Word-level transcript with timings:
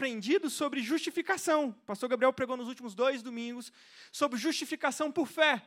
Aprendido 0.00 0.48
sobre 0.48 0.80
justificação. 0.80 1.68
O 1.68 1.72
pastor 1.84 2.08
Gabriel 2.08 2.32
pregou 2.32 2.56
nos 2.56 2.68
últimos 2.68 2.94
dois 2.94 3.22
domingos 3.22 3.70
sobre 4.10 4.38
justificação 4.38 5.12
por 5.12 5.26
fé. 5.26 5.62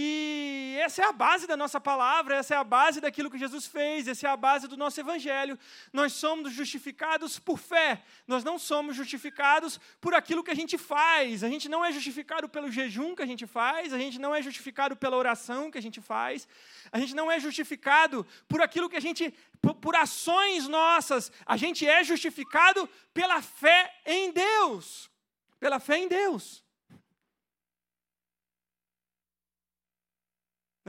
E 0.00 0.78
essa 0.78 1.02
é 1.02 1.04
a 1.06 1.12
base 1.12 1.44
da 1.44 1.56
nossa 1.56 1.80
palavra, 1.80 2.36
essa 2.36 2.54
é 2.54 2.56
a 2.56 2.62
base 2.62 3.00
daquilo 3.00 3.28
que 3.28 3.36
Jesus 3.36 3.66
fez, 3.66 4.06
essa 4.06 4.28
é 4.28 4.30
a 4.30 4.36
base 4.36 4.68
do 4.68 4.76
nosso 4.76 5.00
evangelho. 5.00 5.58
Nós 5.92 6.12
somos 6.12 6.52
justificados 6.52 7.40
por 7.40 7.58
fé, 7.58 8.04
nós 8.24 8.44
não 8.44 8.60
somos 8.60 8.94
justificados 8.94 9.80
por 10.00 10.14
aquilo 10.14 10.44
que 10.44 10.52
a 10.52 10.54
gente 10.54 10.78
faz. 10.78 11.42
A 11.42 11.48
gente 11.48 11.68
não 11.68 11.84
é 11.84 11.90
justificado 11.90 12.48
pelo 12.48 12.70
jejum 12.70 13.16
que 13.16 13.22
a 13.22 13.26
gente 13.26 13.44
faz, 13.44 13.92
a 13.92 13.98
gente 13.98 14.20
não 14.20 14.32
é 14.32 14.40
justificado 14.40 14.94
pela 14.94 15.16
oração 15.16 15.68
que 15.68 15.78
a 15.78 15.82
gente 15.82 16.00
faz, 16.00 16.46
a 16.92 17.00
gente 17.00 17.16
não 17.16 17.28
é 17.28 17.40
justificado 17.40 18.24
por 18.46 18.62
aquilo 18.62 18.88
que 18.88 18.96
a 18.96 19.00
gente, 19.00 19.34
por, 19.60 19.74
por 19.74 19.96
ações 19.96 20.68
nossas, 20.68 21.32
a 21.44 21.56
gente 21.56 21.84
é 21.84 22.04
justificado 22.04 22.88
pela 23.12 23.42
fé 23.42 23.92
em 24.06 24.30
Deus. 24.30 25.10
Pela 25.58 25.80
fé 25.80 25.98
em 25.98 26.06
Deus. 26.06 26.67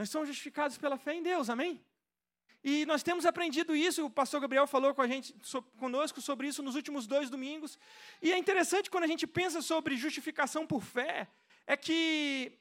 Nós 0.00 0.08
somos 0.08 0.28
justificados 0.28 0.78
pela 0.78 0.96
fé 0.96 1.12
em 1.12 1.22
Deus, 1.22 1.50
amém? 1.50 1.78
E 2.64 2.86
nós 2.86 3.02
temos 3.02 3.26
aprendido 3.26 3.76
isso, 3.76 4.06
o 4.06 4.08
pastor 4.08 4.40
Gabriel 4.40 4.66
falou 4.66 4.94
com 4.94 5.02
a 5.02 5.06
gente, 5.06 5.36
so, 5.42 5.60
conosco 5.78 6.22
sobre 6.22 6.48
isso 6.48 6.62
nos 6.62 6.74
últimos 6.74 7.06
dois 7.06 7.28
domingos. 7.28 7.78
E 8.22 8.32
é 8.32 8.38
interessante 8.38 8.90
quando 8.90 9.04
a 9.04 9.06
gente 9.06 9.26
pensa 9.26 9.60
sobre 9.60 9.98
justificação 9.98 10.66
por 10.66 10.82
fé, 10.82 11.28
é 11.66 11.76
que 11.76 12.58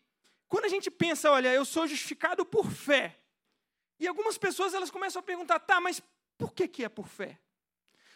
quando 0.50 0.66
a 0.66 0.68
gente 0.68 0.92
pensa, 0.92 1.32
olha, 1.32 1.54
eu 1.54 1.64
sou 1.64 1.88
justificado 1.88 2.46
por 2.46 2.70
fé, 2.70 3.18
e 3.98 4.06
algumas 4.06 4.38
pessoas 4.38 4.74
elas 4.74 4.92
começam 4.92 5.22
a 5.22 5.24
perguntar, 5.24 5.60
tá, 5.62 5.80
mas 5.80 6.04
por 6.38 6.52
que, 6.52 6.68
que 6.68 6.84
é 6.84 6.90
por 6.90 7.08
fé? 7.08 7.40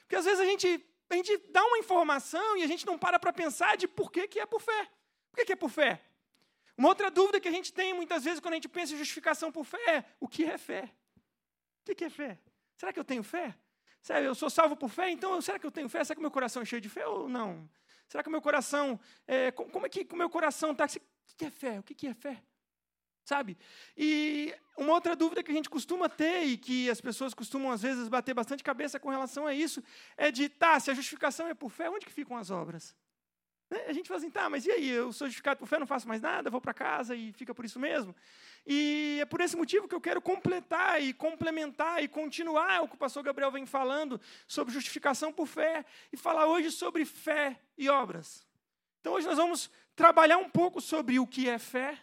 Porque 0.02 0.18
às 0.18 0.26
vezes 0.26 0.42
a 0.42 0.46
gente, 0.46 0.86
a 1.10 1.16
gente 1.16 1.38
dá 1.50 1.64
uma 1.64 1.78
informação 1.78 2.58
e 2.58 2.64
a 2.64 2.68
gente 2.68 2.86
não 2.86 2.98
para 2.98 3.18
para 3.18 3.32
pensar 3.32 3.78
de 3.78 3.88
por 3.88 4.12
que, 4.12 4.28
que 4.28 4.42
é 4.42 4.46
por 4.46 4.60
fé. 4.60 4.90
Por 5.32 5.38
que, 5.38 5.46
que 5.46 5.54
é 5.54 5.56
por 5.56 5.70
fé? 5.70 6.04
Uma 6.84 6.90
outra 6.90 7.10
dúvida 7.10 7.40
que 7.40 7.48
a 7.48 7.52
gente 7.52 7.72
tem 7.72 7.94
muitas 7.94 8.26
vezes 8.26 8.42
quando 8.42 8.56
a 8.56 8.58
gente 8.58 8.68
pensa 8.68 8.94
em 8.94 8.98
justificação 8.98 9.50
por 9.50 9.64
fé 9.64 9.78
é: 9.88 10.04
o 10.20 10.28
que 10.28 10.44
é 10.44 10.58
fé? 10.58 10.92
O 11.90 11.96
que 11.96 12.04
é 12.04 12.10
fé? 12.10 12.38
Será 12.76 12.92
que 12.92 13.00
eu 13.00 13.06
tenho 13.06 13.24
fé? 13.24 13.56
Sabe, 14.02 14.26
eu 14.26 14.36
sou 14.36 14.50
salvo 14.50 14.76
por 14.76 14.90
fé, 14.90 15.10
então 15.10 15.42
será 15.42 15.58
que 15.58 15.66
eu 15.66 15.72
tenho 15.72 15.88
fé? 15.88 16.04
Será 16.04 16.14
que 16.14 16.20
o 16.20 16.22
meu 16.22 16.30
coração 16.30 16.62
é 16.62 16.66
cheio 16.66 16.82
de 16.82 16.90
fé 16.90 17.08
ou 17.08 17.30
não? 17.30 17.70
Será 18.10 18.22
que 18.22 18.28
o 18.28 18.32
meu 18.32 18.42
coração. 18.42 19.00
É, 19.26 19.50
como 19.52 19.86
é 19.86 19.88
que 19.88 20.06
o 20.12 20.18
meu 20.18 20.30
coração 20.30 20.74
está? 20.74 20.84
O 20.84 20.90
que 21.38 21.46
é 21.46 21.50
fé? 21.50 21.80
O 21.80 21.84
que 21.84 22.06
é 22.06 22.14
fé? 22.14 22.44
Sabe? 23.24 23.58
E 23.96 24.54
uma 24.78 24.92
outra 24.92 25.16
dúvida 25.16 25.42
que 25.42 25.52
a 25.52 25.56
gente 25.56 25.70
costuma 25.70 26.10
ter 26.10 26.44
e 26.44 26.58
que 26.58 26.90
as 26.90 27.00
pessoas 27.00 27.34
costumam 27.34 27.72
às 27.72 27.82
vezes 27.82 28.10
bater 28.10 28.34
bastante 28.34 28.62
cabeça 28.62 29.00
com 29.00 29.10
relação 29.10 29.48
a 29.48 29.54
isso 29.54 29.82
é 30.18 30.30
de, 30.30 30.50
tá, 30.50 30.78
se 30.82 30.92
a 30.92 30.94
justificação 30.94 31.48
é 31.48 31.54
por 31.54 31.70
fé, 31.70 31.90
onde 31.90 32.06
que 32.06 32.12
ficam 32.12 32.36
as 32.36 32.52
obras? 32.52 32.94
Né? 33.74 33.86
A 33.88 33.94
gente 33.94 34.08
fala 34.08 34.20
assim, 34.20 34.30
tá, 34.30 34.48
mas 34.52 34.68
e 34.68 34.72
aí? 34.72 34.88
Eu 34.88 35.12
sou 35.12 35.26
justificado 35.26 35.60
por 35.60 35.68
fé, 35.68 35.80
não 35.80 35.88
faço 35.88 36.08
mais 36.08 36.22
nada, 36.22 36.52
vou 36.52 36.62
para 36.62 36.76
casa 36.76 37.16
e 37.16 37.34
fica 37.34 37.56
por 37.56 37.66
isso 37.66 37.80
mesmo. 37.80 38.16
E 38.68 39.18
é 39.20 39.26
por 39.26 39.42
esse 39.42 39.58
motivo 39.58 39.88
que 39.88 39.96
eu 39.96 40.00
quero 40.00 40.22
completar 40.22 41.02
e 41.02 41.12
complementar 41.12 42.04
e 42.04 42.08
continuar 42.08 42.84
o 42.84 42.88
que 42.88 42.94
o 42.94 43.00
pastor 43.00 43.24
Gabriel 43.24 43.52
vem 43.52 43.66
falando 43.66 44.22
sobre 44.48 44.72
justificação 44.72 45.34
por 45.34 45.48
fé 45.48 45.84
e 46.12 46.18
falar 46.18 46.46
hoje 46.46 46.70
sobre 46.70 47.04
fé 47.04 47.60
e 47.76 47.90
obras. 47.90 48.46
Então 49.02 49.14
hoje 49.14 49.26
nós 49.26 49.38
vamos 49.38 49.72
trabalhar 49.96 50.38
um 50.38 50.50
pouco 50.50 50.80
sobre 50.80 51.20
o 51.20 51.26
que 51.26 51.50
é 51.50 51.58
fé, 51.58 51.98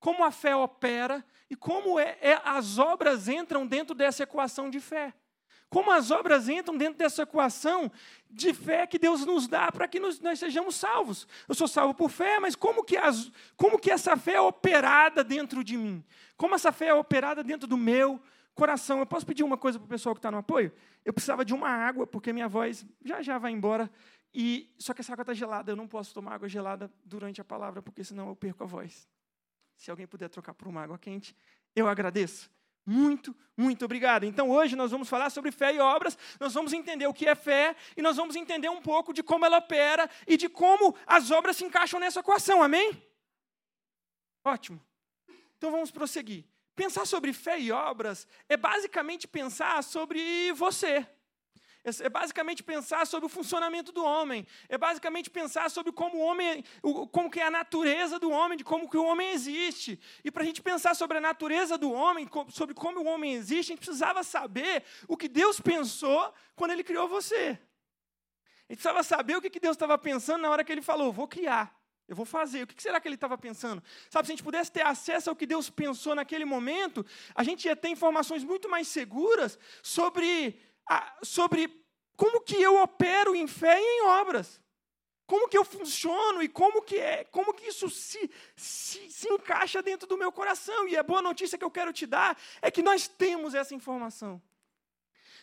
como 0.00 0.24
a 0.24 0.32
fé 0.32 0.56
opera 0.56 1.24
e 1.48 1.54
como 1.54 2.00
é, 2.00 2.18
é, 2.20 2.40
as 2.44 2.78
obras 2.78 3.28
entram 3.28 3.64
dentro 3.64 3.94
dessa 3.94 4.24
equação 4.24 4.68
de 4.68 4.80
fé. 4.80 5.14
Como 5.72 5.90
as 5.90 6.10
obras 6.10 6.50
entram 6.50 6.76
dentro 6.76 6.98
dessa 6.98 7.22
equação 7.22 7.90
de 8.30 8.52
fé 8.52 8.86
que 8.86 8.98
Deus 8.98 9.24
nos 9.24 9.48
dá 9.48 9.72
para 9.72 9.88
que 9.88 9.98
nós, 9.98 10.20
nós, 10.20 10.38
sejamos 10.38 10.74
salvos. 10.74 11.26
Eu 11.48 11.54
sou 11.54 11.66
salvo 11.66 11.94
por 11.94 12.10
fé, 12.10 12.38
mas 12.38 12.54
como 12.54 12.84
que, 12.84 12.94
as, 12.94 13.32
como 13.56 13.78
que 13.78 13.90
essa 13.90 14.14
fé 14.14 14.34
é 14.34 14.40
operada 14.40 15.24
dentro 15.24 15.64
de 15.64 15.78
mim? 15.78 16.04
Como 16.36 16.54
essa 16.54 16.70
fé 16.72 16.88
é 16.88 16.94
operada 16.94 17.42
dentro 17.42 17.66
do 17.66 17.78
meu 17.78 18.20
coração? 18.54 18.98
Eu 18.98 19.06
posso 19.06 19.24
pedir 19.24 19.44
uma 19.44 19.56
coisa 19.56 19.78
para 19.78 19.86
o 19.86 19.88
pessoal 19.88 20.14
que 20.14 20.18
está 20.18 20.30
no 20.30 20.36
apoio? 20.36 20.70
Eu 21.06 21.12
precisava 21.14 21.42
de 21.42 21.54
uma 21.54 21.70
água, 21.70 22.06
porque 22.06 22.34
minha 22.34 22.48
voz 22.48 22.84
já 23.02 23.22
já 23.22 23.38
vai 23.38 23.50
embora. 23.50 23.90
E 24.34 24.70
Só 24.76 24.92
que 24.92 25.00
essa 25.00 25.14
água 25.14 25.22
está 25.22 25.32
gelada, 25.32 25.72
eu 25.72 25.76
não 25.76 25.88
posso 25.88 26.12
tomar 26.12 26.34
água 26.34 26.50
gelada 26.50 26.92
durante 27.02 27.40
a 27.40 27.44
palavra, 27.44 27.80
porque 27.80 28.04
senão 28.04 28.28
eu 28.28 28.36
perco 28.36 28.62
a 28.62 28.66
voz. 28.66 29.08
Se 29.74 29.90
alguém 29.90 30.06
puder 30.06 30.28
trocar 30.28 30.52
por 30.52 30.68
uma 30.68 30.82
água 30.82 30.98
quente, 30.98 31.34
eu 31.74 31.88
agradeço. 31.88 32.50
Muito, 32.84 33.34
muito 33.56 33.84
obrigado. 33.84 34.24
Então 34.24 34.50
hoje 34.50 34.74
nós 34.74 34.90
vamos 34.90 35.08
falar 35.08 35.30
sobre 35.30 35.52
fé 35.52 35.74
e 35.74 35.78
obras, 35.78 36.18
nós 36.40 36.52
vamos 36.52 36.72
entender 36.72 37.06
o 37.06 37.14
que 37.14 37.26
é 37.26 37.34
fé 37.34 37.76
e 37.96 38.02
nós 38.02 38.16
vamos 38.16 38.34
entender 38.34 38.68
um 38.68 38.80
pouco 38.80 39.12
de 39.12 39.22
como 39.22 39.44
ela 39.44 39.58
opera 39.58 40.10
e 40.26 40.36
de 40.36 40.48
como 40.48 40.96
as 41.06 41.30
obras 41.30 41.56
se 41.56 41.64
encaixam 41.64 42.00
nessa 42.00 42.20
equação, 42.20 42.62
amém? 42.62 43.02
Ótimo. 44.44 44.80
Então 45.56 45.70
vamos 45.70 45.90
prosseguir. 45.90 46.44
Pensar 46.74 47.06
sobre 47.06 47.32
fé 47.32 47.60
e 47.60 47.70
obras 47.70 48.26
é 48.48 48.56
basicamente 48.56 49.28
pensar 49.28 49.84
sobre 49.84 50.52
você. 50.52 51.06
É 51.84 52.08
basicamente 52.08 52.62
pensar 52.62 53.04
sobre 53.08 53.26
o 53.26 53.28
funcionamento 53.28 53.90
do 53.90 54.04
homem. 54.04 54.46
É 54.68 54.78
basicamente 54.78 55.28
pensar 55.28 55.68
sobre 55.68 55.90
como 55.90 56.18
o 56.18 56.20
homem, 56.20 56.64
como 57.10 57.28
que 57.28 57.40
é 57.40 57.46
a 57.46 57.50
natureza 57.50 58.20
do 58.20 58.30
homem, 58.30 58.56
de 58.56 58.62
como 58.62 58.88
que 58.88 58.96
o 58.96 59.04
homem 59.04 59.30
existe. 59.30 59.98
E 60.22 60.30
para 60.30 60.44
a 60.44 60.46
gente 60.46 60.62
pensar 60.62 60.94
sobre 60.94 61.18
a 61.18 61.20
natureza 61.20 61.76
do 61.76 61.90
homem, 61.90 62.28
sobre 62.50 62.72
como 62.72 63.00
o 63.00 63.06
homem 63.06 63.34
existe, 63.34 63.72
a 63.72 63.74
gente 63.74 63.84
precisava 63.84 64.22
saber 64.22 64.84
o 65.08 65.16
que 65.16 65.28
Deus 65.28 65.60
pensou 65.60 66.32
quando 66.54 66.70
Ele 66.70 66.84
criou 66.84 67.08
você. 67.08 67.58
A 68.68 68.72
gente 68.72 68.78
precisava 68.78 69.02
saber 69.02 69.36
o 69.36 69.42
que 69.42 69.58
Deus 69.58 69.74
estava 69.74 69.98
pensando 69.98 70.42
na 70.42 70.50
hora 70.50 70.62
que 70.62 70.70
Ele 70.70 70.82
falou, 70.82 71.12
vou 71.12 71.26
criar. 71.26 71.76
Eu 72.06 72.16
vou 72.16 72.26
fazer. 72.26 72.64
O 72.64 72.66
que 72.66 72.82
será 72.82 73.00
que 73.00 73.08
ele 73.08 73.14
estava 73.14 73.38
pensando? 73.38 73.82
Sabe, 74.10 74.26
se 74.26 74.32
a 74.32 74.34
gente 74.34 74.42
pudesse 74.42 74.70
ter 74.70 74.84
acesso 74.84 75.30
ao 75.30 75.36
que 75.36 75.46
Deus 75.46 75.70
pensou 75.70 76.14
naquele 76.14 76.44
momento, 76.44 77.06
a 77.34 77.42
gente 77.42 77.64
ia 77.64 77.76
ter 77.76 77.88
informações 77.88 78.44
muito 78.44 78.68
mais 78.68 78.88
seguras 78.88 79.58
sobre 79.82 80.60
sobre 81.22 81.84
como 82.16 82.40
que 82.40 82.56
eu 82.56 82.80
opero 82.82 83.34
em 83.34 83.46
fé 83.46 83.80
e 83.80 83.84
em 83.84 84.02
obras. 84.06 84.60
Como 85.26 85.48
que 85.48 85.56
eu 85.56 85.64
funciono 85.64 86.42
e 86.42 86.48
como 86.48 86.82
que, 86.82 86.96
é, 86.96 87.24
como 87.24 87.54
que 87.54 87.66
isso 87.66 87.88
se, 87.88 88.30
se, 88.54 89.08
se 89.10 89.28
encaixa 89.32 89.80
dentro 89.82 90.06
do 90.06 90.18
meu 90.18 90.30
coração. 90.30 90.86
E 90.86 90.96
a 90.96 91.02
boa 91.02 91.22
notícia 91.22 91.56
que 91.56 91.64
eu 91.64 91.70
quero 91.70 91.92
te 91.92 92.06
dar 92.06 92.38
é 92.60 92.70
que 92.70 92.82
nós 92.82 93.08
temos 93.08 93.54
essa 93.54 93.74
informação. 93.74 94.42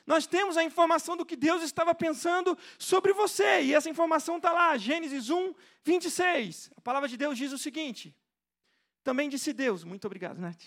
Nós 0.05 0.25
temos 0.25 0.57
a 0.57 0.63
informação 0.63 1.15
do 1.15 1.25
que 1.25 1.35
Deus 1.35 1.63
estava 1.63 1.93
pensando 1.95 2.57
sobre 2.77 3.13
você. 3.13 3.61
E 3.61 3.73
essa 3.73 3.89
informação 3.89 4.37
está 4.37 4.51
lá, 4.51 4.77
Gênesis 4.77 5.29
1, 5.29 5.53
26. 5.83 6.71
A 6.75 6.81
palavra 6.81 7.07
de 7.07 7.17
Deus 7.17 7.37
diz 7.37 7.51
o 7.51 7.57
seguinte: 7.57 8.15
Também 9.03 9.29
disse 9.29 9.53
Deus, 9.53 9.83
muito 9.83 10.05
obrigado, 10.05 10.39
Nath. 10.39 10.63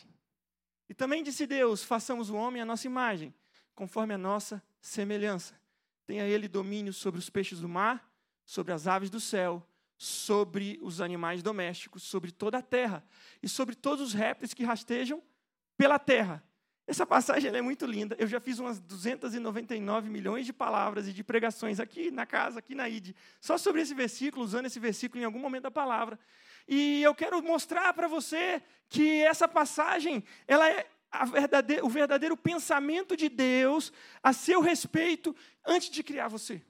E 0.88 0.94
também 0.94 1.22
disse 1.22 1.46
Deus: 1.46 1.82
façamos 1.82 2.28
o 2.30 2.36
homem 2.36 2.60
à 2.60 2.64
nossa 2.64 2.86
imagem, 2.86 3.34
conforme 3.74 4.14
a 4.14 4.18
nossa 4.18 4.62
semelhança. 4.80 5.60
Tenha 6.06 6.24
ele 6.24 6.48
domínio 6.48 6.92
sobre 6.92 7.18
os 7.18 7.30
peixes 7.30 7.60
do 7.60 7.68
mar, 7.68 8.10
sobre 8.44 8.72
as 8.72 8.86
aves 8.86 9.10
do 9.10 9.20
céu, 9.20 9.66
sobre 9.96 10.78
os 10.82 11.00
animais 11.00 11.42
domésticos, 11.42 12.02
sobre 12.02 12.32
toda 12.32 12.58
a 12.58 12.62
terra 12.62 13.04
e 13.42 13.48
sobre 13.48 13.74
todos 13.74 14.08
os 14.08 14.12
répteis 14.12 14.52
que 14.52 14.64
rastejam 14.64 15.22
pela 15.76 15.98
terra. 15.98 16.42
Essa 16.86 17.06
passagem 17.06 17.54
é 17.54 17.62
muito 17.62 17.86
linda. 17.86 18.16
Eu 18.18 18.26
já 18.26 18.40
fiz 18.40 18.58
umas 18.58 18.80
299 18.80 20.10
milhões 20.10 20.44
de 20.44 20.52
palavras 20.52 21.06
e 21.06 21.12
de 21.12 21.22
pregações 21.22 21.78
aqui 21.78 22.10
na 22.10 22.26
casa, 22.26 22.58
aqui 22.58 22.74
na 22.74 22.88
ID, 22.88 23.14
só 23.40 23.56
sobre 23.56 23.80
esse 23.80 23.94
versículo, 23.94 24.44
usando 24.44 24.66
esse 24.66 24.80
versículo 24.80 25.22
em 25.22 25.24
algum 25.24 25.38
momento 25.38 25.62
da 25.62 25.70
palavra. 25.70 26.18
E 26.66 27.02
eu 27.02 27.14
quero 27.14 27.40
mostrar 27.42 27.94
para 27.94 28.08
você 28.08 28.60
que 28.88 29.22
essa 29.22 29.46
passagem, 29.46 30.24
ela 30.46 30.68
é 30.68 30.86
o 31.82 31.88
verdadeiro 31.88 32.36
pensamento 32.36 33.16
de 33.16 33.28
Deus 33.28 33.92
a 34.22 34.32
seu 34.32 34.60
respeito 34.60 35.34
antes 35.64 35.90
de 35.90 36.02
criar 36.02 36.28
você. 36.28 36.62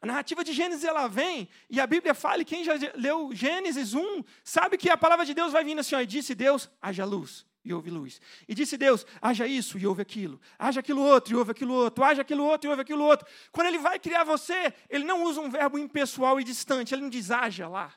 A 0.00 0.06
narrativa 0.06 0.42
de 0.42 0.52
Gênesis 0.52 0.84
ela 0.84 1.06
vem, 1.06 1.48
e 1.70 1.80
a 1.80 1.86
Bíblia 1.86 2.12
fala, 2.12 2.42
e 2.42 2.44
quem 2.44 2.64
já 2.64 2.72
leu 2.96 3.32
Gênesis 3.32 3.94
1, 3.94 4.24
sabe 4.42 4.76
que 4.76 4.90
a 4.90 4.96
palavra 4.96 5.24
de 5.24 5.32
Deus 5.32 5.52
vai 5.52 5.62
vindo 5.62 5.78
assim, 5.78 5.94
ó, 5.94 6.00
e 6.00 6.06
disse 6.06 6.34
Deus, 6.34 6.68
haja 6.80 7.04
luz, 7.04 7.46
e 7.64 7.72
houve 7.72 7.88
luz. 7.88 8.20
E 8.48 8.54
disse 8.54 8.76
Deus, 8.76 9.06
haja 9.20 9.46
isso, 9.46 9.78
e 9.78 9.86
houve 9.86 10.02
aquilo. 10.02 10.40
Haja 10.58 10.80
aquilo 10.80 11.00
outro, 11.00 11.32
e 11.32 11.36
houve 11.36 11.52
aquilo 11.52 11.72
outro. 11.72 12.02
Haja 12.02 12.22
aquilo 12.22 12.44
outro, 12.44 12.66
e 12.66 12.70
houve 12.70 12.82
aquilo 12.82 13.04
outro. 13.04 13.28
Quando 13.52 13.68
ele 13.68 13.78
vai 13.78 13.96
criar 14.00 14.24
você, 14.24 14.74
ele 14.90 15.04
não 15.04 15.22
usa 15.22 15.40
um 15.40 15.48
verbo 15.48 15.78
impessoal 15.78 16.40
e 16.40 16.44
distante, 16.44 16.92
ele 16.92 17.02
não 17.02 17.10
diz 17.10 17.30
haja 17.30 17.68
lá. 17.68 17.94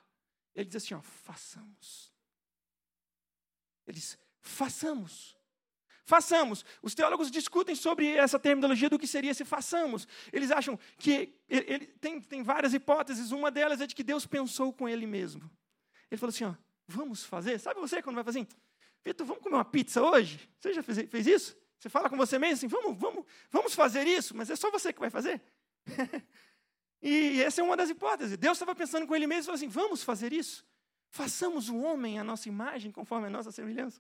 Ele 0.54 0.66
diz 0.66 0.76
assim: 0.76 0.94
ó, 0.94 1.02
façamos. 1.02 2.14
Ele 3.88 3.98
diz: 3.98 4.16
façamos. 4.40 5.35
Façamos. 6.06 6.64
Os 6.84 6.94
teólogos 6.94 7.32
discutem 7.32 7.76
sobre 7.76 8.16
essa 8.16 8.38
terminologia 8.38 8.88
do 8.88 9.00
que 9.00 9.08
seria 9.08 9.32
esse 9.32 9.44
façamos. 9.44 10.08
Eles 10.32 10.52
acham 10.52 10.80
que 11.00 11.34
ele, 11.50 11.66
ele 11.68 11.86
tem, 12.00 12.22
tem 12.22 12.44
várias 12.44 12.76
hipóteses. 12.76 13.32
Uma 13.32 13.50
delas 13.50 13.82
é 13.82 13.88
de 13.88 13.96
que 13.96 14.04
Deus 14.04 14.28
pensou 14.28 14.72
com 14.72 14.88
ele 14.88 15.08
mesmo. 15.08 15.50
Ele 16.12 16.20
falou 16.20 16.30
assim: 16.30 16.44
ó, 16.46 16.54
vamos 16.88 17.24
fazer. 17.24 17.60
Sabe 17.60 17.80
você 17.80 18.04
quando 18.04 18.16
vai 18.16 18.24
fazer 18.24 18.40
assim? 18.40 18.48
Vitor, 19.04 19.26
vamos 19.26 19.42
comer 19.42 19.56
uma 19.56 19.66
pizza 19.66 20.02
hoje? 20.02 20.48
Você 20.60 20.74
já 20.74 20.84
fez, 20.84 21.10
fez 21.10 21.28
isso? 21.28 21.58
Você 21.80 21.90
fala 21.90 22.08
com 22.08 22.16
você 22.16 22.38
mesmo 22.38 22.54
assim: 22.54 22.68
vamos, 22.68 22.96
vamos, 23.00 23.26
vamos 23.50 23.74
fazer 23.74 24.06
isso, 24.06 24.38
mas 24.38 24.52
é 24.52 24.56
só 24.56 24.70
você 24.70 24.94
que 24.94 25.00
vai 25.00 25.10
fazer. 25.10 25.42
e 27.02 27.42
essa 27.42 27.62
é 27.62 27.64
uma 27.64 27.76
das 27.76 27.90
hipóteses. 27.90 28.38
Deus 28.38 28.58
estava 28.58 28.76
pensando 28.76 29.08
com 29.08 29.16
ele 29.16 29.26
mesmo 29.26 29.42
e 29.42 29.46
falou 29.46 29.56
assim: 29.56 29.70
vamos 29.70 30.04
fazer 30.04 30.32
isso. 30.32 30.64
Façamos 31.10 31.68
o 31.68 31.78
homem 31.78 32.20
a 32.20 32.24
nossa 32.24 32.48
imagem, 32.48 32.92
conforme 32.92 33.26
a 33.26 33.30
nossa 33.32 33.52
semelhança. 33.52 34.00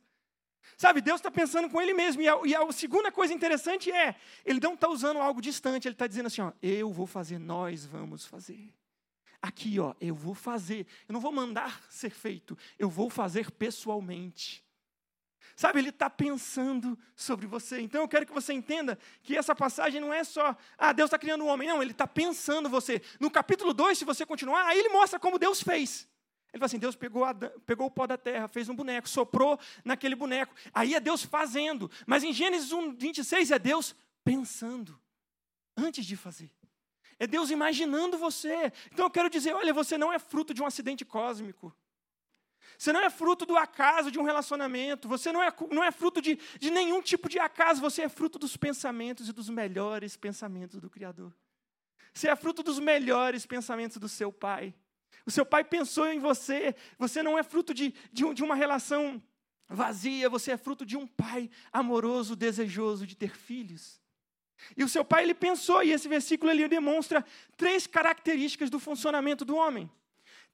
Sabe, 0.78 1.02
Deus 1.02 1.20
está 1.20 1.32
pensando 1.32 1.70
com 1.70 1.82
ele 1.82 1.94
mesmo. 1.94 2.22
E 2.22 2.28
a, 2.28 2.40
e 2.46 2.56
a, 2.56 2.72
segunda 2.72 3.12
coisa 3.12 3.34
interessante 3.34 3.92
é, 3.92 4.16
ele 4.46 4.60
não 4.60 4.74
está 4.74 4.90
usando 4.90 5.20
algo 5.20 5.42
distante, 5.42 5.88
ele 5.88 5.96
está 5.96 6.08
dizendo 6.08 6.28
assim: 6.28 6.42
ó, 6.42 6.52
eu 6.62 6.92
vou 6.92 7.08
fazer, 7.08 7.40
nós 7.40 7.86
vamos 7.86 8.26
fazer. 8.26 8.74
Aqui, 9.42 9.80
ó, 9.80 9.94
eu 10.02 10.16
vou 10.16 10.34
fazer. 10.34 10.88
Eu 11.08 11.14
não 11.14 11.20
vou 11.20 11.32
mandar 11.32 11.82
ser 11.90 12.10
feito, 12.10 12.58
eu 12.78 12.90
vou 12.90 13.10
fazer 13.10 13.52
pessoalmente. 13.52 14.66
Sabe, 15.56 15.80
ele 15.80 15.90
está 15.90 16.10
pensando 16.10 17.00
sobre 17.16 17.48
você. 17.48 17.80
Então 17.80 18.02
eu 18.02 18.08
quero 18.10 18.26
que 18.26 18.34
você 18.34 18.52
entenda 18.52 19.00
que 19.24 19.38
essa 19.38 19.56
passagem 19.56 20.02
não 20.02 20.14
é 20.14 20.22
só, 20.24 20.56
ah, 20.78 20.92
Deus 20.92 21.08
está 21.08 21.18
criando 21.18 21.46
um 21.46 21.48
homem. 21.48 21.70
Não, 21.70 21.82
ele 21.82 21.92
está 21.92 22.06
pensando 22.06 22.70
você. 22.70 23.02
No 23.22 23.32
capítulo 23.32 23.74
2, 23.74 23.98
se 23.98 24.04
você 24.04 24.26
continuar, 24.26 24.66
aí 24.66 24.78
ele 24.78 24.90
mostra 24.90 25.18
como 25.18 25.40
Deus 25.40 25.64
fez. 25.64 26.10
Ele 26.56 26.60
fala 26.60 26.68
assim: 26.68 26.80
Deus 26.80 26.96
pegou, 26.96 27.26
a, 27.26 27.34
pegou 27.34 27.88
o 27.88 27.92
pó 27.92 28.08
da 28.08 28.18
terra, 28.18 28.48
fez 28.48 28.70
um 28.70 28.76
boneco, 28.76 29.10
soprou 29.10 29.60
naquele 29.84 30.16
boneco. 30.16 30.56
Aí 30.74 30.96
é 30.96 31.02
Deus 31.02 31.22
fazendo. 31.22 31.92
Mas 32.08 32.24
em 32.24 32.32
Gênesis 32.32 32.72
1, 32.72 32.96
26 32.96 33.52
é 33.52 33.60
Deus 33.60 33.94
pensando 34.24 34.98
antes 35.76 36.06
de 36.06 36.16
fazer. 36.16 36.50
É 37.20 37.28
Deus 37.28 37.50
imaginando 37.50 38.18
você. 38.18 38.72
Então 38.90 39.06
eu 39.06 39.10
quero 39.10 39.30
dizer: 39.30 39.54
olha, 39.54 39.74
você 39.74 39.98
não 39.98 40.14
é 40.14 40.18
fruto 40.18 40.54
de 40.54 40.64
um 40.64 40.66
acidente 40.66 41.04
cósmico. 41.04 41.76
Você 42.78 42.94
não 42.94 43.02
é 43.02 43.10
fruto 43.10 43.46
do 43.46 43.58
acaso 43.58 44.10
de 44.10 44.18
um 44.18 44.24
relacionamento. 44.24 45.10
Você 45.10 45.34
não 45.34 45.44
é, 45.44 45.54
não 45.70 45.84
é 45.84 45.92
fruto 45.92 46.22
de, 46.22 46.40
de 46.58 46.72
nenhum 46.72 47.02
tipo 47.02 47.28
de 47.28 47.38
acaso. 47.38 47.82
Você 47.82 48.04
é 48.04 48.10
fruto 48.10 48.40
dos 48.40 48.56
pensamentos 48.56 49.28
e 49.28 49.34
dos 49.34 49.50
melhores 49.50 50.16
pensamentos 50.16 50.80
do 50.80 50.90
Criador. 50.90 51.36
Você 52.14 52.30
é 52.30 52.36
fruto 52.38 52.64
dos 52.64 52.80
melhores 52.80 53.46
pensamentos 53.46 53.98
do 53.98 54.08
seu 54.08 54.32
Pai. 54.32 54.74
O 55.26 55.32
seu 55.32 55.46
pai 55.46 55.64
pensou 55.64 56.08
em 56.08 56.20
você. 56.20 56.76
Você 56.98 57.24
não 57.24 57.38
é 57.38 57.44
fruto 57.44 57.74
de, 57.74 57.94
de, 58.12 58.34
de 58.34 58.44
uma 58.44 58.56
relação 58.56 59.22
vazia, 59.68 60.30
você 60.30 60.52
é 60.52 60.58
fruto 60.58 60.86
de 60.86 60.96
um 60.96 61.08
pai 61.08 61.50
amoroso, 61.74 62.36
desejoso 62.36 63.08
de 63.08 63.16
ter 63.16 63.36
filhos. 63.36 64.00
E 64.78 64.84
o 64.84 64.90
seu 64.90 65.04
pai 65.04 65.24
ele 65.24 65.34
pensou, 65.34 65.84
e 65.84 65.92
esse 65.92 66.08
versículo 66.08 66.52
ele 66.52 66.68
demonstra 66.68 67.26
três 67.58 67.88
características 67.88 68.70
do 68.70 68.80
funcionamento 68.80 69.44
do 69.44 69.56
homem. 69.56 69.90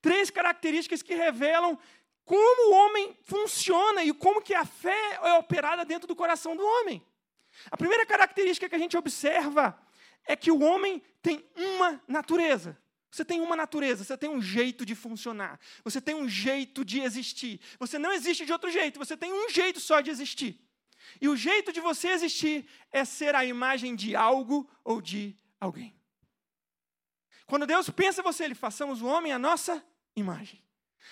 Três 0.02 0.30
características 0.30 1.02
que 1.04 1.14
revelam 1.14 1.78
como 2.26 2.72
o 2.72 2.76
homem 2.76 3.18
funciona 3.24 4.04
e 4.04 4.14
como 4.14 4.42
que 4.42 4.54
a 4.54 4.66
fé 4.66 5.20
é 5.22 5.34
operada 5.34 5.84
dentro 5.86 6.08
do 6.08 6.16
coração 6.16 6.56
do 6.56 6.66
homem. 6.66 7.06
A 7.70 7.78
primeira 7.78 8.06
característica 8.06 8.70
que 8.70 8.76
a 8.76 8.80
gente 8.80 8.98
observa 8.98 9.78
é 10.26 10.36
que 10.36 10.52
o 10.52 10.62
homem 10.62 11.02
tem 11.22 11.46
uma 11.56 12.02
natureza. 12.08 12.81
Você 13.12 13.26
tem 13.26 13.42
uma 13.42 13.56
natureza, 13.56 14.04
você 14.06 14.18
tem 14.18 14.30
um 14.30 14.42
jeito 14.42 14.86
de 14.86 14.96
funcionar, 14.96 15.60
você 15.84 16.00
tem 16.00 16.16
um 16.16 16.30
jeito 16.30 16.86
de 16.86 17.02
existir. 17.02 17.60
Você 17.78 18.00
não 18.00 18.14
existe 18.14 18.46
de 18.46 18.54
outro 18.54 18.72
jeito, 18.72 18.98
você 18.98 19.18
tem 19.18 19.34
um 19.34 19.50
jeito 19.50 19.80
só 19.80 20.00
de 20.00 20.10
existir. 20.10 20.60
E 21.20 21.28
o 21.28 21.36
jeito 21.36 21.74
de 21.74 21.82
você 21.82 22.10
existir 22.10 22.66
é 22.92 23.04
ser 23.04 23.36
a 23.36 23.44
imagem 23.44 23.96
de 23.96 24.16
algo 24.16 24.70
ou 24.84 25.02
de 25.02 25.36
alguém. 25.60 25.94
Quando 27.46 27.68
Deus 27.68 27.90
pensa 27.90 28.24
você, 28.24 28.46
Ele 28.46 28.56
façamos 28.56 29.02
o 29.02 29.08
homem 29.08 29.34
a 29.34 29.40
nossa 29.40 29.84
imagem. 30.16 30.64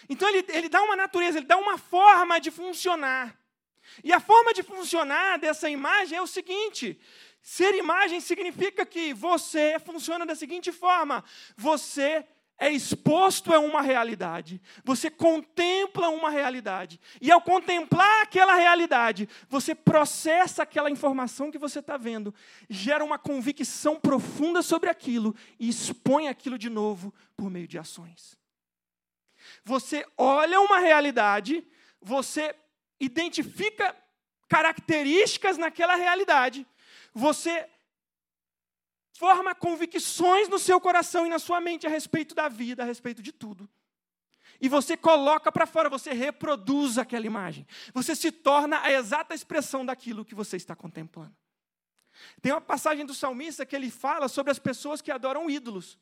Então 0.07 0.29
ele, 0.29 0.45
ele 0.49 0.69
dá 0.69 0.81
uma 0.81 0.95
natureza, 0.95 1.39
ele 1.39 1.47
dá 1.47 1.57
uma 1.57 1.77
forma 1.77 2.39
de 2.39 2.51
funcionar. 2.51 3.37
E 4.03 4.13
a 4.13 4.19
forma 4.19 4.53
de 4.53 4.61
funcionar 4.61 5.39
dessa 5.39 5.69
imagem 5.69 6.17
é 6.17 6.21
o 6.21 6.27
seguinte: 6.27 6.99
Ser 7.51 7.73
imagem 7.73 8.19
significa 8.19 8.85
que 8.85 9.11
você 9.11 9.79
funciona 9.79 10.23
da 10.23 10.35
seguinte 10.35 10.71
forma: 10.71 11.23
você 11.57 12.23
é 12.59 12.69
exposto 12.69 13.51
a 13.51 13.59
uma 13.59 13.81
realidade, 13.81 14.61
você 14.83 15.09
contempla 15.09 16.09
uma 16.09 16.29
realidade, 16.29 16.99
e 17.19 17.31
ao 17.31 17.41
contemplar 17.41 18.21
aquela 18.21 18.53
realidade, 18.53 19.27
você 19.49 19.73
processa 19.73 20.61
aquela 20.61 20.91
informação 20.91 21.49
que 21.49 21.57
você 21.57 21.79
está 21.79 21.97
vendo, 21.97 22.31
gera 22.69 23.03
uma 23.03 23.17
convicção 23.17 23.99
profunda 23.99 24.61
sobre 24.61 24.87
aquilo 24.87 25.35
e 25.59 25.69
expõe 25.69 26.27
aquilo 26.27 26.55
de 26.55 26.69
novo 26.69 27.11
por 27.35 27.49
meio 27.49 27.67
de 27.67 27.79
ações. 27.79 28.37
Você 29.63 30.05
olha 30.15 30.61
uma 30.61 30.77
realidade, 30.77 31.65
você 31.99 32.55
identifica 32.99 33.95
características 34.47 35.57
naquela 35.57 35.95
realidade, 35.95 36.63
você 37.13 37.69
forma 39.17 39.53
convicções 39.53 40.47
no 40.47 40.57
seu 40.57 40.79
coração 40.79 41.25
e 41.25 41.29
na 41.29 41.39
sua 41.39 41.59
mente 41.59 41.85
a 41.85 41.89
respeito 41.89 42.33
da 42.33 42.47
vida, 42.47 42.83
a 42.83 42.85
respeito 42.85 43.21
de 43.21 43.31
tudo. 43.31 43.69
E 44.61 44.67
você 44.67 44.97
coloca 44.97 45.51
para 45.51 45.65
fora, 45.65 45.89
você 45.89 46.11
reproduz 46.13 46.97
aquela 46.97 47.25
imagem. 47.25 47.65
Você 47.93 48.15
se 48.15 48.31
torna 48.31 48.81
a 48.81 48.91
exata 48.91 49.33
expressão 49.33 49.85
daquilo 49.85 50.25
que 50.25 50.35
você 50.35 50.57
está 50.57 50.75
contemplando. 50.75 51.35
Tem 52.41 52.51
uma 52.51 52.61
passagem 52.61 53.05
do 53.05 53.13
salmista 53.13 53.65
que 53.65 53.75
ele 53.75 53.89
fala 53.89 54.27
sobre 54.27 54.51
as 54.51 54.59
pessoas 54.59 55.01
que 55.01 55.11
adoram 55.11 55.49
ídolos. 55.49 55.97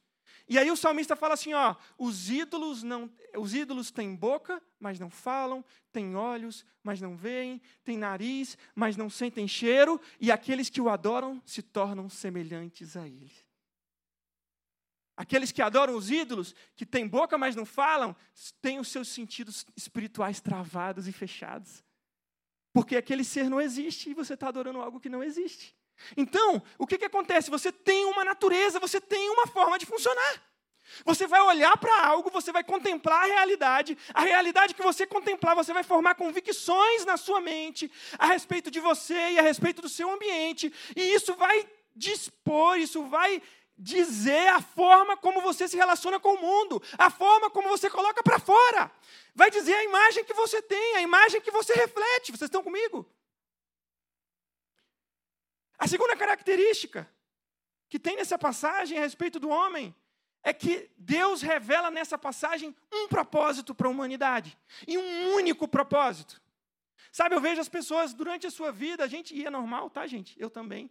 E 0.48 0.58
aí 0.58 0.70
o 0.72 0.78
salmista 0.78 1.16
fala 1.16 1.34
assim, 1.34 1.54
ó, 1.54 1.76
os 1.98 2.30
ídolos 2.30 2.84
não, 2.84 3.12
os 3.36 3.54
ídolos 3.54 3.92
têm 3.92 4.16
boca, 4.16 4.62
mas 4.80 5.00
não 5.00 5.10
falam, 5.10 5.64
têm 5.92 6.16
olhos, 6.16 6.66
mas 6.84 7.02
não 7.02 7.16
veem, 7.16 7.62
têm 7.84 7.98
nariz, 7.98 8.58
mas 8.74 8.96
não 8.96 9.10
sentem 9.10 9.48
cheiro, 9.48 10.00
e 10.20 10.32
aqueles 10.32 10.70
que 10.70 10.82
o 10.82 10.90
adoram 10.90 11.42
se 11.46 11.62
tornam 11.62 12.10
semelhantes 12.10 12.96
a 12.96 13.08
ele. 13.08 13.32
Aqueles 15.16 15.52
que 15.52 15.62
adoram 15.62 15.96
os 15.96 16.12
ídolos, 16.12 16.54
que 16.76 16.86
têm 16.86 17.08
boca, 17.08 17.38
mas 17.38 17.56
não 17.56 17.66
falam, 17.66 18.16
têm 18.62 18.80
os 18.80 18.88
seus 18.88 19.08
sentidos 19.08 19.66
espirituais 19.76 20.40
travados 20.40 21.08
e 21.08 21.12
fechados. 21.12 21.84
Porque 22.72 22.96
aquele 22.96 23.24
ser 23.24 23.50
não 23.50 23.60
existe 23.60 24.10
e 24.10 24.14
você 24.14 24.36
está 24.36 24.50
adorando 24.50 24.80
algo 24.80 25.00
que 25.00 25.10
não 25.10 25.24
existe. 25.24 25.76
Então, 26.16 26.62
o 26.78 26.86
que, 26.86 26.98
que 26.98 27.06
acontece? 27.06 27.50
Você 27.50 27.72
tem 27.72 28.06
uma 28.06 28.24
natureza, 28.24 28.80
você 28.80 29.00
tem 29.02 29.30
uma 29.30 29.48
forma 29.48 29.78
de 29.78 29.86
funcionar. 29.86 30.42
Você 31.06 31.28
vai 31.28 31.42
olhar 31.42 31.76
para 31.78 32.08
algo, 32.08 32.30
você 32.30 32.52
vai 32.52 32.64
contemplar 32.64 33.24
a 33.24 33.34
realidade, 33.34 33.98
a 34.14 34.22
realidade 34.22 34.74
que 34.74 34.82
você 34.82 35.06
contemplar, 35.06 35.56
você 35.56 35.74
vai 35.74 35.84
formar 35.84 36.16
convicções 36.16 37.06
na 37.06 37.18
sua 37.18 37.42
mente 37.42 37.92
a 38.18 38.28
respeito 38.28 38.72
de 38.72 38.80
você 38.80 39.32
e 39.32 39.40
a 39.40 39.42
respeito 39.42 39.82
do 39.82 39.90
seu 39.90 40.10
ambiente, 40.10 40.74
e 40.96 41.14
isso 41.14 41.36
vai 41.36 41.68
dispor, 41.96 42.78
isso 42.78 43.04
vai 43.04 43.42
dizer 43.78 44.48
a 44.48 44.62
forma 44.62 45.16
como 45.16 45.42
você 45.42 45.68
se 45.68 45.78
relaciona 45.78 46.20
com 46.20 46.34
o 46.34 46.42
mundo, 46.42 46.82
a 46.98 47.10
forma 47.10 47.50
como 47.50 47.70
você 47.70 47.90
coloca 47.90 48.24
para 48.24 48.40
fora. 48.40 48.92
Vai 49.36 49.52
dizer 49.52 49.76
a 49.76 49.84
imagem 49.84 50.24
que 50.24 50.34
você 50.34 50.62
tem, 50.62 50.96
a 50.96 51.02
imagem 51.02 51.40
que 51.42 51.52
você 51.52 51.74
reflete. 51.74 52.32
Vocês 52.32 52.48
estão 52.48 52.64
comigo? 52.64 53.06
A 55.78 55.88
segunda 55.88 56.16
característica 56.16 57.10
que 57.90 58.00
tem 58.00 58.16
nessa 58.16 58.38
passagem 58.38 58.98
a 58.98 59.02
respeito 59.02 59.40
do 59.40 59.50
homem 59.50 59.96
é 60.44 60.54
que 60.54 60.90
Deus 60.98 61.42
revela 61.42 61.92
nessa 61.92 62.18
passagem 62.18 62.76
um 62.92 63.08
propósito 63.08 63.76
para 63.76 63.88
a 63.88 63.92
humanidade 63.92 64.58
e 64.88 64.98
um 64.98 65.34
único 65.34 65.68
propósito. 65.68 66.42
Sabe, 67.12 67.36
eu 67.36 67.42
vejo 67.42 67.60
as 67.60 67.70
pessoas 67.70 68.14
durante 68.14 68.48
a 68.48 68.52
sua 68.52 68.72
vida, 68.72 69.04
a 69.04 69.08
gente 69.08 69.36
ia 69.36 69.50
normal, 69.50 69.90
tá, 69.90 70.06
gente? 70.06 70.36
Eu 70.40 70.50
também. 70.50 70.90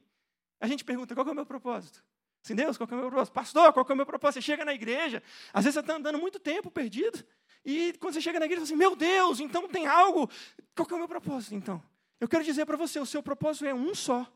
A 0.60 0.66
gente 0.66 0.84
pergunta: 0.84 1.14
qual 1.14 1.26
é 1.26 1.30
o 1.30 1.34
meu 1.34 1.46
propósito? 1.46 2.02
Sim, 2.42 2.54
Deus, 2.54 2.76
qual 2.76 2.88
é 2.90 2.94
o 2.94 2.96
meu 2.96 3.08
propósito? 3.08 3.34
Pastor, 3.34 3.72
qual 3.72 3.86
é 3.88 3.92
o 3.92 3.96
meu 3.96 4.06
propósito? 4.06 4.34
Você 4.34 4.42
chega 4.42 4.64
na 4.64 4.74
igreja, 4.74 5.22
às 5.52 5.64
vezes 5.64 5.74
você 5.74 5.80
está 5.80 5.94
andando 5.94 6.18
muito 6.18 6.38
tempo 6.38 6.70
perdido, 6.70 7.24
e 7.64 7.92
quando 7.98 8.14
você 8.14 8.20
chega 8.20 8.38
na 8.38 8.46
igreja, 8.46 8.64
você 8.64 8.74
fala 8.76 8.84
assim: 8.84 8.96
meu 8.96 8.96
Deus, 8.96 9.40
então 9.40 9.68
tem 9.68 9.86
algo. 9.86 10.30
Qual 10.74 10.86
é 10.90 10.94
o 10.94 10.98
meu 10.98 11.08
propósito, 11.08 11.54
então? 11.54 11.82
Eu 12.20 12.28
quero 12.28 12.44
dizer 12.44 12.66
para 12.66 12.76
você: 12.76 12.98
o 12.98 13.06
seu 13.06 13.22
propósito 13.22 13.66
é 13.66 13.74
um 13.74 13.94
só. 13.94 14.30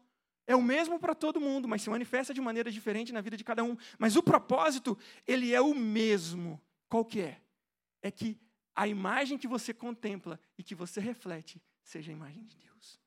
É 0.50 0.56
o 0.56 0.60
mesmo 0.60 0.98
para 0.98 1.14
todo 1.14 1.40
mundo, 1.40 1.68
mas 1.68 1.80
se 1.80 1.88
manifesta 1.88 2.34
de 2.34 2.40
maneira 2.40 2.72
diferente 2.72 3.12
na 3.12 3.20
vida 3.20 3.36
de 3.36 3.44
cada 3.44 3.62
um. 3.62 3.76
Mas 3.96 4.16
o 4.16 4.22
propósito, 4.22 4.98
ele 5.24 5.54
é 5.54 5.60
o 5.60 5.72
mesmo. 5.72 6.60
Qual 6.88 7.04
que 7.04 7.20
é? 7.20 7.40
É 8.02 8.10
que 8.10 8.36
a 8.74 8.88
imagem 8.88 9.38
que 9.38 9.46
você 9.46 9.72
contempla 9.72 10.40
e 10.58 10.64
que 10.64 10.74
você 10.74 10.98
reflete 11.00 11.62
seja 11.84 12.10
a 12.10 12.14
imagem 12.14 12.42
de 12.42 12.56
Deus. 12.56 13.00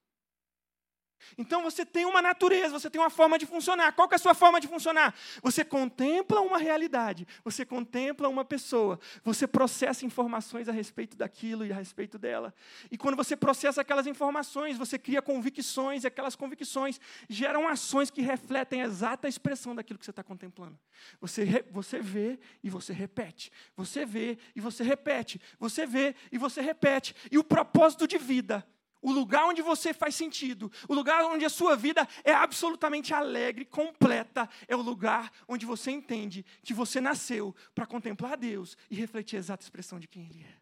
Então 1.38 1.64
você 1.64 1.86
tem 1.86 2.06
uma 2.06 2.22
natureza, 2.22 2.80
você 2.80 2.90
tem 2.90 3.00
uma 3.00 3.10
forma 3.10 3.38
de 3.38 3.46
funcionar. 3.46 3.94
Qual 3.94 4.08
é 4.12 4.16
a 4.16 4.18
sua 4.18 4.34
forma 4.34 4.60
de 4.60 4.68
funcionar? 4.68 5.14
Você 5.42 5.64
contempla 5.64 6.42
uma 6.42 6.58
realidade, 6.58 7.28
você 7.44 7.66
contempla 7.66 8.30
uma 8.30 8.46
pessoa, 8.46 9.00
você 9.24 9.48
processa 9.48 10.06
informações 10.06 10.70
a 10.70 10.72
respeito 10.72 11.18
daquilo 11.18 11.66
e 11.66 11.72
a 11.72 11.76
respeito 11.76 12.18
dela. 12.18 12.54
E 12.92 12.98
quando 12.98 13.16
você 13.16 13.36
processa 13.36 13.82
aquelas 13.82 14.08
informações, 14.08 14.78
você 14.78 14.98
cria 14.98 15.22
convicções, 15.22 16.04
e 16.04 16.08
aquelas 16.08 16.36
convicções 16.36 17.00
geram 17.30 17.68
ações 17.68 18.10
que 18.10 18.22
refletem 18.22 18.82
a 18.82 18.86
exata 18.86 19.28
expressão 19.28 19.76
daquilo 19.76 20.00
que 20.00 20.06
você 20.06 20.12
está 20.12 20.24
contemplando. 20.24 20.78
Você, 21.20 21.66
você 21.72 22.00
vê 22.00 22.40
e 22.64 22.70
você 22.70 22.94
repete. 22.94 23.52
Você 23.76 24.06
vê 24.06 24.38
e 24.56 24.62
você 24.62 24.84
repete. 24.84 25.42
Você 25.60 25.86
vê 25.86 26.16
e 26.32 26.38
você 26.38 26.62
repete. 26.62 27.16
E 27.32 27.38
o 27.38 27.44
propósito 27.44 28.08
de 28.08 28.18
vida 28.18 28.66
o 29.04 29.12
lugar 29.12 29.46
onde 29.46 29.62
você 29.62 29.94
faz 29.94 30.16
sentido, 30.16 30.72
o 30.88 30.94
lugar 30.94 31.24
onde 31.26 31.44
a 31.44 31.50
sua 31.50 31.76
vida 31.76 32.08
é 32.24 32.34
absolutamente 32.34 33.14
alegre, 33.14 33.66
completa, 33.66 34.50
é 34.68 34.76
o 34.76 34.82
lugar 34.82 35.32
onde 35.48 35.66
você 35.66 35.92
entende 35.92 36.46
que 36.64 36.74
você 36.74 37.02
nasceu 37.02 37.54
para 37.76 37.86
contemplar 37.86 38.38
Deus 38.38 38.78
e 38.90 38.96
refletir 38.96 39.36
a 39.36 39.40
exata 39.40 39.64
expressão 39.64 40.00
de 40.00 40.08
quem 40.08 40.26
Ele 40.26 40.44
é. 40.44 40.58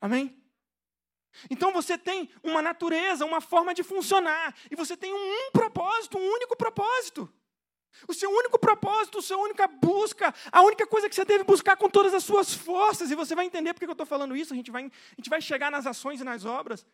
Amém? 0.00 0.42
Então 1.50 1.72
você 1.72 1.98
tem 1.98 2.30
uma 2.42 2.62
natureza, 2.62 3.24
uma 3.24 3.40
forma 3.40 3.74
de 3.74 3.82
funcionar, 3.82 4.54
e 4.70 4.76
você 4.76 4.96
tem 4.96 5.12
um, 5.12 5.48
um 5.48 5.50
propósito, 5.52 6.16
um 6.16 6.32
único 6.32 6.56
propósito. 6.56 7.32
O 8.08 8.14
seu 8.14 8.30
único 8.30 8.58
propósito, 8.58 9.18
a 9.18 9.22
sua 9.22 9.36
única 9.38 9.66
busca, 9.66 10.34
a 10.50 10.62
única 10.62 10.86
coisa 10.86 11.08
que 11.08 11.14
você 11.14 11.24
deve 11.24 11.44
buscar 11.44 11.76
com 11.76 11.88
todas 11.88 12.12
as 12.12 12.24
suas 12.24 12.52
forças, 12.52 13.10
e 13.10 13.14
você 13.14 13.34
vai 13.34 13.46
entender 13.46 13.72
porque 13.72 13.86
eu 13.86 13.92
estou 13.92 14.06
falando 14.06 14.36
isso, 14.36 14.52
a 14.52 14.56
gente, 14.56 14.70
vai, 14.70 14.84
a 14.84 15.14
gente 15.16 15.30
vai 15.30 15.40
chegar 15.40 15.70
nas 15.70 15.86
ações 15.86 16.20
e 16.20 16.24
nas 16.24 16.44
obras. 16.44 16.86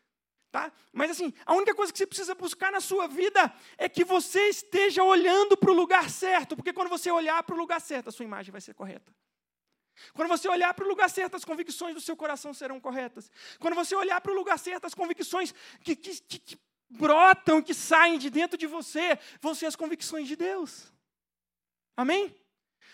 Tá? 0.51 0.73
Mas 0.93 1.13
assim, 1.13 1.33
a 1.47 1.55
única 1.55 1.75
coisa 1.75 1.93
que 1.93 1.99
você 1.99 2.07
precisa 2.07 2.35
buscar 2.35 2.73
na 2.73 2.81
sua 2.81 3.07
vida 3.07 3.53
é 3.79 3.89
que 3.89 4.05
você 4.05 4.49
esteja 4.49 5.03
olhando 5.05 5.57
para 5.57 5.71
o 5.71 5.75
lugar 5.75 6.11
certo, 6.11 6.57
porque 6.57 6.73
quando 6.73 6.89
você 6.89 7.11
olhar 7.11 7.41
para 7.45 7.55
o 7.55 7.59
lugar 7.59 7.81
certo, 7.81 8.09
a 8.09 8.13
sua 8.13 8.25
imagem 8.25 8.51
vai 8.51 8.61
ser 8.61 8.75
correta. 8.75 9.13
Quando 10.13 10.29
você 10.29 10.49
olhar 10.49 10.73
para 10.75 10.85
o 10.85 10.89
lugar 10.89 11.09
certo, 11.09 11.37
as 11.37 11.45
convicções 11.45 11.95
do 11.95 12.01
seu 12.01 12.17
coração 12.17 12.53
serão 12.53 12.81
corretas. 12.81 13.31
Quando 13.59 13.75
você 13.75 13.95
olhar 13.95 14.21
para 14.21 14.33
o 14.33 14.35
lugar 14.35 14.59
certo, 14.59 14.87
as 14.87 14.95
convicções 14.95 15.55
que, 15.85 15.95
que, 15.95 16.21
que, 16.21 16.59
brotam, 16.91 17.63
que 17.63 17.73
saem 17.73 18.19
de 18.19 18.29
dentro 18.29 18.59
de 18.59 18.67
você, 18.67 19.19
vão 19.41 19.55
ser 19.55 19.67
as 19.67 19.77
convicções 19.77 20.27
de 20.27 20.37
Deus. 20.37 20.93
Amém? 21.97 22.35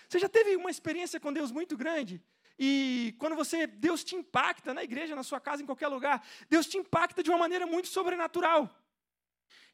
Você 0.09 0.19
já 0.19 0.29
teve 0.29 0.55
uma 0.57 0.71
experiência 0.71 1.19
com 1.19 1.33
Deus 1.33 1.51
muito 1.51 1.77
grande? 1.77 2.23
E 2.59 3.15
quando 3.19 3.37
você, 3.37 3.67
Deus 3.67 4.05
te 4.05 4.15
impacta 4.15 4.73
na 4.73 4.83
igreja, 4.83 5.17
na 5.17 5.23
sua 5.23 5.41
casa, 5.41 5.63
em 5.63 5.67
qualquer 5.67 5.89
lugar, 5.89 6.27
Deus 6.49 6.67
te 6.67 6.79
impacta 6.79 7.23
de 7.23 7.31
uma 7.31 7.39
maneira 7.39 7.67
muito 7.67 7.89
sobrenatural. 7.89 8.75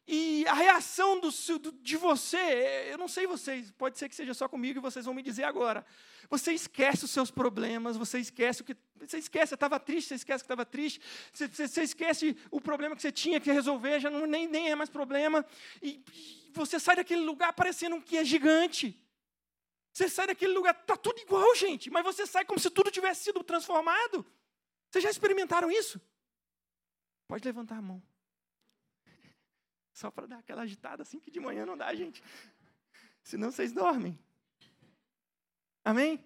E 0.05 0.45
a 0.47 0.53
reação 0.53 1.19
do, 1.19 1.29
do, 1.59 1.71
de 1.71 1.95
você, 1.95 2.89
eu 2.91 2.97
não 2.97 3.07
sei 3.07 3.25
vocês, 3.25 3.71
pode 3.71 3.97
ser 3.97 4.09
que 4.09 4.15
seja 4.15 4.33
só 4.33 4.49
comigo 4.49 4.79
e 4.79 4.81
vocês 4.81 5.05
vão 5.05 5.13
me 5.13 5.23
dizer 5.23 5.45
agora. 5.45 5.85
Você 6.29 6.51
esquece 6.51 7.05
os 7.05 7.11
seus 7.11 7.31
problemas, 7.31 7.95
você 7.95 8.19
esquece 8.19 8.61
o 8.61 8.65
que. 8.65 8.75
Você 8.99 9.17
esquece, 9.17 9.53
estava 9.53 9.79
triste, 9.79 10.09
você 10.09 10.15
esquece 10.15 10.43
que 10.43 10.45
estava 10.45 10.65
triste, 10.65 10.99
você, 11.31 11.47
você, 11.47 11.67
você, 11.67 11.83
esquece 11.83 12.37
o 12.51 12.59
problema 12.59 12.95
que 12.95 13.01
você 13.01 13.11
tinha 13.11 13.39
que 13.39 13.51
resolver, 13.51 13.99
já 13.99 14.09
não, 14.09 14.25
nem, 14.25 14.47
nem 14.47 14.71
é 14.71 14.75
mais 14.75 14.89
problema. 14.89 15.45
E, 15.81 16.03
e 16.13 16.51
você 16.53 16.79
sai 16.79 16.97
daquele 16.97 17.21
lugar 17.21 17.53
parecendo 17.53 18.01
que 18.01 18.17
é 18.17 18.25
gigante. 18.25 18.99
Você 19.93 20.09
sai 20.09 20.27
daquele 20.27 20.53
lugar, 20.53 20.75
está 20.75 20.97
tudo 20.97 21.19
igual, 21.19 21.55
gente, 21.55 21.89
mas 21.89 22.03
você 22.03 22.25
sai 22.25 22.43
como 22.43 22.59
se 22.59 22.69
tudo 22.69 22.91
tivesse 22.91 23.23
sido 23.25 23.43
transformado. 23.43 24.25
Vocês 24.89 25.03
já 25.03 25.09
experimentaram 25.09 25.71
isso? 25.71 26.01
Pode 27.27 27.45
levantar 27.45 27.77
a 27.77 27.81
mão. 27.81 28.01
Só 30.03 30.11
para 30.11 30.27
dar 30.27 30.39
aquela 30.39 30.63
agitada 30.63 31.01
assim 31.01 31.17
que 31.17 31.31
de 31.31 31.39
manhã 31.39 31.65
não 31.65 31.77
dá, 31.77 31.95
gente. 31.95 32.21
Senão 33.23 33.49
vocês 33.49 33.71
dormem. 33.71 34.19
Amém? 35.81 36.21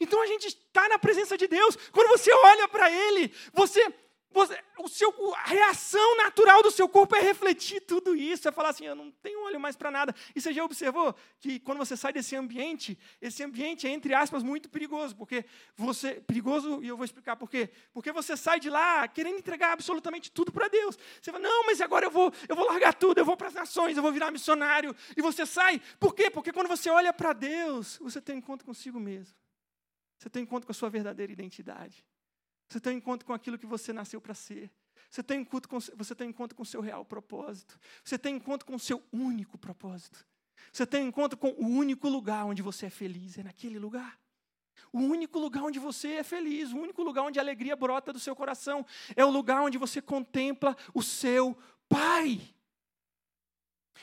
Então 0.00 0.22
a 0.22 0.26
gente 0.26 0.46
está 0.46 0.88
na 0.88 0.98
presença 0.98 1.36
de 1.36 1.46
Deus. 1.46 1.76
Quando 1.92 2.08
você 2.08 2.32
olha 2.32 2.66
para 2.66 2.90
Ele, 2.90 3.30
você 3.52 3.94
você, 4.30 4.58
o 4.78 4.88
seu, 4.88 5.12
a 5.34 5.48
reação 5.48 6.16
natural 6.16 6.62
do 6.62 6.70
seu 6.70 6.88
corpo 6.88 7.16
é 7.16 7.20
refletir 7.20 7.80
tudo 7.80 8.14
isso, 8.14 8.46
é 8.46 8.52
falar 8.52 8.70
assim, 8.70 8.84
eu 8.84 8.94
não 8.94 9.10
tenho 9.10 9.42
olho 9.44 9.58
mais 9.58 9.74
para 9.74 9.90
nada. 9.90 10.14
E 10.34 10.40
você 10.40 10.52
já 10.52 10.62
observou 10.62 11.14
que 11.40 11.58
quando 11.58 11.78
você 11.78 11.96
sai 11.96 12.12
desse 12.12 12.36
ambiente, 12.36 12.98
esse 13.20 13.42
ambiente 13.42 13.86
é, 13.86 13.90
entre 13.90 14.14
aspas, 14.14 14.42
muito 14.42 14.68
perigoso, 14.68 15.16
porque 15.16 15.44
você, 15.76 16.20
perigoso, 16.20 16.82
e 16.82 16.88
eu 16.88 16.96
vou 16.96 17.04
explicar 17.04 17.36
por 17.36 17.48
quê. 17.48 17.70
Porque 17.92 18.12
você 18.12 18.36
sai 18.36 18.60
de 18.60 18.68
lá 18.68 19.08
querendo 19.08 19.38
entregar 19.38 19.72
absolutamente 19.72 20.30
tudo 20.30 20.52
para 20.52 20.68
Deus. 20.68 20.98
Você 21.20 21.32
fala, 21.32 21.42
não, 21.42 21.64
mas 21.64 21.80
agora 21.80 22.06
eu 22.06 22.10
vou, 22.10 22.32
eu 22.48 22.54
vou 22.54 22.66
largar 22.66 22.94
tudo, 22.94 23.18
eu 23.18 23.24
vou 23.24 23.36
para 23.36 23.48
as 23.48 23.54
nações, 23.54 23.96
eu 23.96 24.02
vou 24.02 24.12
virar 24.12 24.30
missionário. 24.30 24.94
E 25.16 25.22
você 25.22 25.46
sai, 25.46 25.80
por 25.98 26.14
quê? 26.14 26.30
Porque 26.30 26.52
quando 26.52 26.68
você 26.68 26.90
olha 26.90 27.12
para 27.12 27.32
Deus, 27.32 27.98
você 27.98 28.20
tem 28.20 28.36
um 28.36 28.38
encontro 28.38 28.66
consigo 28.66 29.00
mesmo. 29.00 29.34
Você 30.18 30.28
tem 30.28 30.42
um 30.42 30.44
encontro 30.44 30.66
com 30.66 30.72
a 30.72 30.74
sua 30.74 30.90
verdadeira 30.90 31.32
identidade. 31.32 32.04
Você 32.68 32.80
tem 32.80 32.94
um 32.94 32.98
encontro 32.98 33.26
com 33.26 33.32
aquilo 33.32 33.58
que 33.58 33.66
você 33.66 33.92
nasceu 33.92 34.20
para 34.20 34.34
ser. 34.34 34.70
Você 35.10 35.22
tem, 35.22 35.40
encontro 35.40 35.68
com, 35.68 35.78
você 35.96 36.14
tem 36.14 36.28
encontro 36.28 36.54
com 36.54 36.62
o 36.62 36.66
seu 36.66 36.80
real 36.80 37.04
propósito. 37.04 37.78
Você 38.04 38.18
tem 38.18 38.36
encontro 38.36 38.66
com 38.66 38.74
o 38.74 38.78
seu 38.78 39.02
único 39.12 39.56
propósito. 39.56 40.26
Você 40.70 40.86
tem 40.86 41.06
encontro 41.06 41.38
com 41.38 41.48
o 41.50 41.66
único 41.66 42.08
lugar 42.08 42.44
onde 42.44 42.60
você 42.60 42.86
é 42.86 42.90
feliz. 42.90 43.38
É 43.38 43.42
naquele 43.42 43.78
lugar. 43.78 44.18
O 44.92 45.00
único 45.00 45.38
lugar 45.38 45.64
onde 45.64 45.78
você 45.78 46.14
é 46.14 46.22
feliz, 46.22 46.72
o 46.72 46.78
único 46.78 47.02
lugar 47.02 47.22
onde 47.22 47.38
a 47.38 47.42
alegria 47.42 47.74
brota 47.74 48.12
do 48.12 48.18
seu 48.18 48.34
coração, 48.34 48.86
é 49.16 49.24
o 49.24 49.30
lugar 49.30 49.62
onde 49.62 49.76
você 49.76 50.00
contempla 50.00 50.76
o 50.94 51.02
seu 51.02 51.56
Pai. 51.88 52.38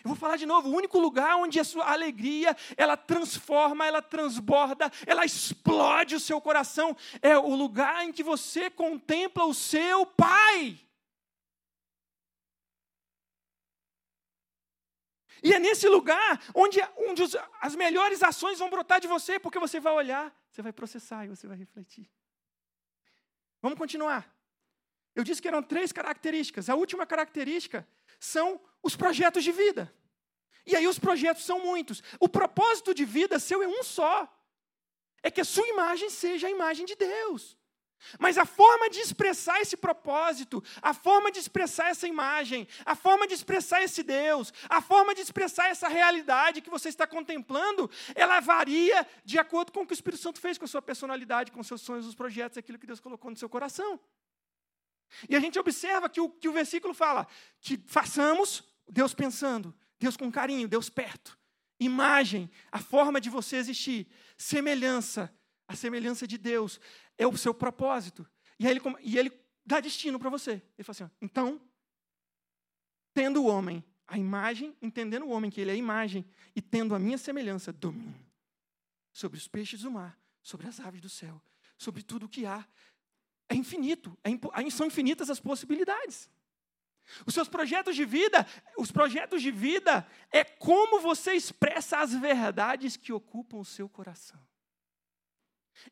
Eu 0.04 0.10
vou 0.10 0.16
falar 0.16 0.38
de 0.38 0.46
novo, 0.46 0.70
o 0.70 0.75
único 0.75 1.00
lugar 1.00 1.38
onde 1.38 1.60
a 1.60 1.64
sua 1.64 1.92
alegria, 1.92 2.56
ela 2.78 2.96
transforma, 2.98 3.86
ela 3.86 4.02
transborda, 4.02 4.92
ela 5.06 5.25
explode 5.25 6.16
o 6.16 6.20
seu 6.20 6.40
coração, 6.40 6.96
é 7.22 7.38
o 7.38 7.56
lugar 7.56 8.04
em 8.04 8.12
que 8.12 8.24
você 8.24 8.70
contempla 8.70 9.46
o 9.46 9.54
seu 9.54 10.06
Pai. 10.06 10.80
E 15.44 15.54
é 15.54 15.60
nesse 15.60 15.88
lugar 15.88 16.42
onde, 16.56 16.80
onde 16.98 17.22
os, 17.22 17.36
as 17.62 17.75
melhores 17.75 18.24
ações 18.24 18.58
vão 18.58 18.70
brotar 18.70 19.00
de 19.00 19.08
você, 19.08 19.40
porque 19.40 19.60
você 19.60 19.80
vai 19.80 19.94
olhar, 19.94 20.36
você 20.50 20.62
vai 20.62 20.74
processar 20.74 21.25
e 21.25 21.28
você 21.28 21.48
vai 21.48 21.56
refletir. 21.56 22.10
Vamos 23.62 23.78
continuar. 23.78 24.28
Eu 25.16 25.24
disse 25.24 25.42
que 25.42 25.48
eram 25.48 25.64
três 25.64 25.92
características. 25.92 26.70
A 26.70 26.75
última 26.75 27.06
característica 27.06 27.88
são 28.20 28.60
os 28.86 28.96
projetos 28.96 29.44
de 29.44 29.51
vida. 29.51 29.92
E 30.65 30.75
aí 30.75 30.88
os 30.88 31.00
projetos 31.00 31.44
são 31.44 31.60
muitos. 31.60 32.04
O 32.20 32.30
propósito 32.30 32.94
de 32.94 33.04
vida 33.04 33.39
seu 33.39 33.63
é 33.63 33.68
um 33.68 33.82
só. 33.84 34.32
É 35.24 35.32
que 35.32 35.42
a 35.42 35.46
sua 35.46 35.68
imagem 35.68 36.10
seja 36.10 36.46
a 36.48 36.51
imagem 36.51 36.86
de 36.86 36.96
Deus. 36.96 37.58
Mas 38.20 38.38
a 38.38 38.46
forma 38.46 38.88
de 38.89 39.00
expressar 39.00 39.60
esse 39.60 39.75
propósito, 39.75 40.63
a 40.82 40.94
forma 40.94 41.32
de 41.32 41.39
expressar 41.39 41.89
essa 41.89 42.08
imagem, 42.08 42.68
a 42.86 42.96
forma 42.96 43.25
de 43.25 43.34
expressar 43.34 43.82
esse 43.82 44.04
Deus, 44.04 44.54
a 44.70 44.82
forma 44.82 45.15
de 45.15 45.22
expressar 45.22 45.70
essa 45.70 45.88
realidade 45.88 46.62
que 46.62 46.70
você 46.70 46.89
está 46.89 47.08
contemplando, 47.08 47.89
ela 48.13 48.39
varia 48.39 49.08
de 49.24 49.39
acordo 49.39 49.72
com 49.72 49.82
o 49.82 49.88
que 49.88 49.94
o 49.94 50.00
Espírito 50.00 50.22
Santo 50.22 50.39
fez 50.39 50.60
com 50.60 50.65
a 50.65 50.68
sua 50.68 50.82
personalidade, 50.82 51.51
com 51.51 51.63
seus 51.63 51.82
sonhos, 51.82 52.06
os 52.06 52.13
projetos, 52.13 52.60
aquilo 52.60 52.77
que 52.77 52.86
Deus 52.86 53.00
colocou 53.00 53.32
no 53.32 53.38
seu 53.38 53.50
coração. 53.50 54.00
E 55.27 55.36
a 55.36 55.39
gente 55.39 55.58
observa 55.58 56.10
que 56.10 56.22
o, 56.22 56.30
que 56.30 56.50
o 56.50 56.54
versículo 56.54 56.94
fala 56.94 57.27
que 57.62 57.82
façamos 57.88 58.63
Deus 58.88 59.13
pensando, 59.13 59.74
Deus 60.00 60.15
com 60.18 60.32
carinho, 60.32 60.68
Deus 60.68 60.89
perto. 60.89 61.38
Imagem, 61.80 62.50
a 62.72 62.80
forma 62.80 63.20
de 63.20 63.30
você 63.30 63.58
existir. 63.58 64.08
Semelhança, 64.38 65.34
a 65.68 65.75
semelhança 65.75 66.27
de 66.27 66.38
Deus 66.38 66.80
é 67.18 67.27
o 67.27 67.36
seu 67.36 67.54
propósito. 67.54 68.27
E, 68.60 68.65
ele, 68.65 68.82
e 69.01 69.18
ele 69.18 69.32
dá 69.65 69.80
destino 69.80 70.20
para 70.20 70.30
você. 70.30 70.62
Ele 70.77 70.84
fala 70.84 70.92
assim: 70.92 71.10
então, 71.22 71.62
tendo 73.13 73.44
o 73.44 73.48
homem 73.48 73.84
a 74.08 74.18
imagem, 74.18 74.75
entendendo 74.82 75.25
o 75.25 75.30
homem 75.30 75.50
que 75.50 75.60
ele 75.60 75.72
é 75.72 75.74
a 75.74 75.77
imagem, 75.77 76.25
e 76.56 76.62
tendo 76.62 76.94
a 76.94 77.00
minha 77.00 77.18
semelhança, 77.18 77.74
domínio 77.74 78.25
sobre 79.12 79.38
os 79.38 79.48
peixes 79.48 79.82
do 79.82 79.89
mar, 79.89 80.20
sobre 80.44 80.68
as 80.68 80.80
aves 80.80 81.01
do 81.01 81.08
céu, 81.08 81.42
sobre 81.77 82.04
tudo 82.04 82.25
o 82.25 82.30
que 82.30 82.46
há. 82.46 82.68
É 83.48 83.56
infinito, 83.56 84.18
é, 84.24 84.70
são 84.70 84.88
infinitas 84.88 85.30
as 85.30 85.39
possibilidades. 85.39 86.30
Os 87.26 87.34
seus 87.34 87.48
projetos 87.48 87.96
de 87.96 88.06
vida, 88.06 88.46
os 88.78 88.92
projetos 88.92 89.42
de 89.42 89.52
vida 89.52 90.08
é 90.32 90.44
como 90.44 91.00
você 91.00 91.34
expressa 91.34 92.00
as 92.00 92.14
verdades 92.14 92.98
que 92.98 93.14
ocupam 93.14 93.58
o 93.58 93.66
seu 93.66 93.88
coração. 93.88 94.40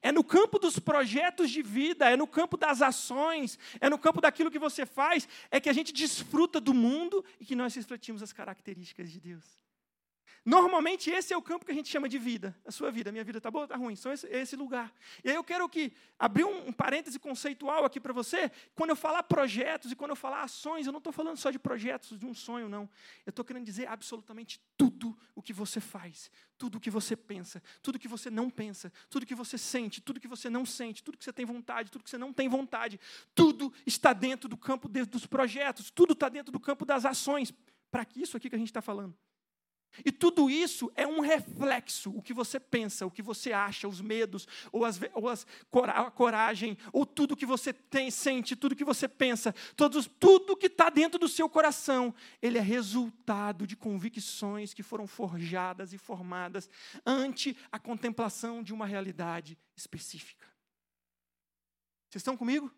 É 0.02 0.12
no 0.12 0.24
campo 0.24 0.58
dos 0.58 0.80
projetos 0.80 1.50
de 1.50 1.62
vida, 1.62 2.10
é 2.10 2.16
no 2.16 2.28
campo 2.28 2.58
das 2.58 2.82
ações, 2.82 3.60
é 3.80 3.90
no 3.90 3.98
campo 3.98 4.22
daquilo 4.22 4.50
que 4.50 4.60
você 4.60 4.86
faz, 4.86 5.28
é 5.52 5.60
que 5.60 5.70
a 5.70 5.74
gente 5.74 5.94
desfruta 5.94 6.60
do 6.60 6.74
mundo 6.74 7.24
e 7.40 7.46
que 7.46 7.56
nós 7.56 7.76
refletimos 7.76 8.24
as 8.24 8.34
características 8.34 9.12
de 9.12 9.20
Deus. 9.20 9.63
Normalmente 10.46 11.10
esse 11.10 11.34
é 11.34 11.38
o 11.38 11.42
campo 11.42 11.66
que 11.66 11.72
a 11.72 11.74
gente 11.74 11.88
chama 11.88 12.10
de 12.10 12.18
vida, 12.18 12.54
a 12.66 12.72
sua 12.72 12.92
vida. 12.92 13.10
A 13.10 13.14
minha 13.14 13.24
vida 13.24 13.38
está 13.38 13.50
boa, 13.50 13.64
está 13.64 13.78
ruim. 13.78 13.96
Só 13.96 14.12
esse, 14.12 14.28
esse, 14.28 14.58
lugar. 14.58 14.94
E 15.24 15.30
aí 15.30 15.36
eu 15.36 15.44
quero 15.44 15.70
que 15.70 15.94
abrir 16.20 16.44
um, 16.44 16.68
um 16.68 16.74
parêntese 16.74 17.18
conceitual 17.18 17.86
aqui 17.86 17.98
para 17.98 18.12
você. 18.12 18.52
Quando 18.76 18.90
eu 18.90 18.96
falar 18.96 19.24
projetos 19.24 19.92
e 19.94 19.96
quando 19.96 20.12
eu 20.12 20.18
falar 20.18 20.44
ações, 20.44 20.86
eu 20.86 20.92
não 20.92 20.98
estou 20.98 21.14
falando 21.14 21.38
só 21.38 21.50
de 21.50 21.58
projetos, 21.58 22.20
de 22.20 22.26
um 22.26 22.34
sonho, 22.34 22.68
não. 22.68 22.90
Eu 23.26 23.30
estou 23.30 23.46
querendo 23.46 23.64
dizer 23.64 23.88
absolutamente 23.88 24.60
tudo 24.76 25.18
o 25.34 25.42
que 25.42 25.54
você 25.54 25.80
faz, 25.80 26.30
tudo 26.58 26.78
o 26.78 26.82
que 26.82 26.90
você 26.90 27.16
pensa, 27.16 27.64
tudo 27.82 27.98
que 27.98 28.10
você 28.10 28.30
não 28.30 28.50
pensa, 28.50 28.92
tudo 29.10 29.26
que 29.26 29.36
você 29.36 29.58
sente, 29.58 30.02
tudo 30.02 30.20
que 30.20 30.28
você 30.28 30.50
não 30.50 30.66
sente, 30.66 31.02
tudo 31.02 31.18
que 31.18 31.24
você 31.24 31.32
tem 31.32 31.46
vontade, 31.46 31.90
tudo 31.90 32.04
que 32.04 32.10
você 32.10 32.18
não 32.18 32.34
tem 32.34 32.50
vontade. 32.50 33.00
Tudo 33.34 33.72
está 33.86 34.12
dentro 34.12 34.50
do 34.50 34.58
campo 34.58 34.90
de, 34.90 35.06
dos 35.06 35.26
projetos, 35.26 35.90
tudo 35.90 36.12
está 36.12 36.28
dentro 36.28 36.52
do 36.52 36.60
campo 36.60 36.86
das 36.86 37.06
ações. 37.06 37.54
Para 37.90 38.04
que 38.04 38.22
isso 38.22 38.36
aqui 38.36 38.50
que 38.50 38.56
a 38.56 38.60
gente 38.60 38.68
está 38.68 38.82
falando? 38.82 39.16
E 40.04 40.12
tudo 40.12 40.50
isso 40.50 40.92
é 40.96 41.06
um 41.06 41.20
reflexo, 41.20 42.10
o 42.16 42.22
que 42.22 42.34
você 42.34 42.60
pensa, 42.60 43.06
o 43.06 43.12
que 43.12 43.22
você 43.22 43.52
acha, 43.52 43.88
os 43.88 44.02
medos, 44.02 44.48
ou, 44.72 44.84
as, 44.84 45.00
ou 45.14 45.30
as, 45.30 45.46
a 45.72 46.10
coragem, 46.10 46.78
ou 46.92 47.06
tudo 47.06 47.36
que 47.36 47.46
você 47.46 47.72
tem, 47.72 48.10
sente, 48.10 48.56
tudo 48.56 48.76
que 48.76 48.84
você 48.84 49.08
pensa, 49.08 49.54
todos, 49.76 50.10
tudo 50.20 50.58
que 50.58 50.68
está 50.68 50.90
dentro 50.90 51.20
do 51.20 51.28
seu 51.28 51.48
coração, 51.48 52.14
ele 52.42 52.58
é 52.58 52.62
resultado 52.62 53.68
de 53.68 53.76
convicções 53.76 54.74
que 54.74 54.82
foram 54.82 55.06
forjadas 55.06 55.94
e 55.94 55.98
formadas 55.98 56.70
ante 57.06 57.56
a 57.72 57.78
contemplação 57.78 58.64
de 58.64 58.74
uma 58.74 58.86
realidade 58.86 59.58
específica. 59.76 60.48
Vocês 62.10 62.22
estão 62.22 62.38
comigo? 62.38 62.72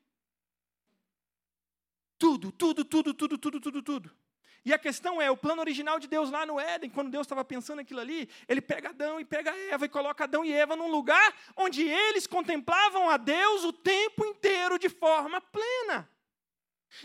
Tudo, 2.18 2.52
tudo, 2.52 2.84
tudo, 2.84 3.14
tudo, 3.14 3.38
tudo, 3.38 3.60
tudo, 3.60 3.82
tudo. 3.82 4.25
E 4.66 4.74
a 4.74 4.80
questão 4.80 5.22
é, 5.22 5.30
o 5.30 5.38
plano 5.38 5.62
original 5.62 6.00
de 6.00 6.08
Deus 6.08 6.32
lá 6.32 6.44
no 6.44 6.60
Éden, 6.60 6.90
quando 6.90 7.12
Deus 7.12 7.26
estava 7.28 7.46
pensando 7.46 7.82
aquilo 7.82 8.00
ali, 8.00 8.28
ele 8.48 8.60
pega 8.60 8.90
Adão 8.90 9.20
e 9.20 9.24
pega 9.24 9.56
Eva 9.70 9.86
e 9.86 9.90
coloca 9.90 10.24
Adão 10.24 10.44
e 10.44 10.52
Eva 10.52 10.76
num 10.76 10.90
lugar 10.90 11.34
onde 11.56 11.84
eles 11.84 12.26
contemplavam 12.26 13.08
a 13.08 13.16
Deus 13.16 13.64
o 13.64 13.72
tempo 13.72 14.26
inteiro 14.26 14.80
de 14.80 14.90
forma 14.90 15.40
plena. 15.40 16.10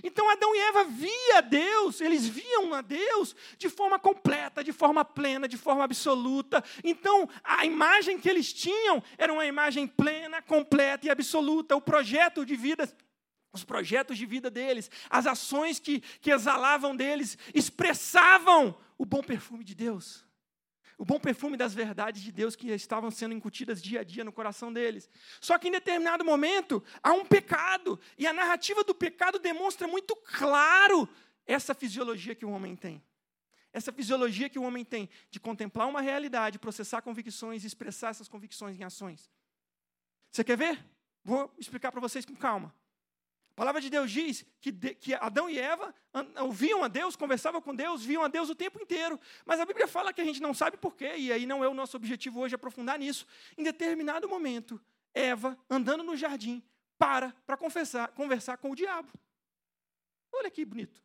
Então 0.02 0.30
Adão 0.30 0.54
e 0.54 0.58
Eva 0.58 0.84
via 0.84 1.42
Deus, 1.42 2.00
eles 2.00 2.26
viam 2.26 2.72
a 2.72 2.80
Deus 2.80 3.36
de 3.58 3.68
forma 3.68 3.98
completa, 3.98 4.64
de 4.64 4.72
forma 4.72 5.04
plena, 5.04 5.46
de 5.46 5.58
forma 5.58 5.84
absoluta. 5.84 6.64
Então 6.82 7.28
a 7.44 7.66
imagem 7.66 8.18
que 8.18 8.28
eles 8.28 8.52
tinham 8.52 9.02
era 9.18 9.32
uma 9.32 9.44
imagem 9.44 9.86
plena, 9.86 10.40
completa 10.40 11.06
e 11.06 11.10
absoluta. 11.10 11.76
O 11.76 11.80
projeto 11.80 12.46
de 12.46 12.56
vida 12.56 12.90
os 13.52 13.64
projetos 13.64 14.16
de 14.16 14.26
vida 14.26 14.50
deles, 14.50 14.90
as 15.08 15.26
ações 15.26 15.78
que, 15.78 16.00
que 16.20 16.30
exalavam 16.30 16.94
deles, 16.94 17.36
expressavam 17.54 18.76
o 18.96 19.04
bom 19.04 19.22
perfume 19.22 19.64
de 19.64 19.74
Deus. 19.74 20.24
O 20.96 21.04
bom 21.04 21.18
perfume 21.18 21.56
das 21.56 21.72
verdades 21.72 22.20
de 22.22 22.30
Deus 22.30 22.54
que 22.54 22.70
estavam 22.70 23.10
sendo 23.10 23.34
incutidas 23.34 23.80
dia 23.80 24.00
a 24.00 24.04
dia 24.04 24.22
no 24.22 24.30
coração 24.30 24.70
deles. 24.70 25.08
Só 25.40 25.56
que 25.56 25.68
em 25.68 25.70
determinado 25.70 26.22
momento 26.22 26.84
há 27.02 27.12
um 27.12 27.24
pecado, 27.24 27.98
e 28.18 28.26
a 28.26 28.32
narrativa 28.34 28.84
do 28.84 28.94
pecado 28.94 29.38
demonstra 29.38 29.88
muito 29.88 30.14
claro 30.14 31.08
essa 31.46 31.74
fisiologia 31.74 32.34
que 32.34 32.44
o 32.44 32.50
homem 32.50 32.76
tem. 32.76 33.02
Essa 33.72 33.92
fisiologia 33.92 34.50
que 34.50 34.58
o 34.58 34.62
homem 34.62 34.84
tem 34.84 35.08
de 35.30 35.40
contemplar 35.40 35.88
uma 35.88 36.02
realidade, 36.02 36.58
processar 36.58 37.00
convicções 37.00 37.64
e 37.64 37.66
expressar 37.66 38.10
essas 38.10 38.28
convicções 38.28 38.78
em 38.78 38.84
ações. 38.84 39.30
Você 40.30 40.44
quer 40.44 40.58
ver? 40.58 40.84
Vou 41.24 41.50
explicar 41.58 41.90
para 41.90 42.00
vocês 42.00 42.26
com 42.26 42.36
calma. 42.36 42.74
A 43.60 43.62
palavra 43.62 43.82
de 43.82 43.90
Deus 43.90 44.10
diz 44.10 44.42
que, 44.58 44.72
de, 44.72 44.94
que 44.94 45.12
Adão 45.12 45.50
e 45.50 45.58
Eva 45.58 45.94
ouviam 46.38 46.82
a 46.82 46.88
Deus, 46.88 47.14
conversavam 47.14 47.60
com 47.60 47.74
Deus, 47.74 48.02
viam 48.02 48.24
a 48.24 48.28
Deus 48.28 48.48
o 48.48 48.54
tempo 48.54 48.80
inteiro. 48.80 49.20
Mas 49.44 49.60
a 49.60 49.66
Bíblia 49.66 49.86
fala 49.86 50.14
que 50.14 50.20
a 50.22 50.24
gente 50.24 50.40
não 50.40 50.54
sabe 50.54 50.78
porquê, 50.78 51.14
e 51.18 51.30
aí 51.30 51.44
não 51.44 51.62
é 51.62 51.68
o 51.68 51.74
nosso 51.74 51.94
objetivo 51.94 52.40
hoje 52.40 52.54
aprofundar 52.54 52.98
nisso. 52.98 53.26
Em 53.58 53.62
determinado 53.62 54.26
momento, 54.26 54.80
Eva, 55.12 55.58
andando 55.68 56.02
no 56.02 56.16
jardim, 56.16 56.62
para 56.96 57.34
para 57.44 57.54
conversar 57.54 58.56
com 58.56 58.70
o 58.70 58.74
diabo. 58.74 59.12
Olha 60.32 60.50
que 60.50 60.64
bonito. 60.64 61.02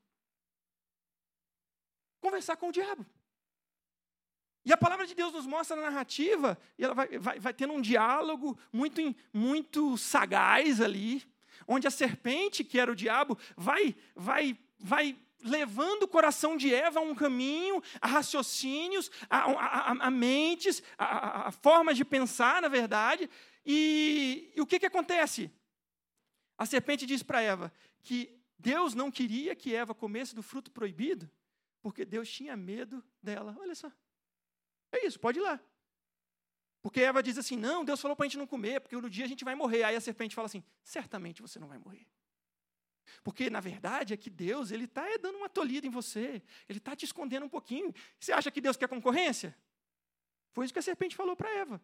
Conversar 2.22 2.56
com 2.56 2.70
o 2.70 2.72
diabo. 2.72 3.06
E 4.64 4.72
a 4.72 4.78
palavra 4.78 5.06
de 5.06 5.14
Deus 5.14 5.34
nos 5.34 5.46
mostra 5.46 5.76
na 5.76 5.92
narrativa, 5.92 6.58
e 6.78 6.86
ela 6.86 6.94
vai, 6.94 7.20
vai, 7.20 7.38
vai 7.38 7.54
tendo 7.54 7.74
um 7.74 7.82
diálogo 7.82 8.58
muito, 8.72 9.02
muito 9.34 9.98
sagaz 9.98 10.80
ali 10.80 11.35
onde 11.68 11.88
a 11.88 11.92
serpente, 11.92 12.64
que 12.64 12.80
era 12.80 12.92
o 12.92 12.96
diabo, 12.96 13.38
vai, 13.56 13.96
vai, 14.16 14.58
vai 14.80 15.18
levando 15.44 16.04
o 16.04 16.08
coração 16.08 16.58
de 16.58 16.74
Eva 16.74 17.00
a 17.00 17.04
um 17.04 17.16
caminho, 17.16 17.82
a 18.02 18.08
raciocínios, 18.08 19.12
a, 19.30 19.38
a, 19.38 19.92
a, 19.92 20.08
a 20.08 20.12
mentes, 20.12 20.82
a, 20.98 21.52
formas 21.52 21.96
de 21.96 22.04
pensar, 22.04 22.62
na 22.62 22.68
verdade. 22.68 23.30
E, 23.66 24.52
e 24.56 24.62
o 24.62 24.66
que, 24.66 24.80
que 24.80 24.86
acontece? 24.86 25.52
A 26.58 26.66
serpente 26.66 27.06
diz 27.06 27.22
para 27.22 27.42
Eva 27.42 27.72
que 28.02 28.40
Deus 28.58 28.94
não 28.94 29.12
queria 29.12 29.56
que 29.56 29.76
Eva 29.76 29.94
comesse 29.94 30.34
do 30.34 30.42
fruto 30.42 30.72
proibido, 30.72 31.30
porque 31.82 32.06
Deus 32.06 32.30
tinha 32.30 32.56
medo 32.56 33.04
dela. 33.22 33.56
Olha 33.60 33.76
só. 33.76 33.92
É 34.92 35.06
isso, 35.06 35.20
pode 35.20 35.40
ir 35.40 35.42
lá. 35.42 35.60
Porque 36.86 37.02
Eva 37.02 37.24
diz 37.24 37.36
assim: 37.36 37.56
não, 37.56 37.84
Deus 37.84 38.00
falou 38.00 38.16
para 38.16 38.28
a 38.28 38.30
gente 38.30 38.38
não 38.38 38.46
comer, 38.46 38.80
porque 38.80 38.96
no 38.96 39.10
dia 39.10 39.26
a 39.26 39.28
gente 39.28 39.44
vai 39.44 39.56
morrer. 39.56 39.82
Aí 39.82 39.96
a 39.96 40.00
serpente 40.00 40.36
fala 40.36 40.46
assim: 40.46 40.64
certamente 40.84 41.42
você 41.42 41.58
não 41.58 41.68
vai 41.68 41.80
morrer. 41.80 42.06
Porque, 43.24 43.50
na 43.50 43.60
verdade, 43.60 44.14
é 44.14 44.18
que 44.18 44.30
Deus 44.30 44.70
ele 44.70 44.86
está 44.86 45.04
dando 45.20 45.40
uma 45.40 45.50
tolhida 45.50 45.88
em 45.88 45.90
você, 45.90 46.44
ele 46.70 46.78
está 46.78 46.96
te 46.96 47.04
escondendo 47.04 47.44
um 47.44 47.50
pouquinho. 47.50 47.92
Você 48.20 48.32
acha 48.32 48.52
que 48.52 48.62
Deus 48.62 48.78
quer 48.78 48.88
concorrência? 48.88 49.58
Foi 50.52 50.64
isso 50.64 50.74
que 50.76 50.78
a 50.78 50.84
serpente 50.84 51.16
falou 51.16 51.36
para 51.36 51.50
Eva. 51.56 51.82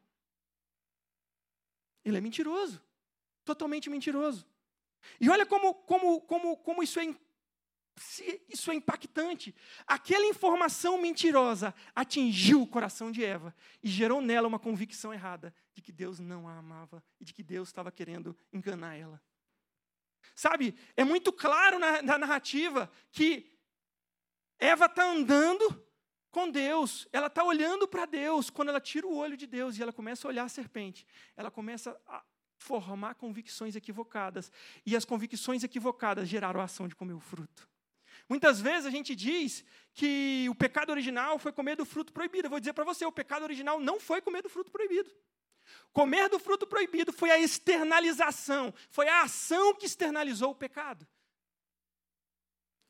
Ele 2.06 2.20
é 2.20 2.22
mentiroso, 2.22 2.80
totalmente 3.44 3.90
mentiroso. 3.90 4.46
E 5.20 5.28
olha 5.32 5.48
como, 5.48 5.74
como, 5.74 6.22
como, 6.22 6.58
como 6.58 6.84
isso 6.84 7.00
é 7.00 7.06
isso 8.50 8.72
é 8.72 8.76
impactante. 8.76 9.56
Aquela 9.86 10.26
informação 10.26 11.02
mentirosa 11.02 11.74
atingiu 11.96 12.62
o 12.62 12.68
coração 12.68 13.12
de 13.12 13.24
Eva 13.24 13.56
e 13.84 13.88
gerou 13.88 14.22
nela 14.22 14.48
uma 14.48 14.60
convicção 14.60 15.14
errada 15.14 15.54
de 15.74 15.82
que 15.82 15.92
Deus 15.92 16.20
não 16.20 16.48
a 16.48 16.58
amava 16.58 17.04
e 17.20 17.26
de 17.26 17.34
que 17.34 17.44
Deus 17.44 17.70
estava 17.70 17.92
querendo 17.92 18.36
enganar 18.52 18.96
ela. 18.96 19.22
Sabe, 20.36 20.76
é 20.96 21.04
muito 21.04 21.32
claro 21.32 21.78
na, 21.80 22.02
na 22.02 22.18
narrativa 22.18 22.92
que 23.12 23.52
Eva 24.60 24.86
está 24.86 25.04
andando 25.04 25.86
com 26.30 26.50
Deus, 26.50 27.08
ela 27.12 27.28
está 27.28 27.44
olhando 27.44 27.88
para 27.88 28.06
Deus. 28.06 28.50
Quando 28.50 28.70
ela 28.70 28.80
tira 28.80 29.06
o 29.06 29.16
olho 29.16 29.36
de 29.36 29.46
Deus 29.46 29.78
e 29.78 29.82
ela 29.82 29.92
começa 29.92 30.28
a 30.28 30.30
olhar 30.30 30.44
a 30.46 30.50
serpente, 30.50 31.06
ela 31.36 31.52
começa 31.52 32.00
a 32.08 32.24
formar 32.58 33.16
convicções 33.16 33.76
equivocadas. 33.76 34.52
E 34.86 34.96
as 34.96 35.04
convicções 35.04 35.64
equivocadas 35.64 36.30
geraram 36.30 36.62
a 36.62 36.66
ação 36.66 36.88
de 36.88 36.96
comer 36.96 37.14
o 37.14 37.20
fruto. 37.20 37.71
Muitas 38.32 38.62
vezes 38.62 38.86
a 38.86 38.90
gente 38.90 39.14
diz 39.14 39.62
que 39.94 40.48
o 40.50 40.56
pecado 40.56 40.90
original 40.90 41.38
foi 41.38 41.52
comer 41.52 41.76
do 41.76 41.86
fruto 41.86 42.14
proibido. 42.14 42.46
Eu 42.46 42.50
vou 42.50 42.62
dizer 42.62 42.72
para 42.72 42.86
você, 42.86 43.06
o 43.06 43.12
pecado 43.12 43.44
original 43.44 43.78
não 43.78 44.00
foi 44.00 44.22
comer 44.22 44.42
do 44.42 44.48
fruto 44.48 44.72
proibido. 44.72 45.12
Comer 45.92 46.30
do 46.30 46.40
fruto 46.40 46.66
proibido 46.66 47.12
foi 47.12 47.30
a 47.30 47.38
externalização, 47.38 48.74
foi 48.90 49.10
a 49.10 49.24
ação 49.24 49.76
que 49.76 49.86
externalizou 49.86 50.52
o 50.52 50.56
pecado. 50.56 51.06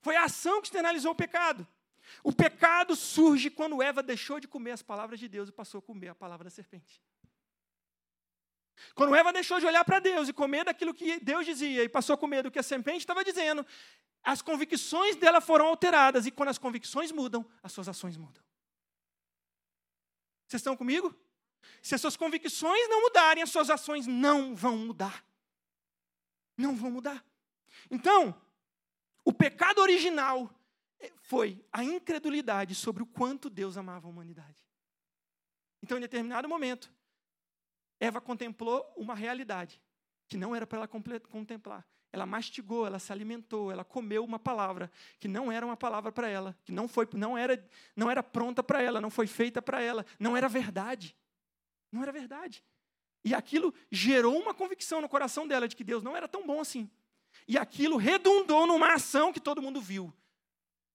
Foi 0.02 0.16
a 0.16 0.26
ação 0.26 0.62
que 0.62 0.68
externalizou 0.68 1.14
o 1.14 1.16
pecado. 1.16 1.68
O 2.24 2.32
pecado 2.32 2.96
surge 2.96 3.50
quando 3.50 3.82
Eva 3.82 4.04
deixou 4.04 4.40
de 4.40 4.48
comer 4.48 4.74
as 4.74 4.84
palavras 4.84 5.20
de 5.20 5.28
Deus 5.28 5.50
e 5.50 5.52
passou 5.52 5.80
a 5.80 5.82
comer 5.82 6.10
a 6.10 6.16
palavra 6.16 6.44
da 6.44 6.52
serpente. 6.52 7.02
Quando 8.96 9.16
Eva 9.16 9.32
deixou 9.32 9.60
de 9.60 9.66
olhar 9.66 9.84
para 9.86 10.00
Deus 10.00 10.30
e 10.30 10.34
comer 10.34 10.66
daquilo 10.66 10.94
que 10.94 11.20
Deus 11.20 11.46
dizia 11.46 11.84
e 11.84 11.90
passou 11.90 12.14
a 12.14 12.18
comer 12.18 12.44
do 12.44 12.52
que 12.52 12.60
a 12.60 12.64
serpente 12.64 13.00
estava 13.00 13.24
dizendo, 13.24 13.66
as 14.24 14.42
convicções 14.42 15.16
dela 15.16 15.42
foram 15.42 15.68
alteradas, 15.68 16.26
e 16.26 16.32
quando 16.32 16.50
as 16.50 16.58
convicções 16.58 17.12
mudam, 17.12 17.46
as 17.64 17.72
suas 17.72 17.88
ações 17.88 18.18
mudam. 18.18 18.44
Vocês 20.48 20.60
estão 20.60 20.76
comigo? 20.76 21.16
Se 21.82 21.96
as 21.96 22.02
suas 22.02 22.18
convicções 22.18 22.90
não 22.90 23.02
mudarem, 23.02 23.42
as 23.42 23.50
suas 23.50 23.70
ações 23.70 24.06
não 24.06 24.56
vão 24.56 24.78
mudar. 24.78 25.26
Não 26.58 26.76
vão 26.76 26.92
mudar. 26.92 27.24
Então, 27.90 28.40
o 29.24 29.34
pecado 29.34 29.80
original 29.80 30.54
foi 31.22 31.64
a 31.72 31.84
incredulidade 31.84 32.76
sobre 32.76 33.02
o 33.02 33.08
quanto 33.08 33.50
Deus 33.50 33.78
amava 33.78 34.08
a 34.08 34.10
humanidade. 34.10 34.62
Então, 35.82 35.98
em 35.98 36.02
determinado 36.02 36.48
momento, 36.48 36.92
Eva 38.02 38.20
contemplou 38.20 38.92
uma 38.98 39.14
realidade 39.14 39.80
que 40.28 40.36
não 40.36 40.56
era 40.56 40.66
para 40.66 40.80
ela 40.80 40.88
contemplar. 40.88 41.88
Ela 42.12 42.26
mastigou, 42.26 42.88
ela 42.88 42.98
se 42.98 43.14
alimentou, 43.14 43.72
ela 43.72 43.86
comeu 43.86 44.26
uma 44.26 44.40
palavra 44.40 44.92
que 45.20 45.28
não 45.28 45.52
era 45.52 45.64
uma 45.64 45.78
palavra 45.78 46.12
para 46.12 46.28
ela, 46.28 46.58
que 46.66 46.72
não 46.72 46.88
foi, 46.88 47.08
não 47.14 47.38
era, 47.38 47.64
não 47.96 48.10
era 48.10 48.24
pronta 48.24 48.64
para 48.64 48.82
ela, 48.82 49.00
não 49.00 49.12
foi 49.12 49.28
feita 49.28 49.62
para 49.62 49.82
ela, 49.82 50.04
não 50.20 50.36
era 50.36 50.50
verdade. 50.50 51.16
Não 51.92 52.02
era 52.02 52.12
verdade. 52.12 52.66
E 53.24 53.36
aquilo 53.36 53.72
gerou 53.92 54.36
uma 54.42 54.54
convicção 54.54 55.00
no 55.00 55.08
coração 55.08 55.48
dela 55.48 55.68
de 55.68 55.76
que 55.76 55.84
Deus 55.84 56.02
não 56.02 56.18
era 56.18 56.28
tão 56.28 56.46
bom 56.46 56.60
assim. 56.60 56.90
E 57.48 57.56
aquilo 57.56 57.98
redundou 57.98 58.66
numa 58.66 58.96
ação 58.96 59.32
que 59.32 59.40
todo 59.40 59.62
mundo 59.62 59.80
viu. 59.80 60.12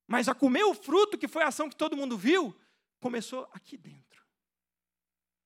Mas 0.08 0.28
a 0.28 0.34
comer 0.34 0.64
o 0.64 0.74
fruto, 0.74 1.16
que 1.16 1.28
foi 1.28 1.44
a 1.44 1.48
ação 1.48 1.68
que 1.68 1.76
todo 1.76 1.96
mundo 1.96 2.18
viu, 2.18 2.54
começou 2.98 3.48
aqui 3.52 3.76
dentro. 3.76 4.05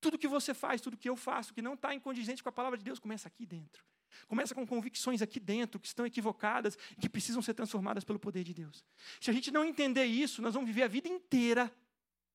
Tudo 0.00 0.18
que 0.18 0.28
você 0.28 0.54
faz, 0.54 0.80
tudo 0.80 0.96
que 0.96 1.08
eu 1.08 1.16
faço, 1.16 1.52
que 1.52 1.62
não 1.62 1.74
está 1.74 1.94
em 1.94 2.00
condizente 2.00 2.42
com 2.42 2.48
a 2.48 2.52
palavra 2.52 2.78
de 2.78 2.84
Deus, 2.84 2.98
começa 2.98 3.28
aqui 3.28 3.44
dentro. 3.44 3.84
Começa 4.26 4.54
com 4.54 4.66
convicções 4.66 5.22
aqui 5.22 5.38
dentro 5.38 5.78
que 5.78 5.86
estão 5.86 6.04
equivocadas 6.06 6.76
e 6.96 7.00
que 7.00 7.08
precisam 7.08 7.40
ser 7.42 7.54
transformadas 7.54 8.04
pelo 8.04 8.18
poder 8.18 8.44
de 8.44 8.54
Deus. 8.54 8.84
Se 9.20 9.30
a 9.30 9.32
gente 9.32 9.50
não 9.50 9.64
entender 9.64 10.04
isso, 10.04 10.42
nós 10.42 10.54
vamos 10.54 10.68
viver 10.68 10.82
a 10.82 10.88
vida 10.88 11.08
inteira 11.08 11.72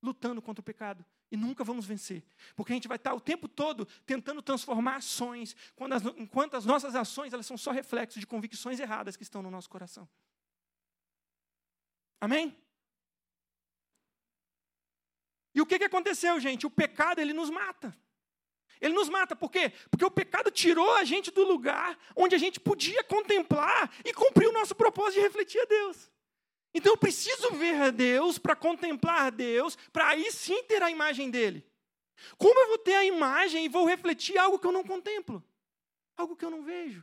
lutando 0.01 0.41
contra 0.41 0.61
o 0.61 0.63
pecado 0.63 1.03
e 1.31 1.37
nunca 1.37 1.63
vamos 1.63 1.85
vencer, 1.85 2.23
porque 2.55 2.71
a 2.71 2.75
gente 2.75 2.87
vai 2.87 2.97
estar 2.97 3.13
o 3.13 3.19
tempo 3.19 3.47
todo 3.47 3.87
tentando 4.05 4.41
transformar 4.41 4.97
ações, 4.97 5.55
as, 5.91 6.03
enquanto 6.17 6.55
as 6.55 6.65
nossas 6.65 6.95
ações 6.95 7.33
elas 7.33 7.45
são 7.45 7.57
só 7.57 7.71
reflexos 7.71 8.19
de 8.19 8.27
convicções 8.27 8.79
erradas 8.79 9.17
que 9.17 9.23
estão 9.23 9.41
no 9.41 9.49
nosso 9.49 9.69
coração. 9.69 10.07
Amém? 12.21 12.55
E 15.55 15.61
o 15.61 15.65
que, 15.65 15.79
que 15.79 15.85
aconteceu, 15.85 16.37
gente? 16.39 16.67
O 16.67 16.69
pecado 16.69 17.19
ele 17.19 17.31
nos 17.31 17.49
mata. 17.49 17.97
Ele 18.81 18.93
nos 18.93 19.07
mata, 19.07 19.35
por 19.35 19.49
quê? 19.49 19.71
Porque 19.89 20.03
o 20.03 20.11
pecado 20.11 20.51
tirou 20.51 20.93
a 20.95 21.05
gente 21.05 21.31
do 21.31 21.45
lugar 21.45 21.97
onde 22.13 22.35
a 22.35 22.37
gente 22.37 22.59
podia 22.59 23.01
contemplar 23.05 23.89
e 24.03 24.13
cumprir 24.13 24.49
o 24.49 24.51
nosso 24.51 24.75
propósito 24.75 25.15
de 25.15 25.21
refletir 25.21 25.61
a 25.61 25.65
Deus. 25.65 26.11
Então 26.73 26.91
eu 26.91 26.97
preciso 26.97 27.51
ver 27.51 27.81
a 27.81 27.89
Deus 27.89 28.37
para 28.37 28.53
contemplar 28.53 29.27
a 29.27 29.29
Deus, 29.29 29.77
para 29.93 30.09
aí 30.09 30.29
sim 30.29 30.61
ter 30.63 30.83
a 30.83 30.91
imagem 30.91 31.31
dele. 31.31 31.65
Como 32.37 32.59
eu 32.59 32.67
vou 32.67 32.77
ter 32.77 32.95
a 32.95 33.05
imagem 33.05 33.63
e 33.63 33.69
vou 33.69 33.85
refletir 33.85 34.37
algo 34.37 34.59
que 34.59 34.67
eu 34.67 34.73
não 34.73 34.83
contemplo? 34.83 35.41
Algo 36.17 36.35
que 36.35 36.43
eu 36.43 36.49
não 36.49 36.61
vejo. 36.63 37.01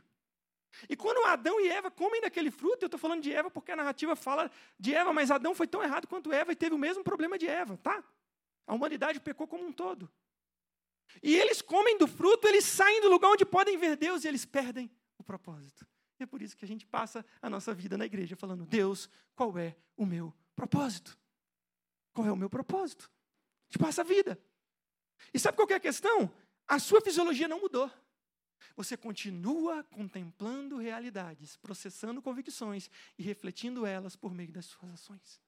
E 0.87 0.95
quando 0.95 1.25
Adão 1.25 1.59
e 1.59 1.69
Eva 1.69 1.89
comem 1.89 2.21
daquele 2.21 2.51
fruto, 2.51 2.83
eu 2.83 2.87
estou 2.87 2.99
falando 2.99 3.21
de 3.21 3.33
Eva 3.33 3.49
porque 3.49 3.71
a 3.71 3.75
narrativa 3.75 4.15
fala 4.15 4.51
de 4.77 4.93
Eva, 4.93 5.11
mas 5.11 5.31
Adão 5.31 5.55
foi 5.55 5.67
tão 5.67 5.81
errado 5.81 6.07
quanto 6.07 6.31
Eva 6.31 6.51
e 6.51 6.55
teve 6.55 6.75
o 6.75 6.79
mesmo 6.79 7.03
problema 7.03 7.37
de 7.37 7.47
Eva, 7.47 7.77
tá? 7.77 8.03
A 8.65 8.73
humanidade 8.73 9.19
pecou 9.19 9.47
como 9.47 9.65
um 9.65 9.71
todo. 9.71 10.11
E 11.21 11.35
eles 11.35 11.61
comem 11.61 11.97
do 11.97 12.07
fruto, 12.07 12.47
eles 12.47 12.65
saem 12.65 13.01
do 13.01 13.09
lugar 13.09 13.29
onde 13.29 13.45
podem 13.45 13.77
ver 13.77 13.95
Deus 13.95 14.23
e 14.23 14.27
eles 14.27 14.45
perdem 14.45 14.89
o 15.17 15.23
propósito. 15.23 15.85
E 16.19 16.23
é 16.23 16.25
por 16.25 16.41
isso 16.41 16.55
que 16.55 16.65
a 16.65 16.67
gente 16.67 16.85
passa 16.85 17.25
a 17.41 17.49
nossa 17.49 17.73
vida 17.73 17.97
na 17.97 18.05
igreja 18.05 18.35
falando: 18.35 18.65
Deus, 18.65 19.09
qual 19.35 19.57
é 19.57 19.75
o 19.97 20.05
meu 20.05 20.33
propósito? 20.55 21.17
Qual 22.13 22.27
é 22.27 22.31
o 22.31 22.37
meu 22.37 22.49
propósito? 22.49 23.11
A 23.69 23.73
gente 23.73 23.83
passa 23.83 24.01
a 24.01 24.05
vida. 24.05 24.39
E 25.33 25.39
sabe 25.39 25.57
qual 25.57 25.67
é 25.69 25.75
a 25.75 25.79
questão? 25.79 26.31
A 26.67 26.79
sua 26.79 27.01
fisiologia 27.01 27.47
não 27.47 27.59
mudou. 27.59 27.91
Você 28.75 28.95
continua 28.95 29.83
contemplando 29.83 30.77
realidades, 30.77 31.57
processando 31.57 32.21
convicções 32.21 32.89
e 33.17 33.23
refletindo 33.23 33.85
elas 33.85 34.15
por 34.15 34.33
meio 34.33 34.51
das 34.51 34.65
suas 34.65 34.91
ações. 34.93 35.41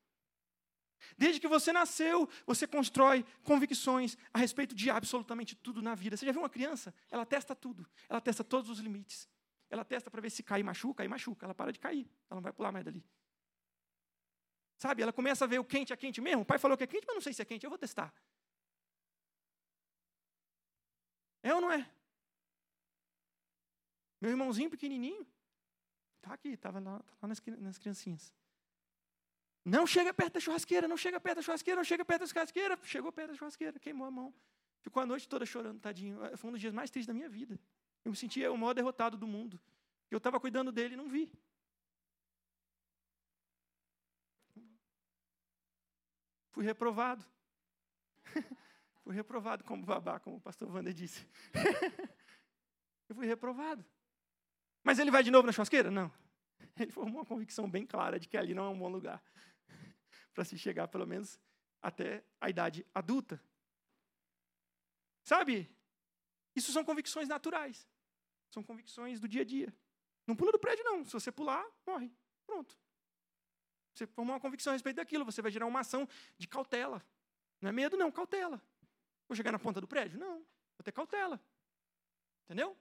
Desde 1.17 1.39
que 1.39 1.47
você 1.47 1.71
nasceu, 1.71 2.29
você 2.45 2.67
constrói 2.67 3.25
convicções 3.43 4.17
a 4.33 4.39
respeito 4.39 4.73
de 4.73 4.89
absolutamente 4.89 5.55
tudo 5.55 5.81
na 5.81 5.95
vida. 5.95 6.17
Você 6.17 6.25
já 6.25 6.31
viu 6.31 6.41
uma 6.41 6.49
criança? 6.49 6.93
Ela 7.09 7.25
testa 7.25 7.55
tudo. 7.55 7.87
Ela 8.09 8.21
testa 8.21 8.43
todos 8.43 8.69
os 8.69 8.79
limites. 8.79 9.29
Ela 9.69 9.83
testa 9.83 10.09
para 10.09 10.21
ver 10.21 10.29
se 10.29 10.43
cai 10.43 10.63
machuca, 10.63 11.03
aí 11.03 11.09
machuca. 11.09 11.45
Ela 11.45 11.55
para 11.55 11.71
de 11.71 11.79
cair. 11.79 12.09
Ela 12.29 12.35
não 12.37 12.41
vai 12.41 12.53
pular 12.53 12.71
mais 12.71 12.85
dali. 12.85 13.03
Sabe? 14.77 15.01
Ela 15.01 15.13
começa 15.13 15.45
a 15.45 15.47
ver 15.47 15.59
o 15.59 15.65
quente 15.65 15.93
é 15.93 15.97
quente 15.97 16.21
mesmo. 16.21 16.41
O 16.41 16.45
pai 16.45 16.57
falou 16.59 16.77
que 16.77 16.83
é 16.83 16.87
quente, 16.87 17.05
mas 17.05 17.15
não 17.15 17.21
sei 17.21 17.33
se 17.33 17.41
é 17.41 17.45
quente. 17.45 17.63
Eu 17.63 17.69
vou 17.69 17.79
testar. 17.79 18.13
É 21.41 21.53
ou 21.53 21.61
não 21.61 21.71
é? 21.71 21.89
Meu 24.19 24.31
irmãozinho 24.31 24.69
pequenininho, 24.69 25.27
está 26.17 26.33
aqui, 26.33 26.49
estava 26.49 26.79
lá, 26.79 26.99
tá 26.99 27.13
lá 27.21 27.27
nas, 27.27 27.39
nas 27.59 27.77
criancinhas. 27.77 28.33
Não 29.65 29.87
chega 29.87 30.13
perto 30.13 30.33
da 30.33 30.39
churrasqueira, 30.39 30.87
não 30.87 30.95
chega 30.95 31.19
perto 31.19 31.37
da 31.37 31.41
churrasqueira, 31.41 31.77
não 31.77 31.83
chega 31.83 32.05
perto 32.05 32.21
da 32.21 32.27
churrasqueira. 32.27 32.79
Chegou 32.83 33.11
perto 33.11 33.31
da 33.31 33.35
churrasqueira, 33.35 33.79
queimou 33.79 34.05
a 34.05 34.11
mão. 34.11 34.31
Ficou 34.79 35.01
a 35.01 35.05
noite 35.07 35.27
toda 35.27 35.43
chorando, 35.43 35.79
tadinho. 35.79 36.19
Foi 36.37 36.49
um 36.49 36.51
dos 36.51 36.61
dias 36.61 36.71
mais 36.71 36.91
tristes 36.91 37.07
da 37.07 37.13
minha 37.15 37.27
vida. 37.27 37.59
Eu 38.03 38.11
me 38.11 38.15
sentia 38.15 38.51
o 38.51 38.57
maior 38.57 38.75
derrotado 38.75 39.17
do 39.17 39.25
mundo. 39.25 39.59
Eu 40.11 40.19
estava 40.19 40.39
cuidando 40.39 40.71
dele 40.71 40.93
e 40.93 40.97
não 40.97 41.09
vi. 41.09 41.33
Fui 46.51 46.63
reprovado. 46.63 47.25
fui 49.03 49.15
reprovado 49.15 49.63
como 49.63 49.83
babá, 49.83 50.19
como 50.19 50.37
o 50.37 50.41
pastor 50.41 50.69
Wander 50.69 50.93
disse. 50.93 51.27
eu 53.09 53.15
fui 53.15 53.25
reprovado. 53.25 53.83
Mas 54.83 54.99
ele 54.99 55.09
vai 55.09 55.23
de 55.23 55.31
novo 55.31 55.47
na 55.47 55.51
churrasqueira? 55.51 55.89
Não. 55.89 56.11
Ele 56.77 56.91
formou 56.91 57.15
uma 57.15 57.25
convicção 57.25 57.67
bem 57.67 57.83
clara 57.83 58.19
de 58.19 58.29
que 58.29 58.37
ali 58.37 58.53
não 58.53 58.65
é 58.65 58.69
um 58.69 58.77
bom 58.77 58.89
lugar 58.89 59.23
para 60.35 60.43
se 60.43 60.57
chegar, 60.57 60.87
pelo 60.89 61.07
menos, 61.07 61.39
até 61.81 62.23
a 62.39 62.49
idade 62.49 62.85
adulta. 62.93 63.41
Sabe? 65.23 65.73
Isso 66.55 66.71
são 66.71 66.83
convicções 66.83 67.27
naturais. 67.27 67.87
São 68.51 68.61
convicções 68.61 69.19
do 69.19 69.27
dia 69.27 69.41
a 69.41 69.45
dia. 69.45 69.73
Não 70.27 70.35
pula 70.35 70.51
do 70.51 70.59
prédio, 70.59 70.83
não. 70.83 71.03
Se 71.05 71.13
você 71.13 71.31
pular, 71.31 71.65
morre. 71.87 72.11
Pronto. 72.45 72.77
Você 73.93 74.05
formou 74.05 74.35
uma 74.35 74.41
convicção 74.41 74.71
a 74.71 74.75
respeito 74.75 74.97
daquilo, 74.97 75.23
você 75.23 75.41
vai 75.41 75.49
gerar 75.49 75.65
uma 75.65 75.79
ação 75.79 76.07
de 76.37 76.47
cautela. 76.47 77.01
Não 77.61 77.69
é 77.69 77.71
medo, 77.71 77.95
não, 77.95 78.11
cautela. 78.11 78.61
Vou 79.27 79.35
chegar 79.35 79.53
na 79.53 79.59
ponta 79.59 79.79
do 79.79 79.87
prédio? 79.87 80.19
Não. 80.19 80.39
Vou 80.77 80.83
ter 80.83 80.91
cautela. 80.91 81.41
Entendeu? 82.43 82.77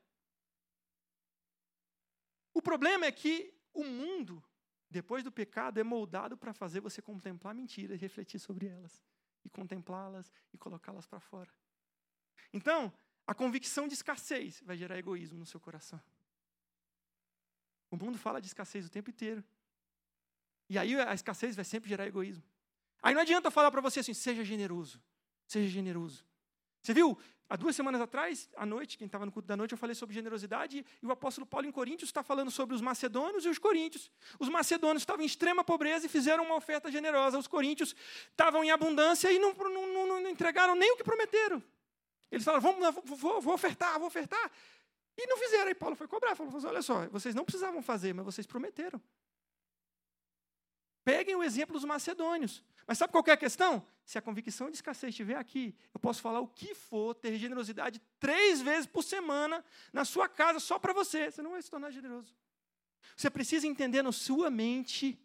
O 2.53 2.61
problema 2.61 3.07
é 3.07 3.13
que 3.13 3.55
o 3.73 3.85
mundo 3.85 4.43
depois 4.95 5.25
do 5.25 5.33
pecado, 5.33 5.81
é 5.81 5.83
moldado 5.83 6.37
para 6.37 6.55
fazer 6.55 6.79
você 6.79 7.03
contemplar 7.03 7.53
mentiras 7.53 7.97
e 7.99 8.01
refletir 8.01 8.39
sobre 8.39 8.69
elas. 8.69 9.03
E 9.45 9.51
contemplá-las 9.51 10.33
e 10.53 10.57
colocá-las 10.57 11.05
para 11.05 11.19
fora. 11.19 11.53
Então, 12.53 12.93
a 13.27 13.35
convicção 13.35 13.89
de 13.89 13.95
escassez 13.95 14.63
vai 14.65 14.77
gerar 14.77 14.97
egoísmo 14.97 15.37
no 15.37 15.47
seu 15.47 15.59
coração. 15.59 16.01
O 17.91 17.97
mundo 17.97 18.17
fala 18.17 18.41
de 18.41 18.47
escassez 18.47 18.87
o 18.87 18.89
tempo 18.89 19.11
inteiro. 19.11 19.43
E 20.69 20.79
aí 20.79 20.95
a 20.95 21.13
escassez 21.13 21.57
vai 21.57 21.65
sempre 21.65 21.89
gerar 21.89 22.07
egoísmo. 22.07 22.45
Aí 23.03 23.15
não 23.15 23.23
adianta 23.23 23.49
eu 23.49 23.53
falar 23.53 23.73
para 23.73 23.81
você 23.81 23.99
assim, 23.99 24.15
seja 24.15 24.45
generoso. 24.45 25.03
Seja 25.45 25.69
generoso. 25.69 26.25
Você 26.81 26.95
viu? 26.95 27.19
Há 27.55 27.57
duas 27.57 27.77
semanas 27.77 28.01
atrás, 28.01 28.51
à 28.57 28.67
noite, 28.67 28.99
quem 28.99 29.07
estava 29.07 29.25
no 29.25 29.31
culto 29.31 29.47
da 29.47 29.57
noite, 29.57 29.71
eu 29.71 29.79
falei 29.79 29.95
sobre 29.95 30.13
generosidade, 30.13 30.85
e 31.01 31.07
o 31.07 31.13
apóstolo 31.13 31.47
Paulo 31.47 31.65
em 31.65 31.71
Coríntios 31.71 32.09
está 32.09 32.21
falando 32.21 32.51
sobre 32.51 32.75
os 32.75 32.81
macedônios 32.81 33.47
e 33.47 33.49
os 33.49 33.59
coríntios. 33.59 34.11
Os 34.41 34.49
macedônios 34.49 35.03
estavam 35.03 35.23
em 35.23 35.27
extrema 35.27 35.63
pobreza 35.63 36.05
e 36.05 36.09
fizeram 36.09 36.43
uma 36.43 36.57
oferta 36.57 36.91
generosa. 36.91 37.39
Os 37.39 37.47
coríntios 37.47 37.95
estavam 38.29 38.65
em 38.65 38.73
abundância 38.73 39.31
e 39.31 39.39
não, 39.39 39.55
não, 39.55 39.87
não, 39.87 40.21
não 40.21 40.29
entregaram 40.29 40.75
nem 40.75 40.95
o 40.95 40.97
que 40.97 41.05
prometeram. 41.05 41.63
Eles 42.29 42.45
falaram, 42.45 42.61
vamos, 42.61 42.93
vou, 43.05 43.41
vou 43.41 43.55
ofertar, 43.55 44.01
vou 44.01 44.09
ofertar. 44.09 44.51
E 45.17 45.25
não 45.25 45.39
fizeram. 45.39 45.69
Aí 45.69 45.77
Paulo 45.77 45.95
foi 45.95 46.09
cobrar, 46.09 46.35
falou, 46.35 46.53
olha 46.67 46.83
só, 46.83 47.07
vocês 47.07 47.37
não 47.37 47.45
precisavam 47.45 47.81
fazer, 47.81 48.13
mas 48.13 48.25
vocês 48.25 48.49
prometeram. 48.49 49.01
Peguem 51.05 51.37
o 51.37 51.43
exemplo 51.43 51.75
dos 51.75 51.85
macedônios. 51.85 52.65
Mas 52.87 52.99
sabe 52.99 53.13
qual 53.13 53.25
é 53.27 53.33
a 53.33 53.37
questão? 53.37 53.87
Se 54.05 54.19
a 54.19 54.23
convicção 54.23 54.69
de 54.69 54.77
escassez 54.77 55.11
estiver 55.11 55.37
aqui, 55.37 55.77
eu 55.93 56.01
posso 56.01 56.21
falar 56.21 56.41
o 56.41 56.49
que 56.49 56.75
for, 56.75 57.15
ter 57.15 57.37
generosidade 57.37 58.01
três 58.19 58.61
vezes 58.61 58.87
por 58.87 59.03
semana 59.03 59.65
na 59.93 60.05
sua 60.05 60.29
casa 60.29 60.59
só 60.59 60.79
para 60.79 60.93
você. 60.93 61.31
Você 61.31 61.43
não 61.43 61.53
vai 61.53 61.63
se 61.63 61.71
tornar 61.71 61.91
generoso. 61.91 62.35
Você 63.17 63.31
precisa 63.31 63.67
entender 63.67 64.03
na 64.03 64.13
sua 64.13 64.51
mente 64.51 65.19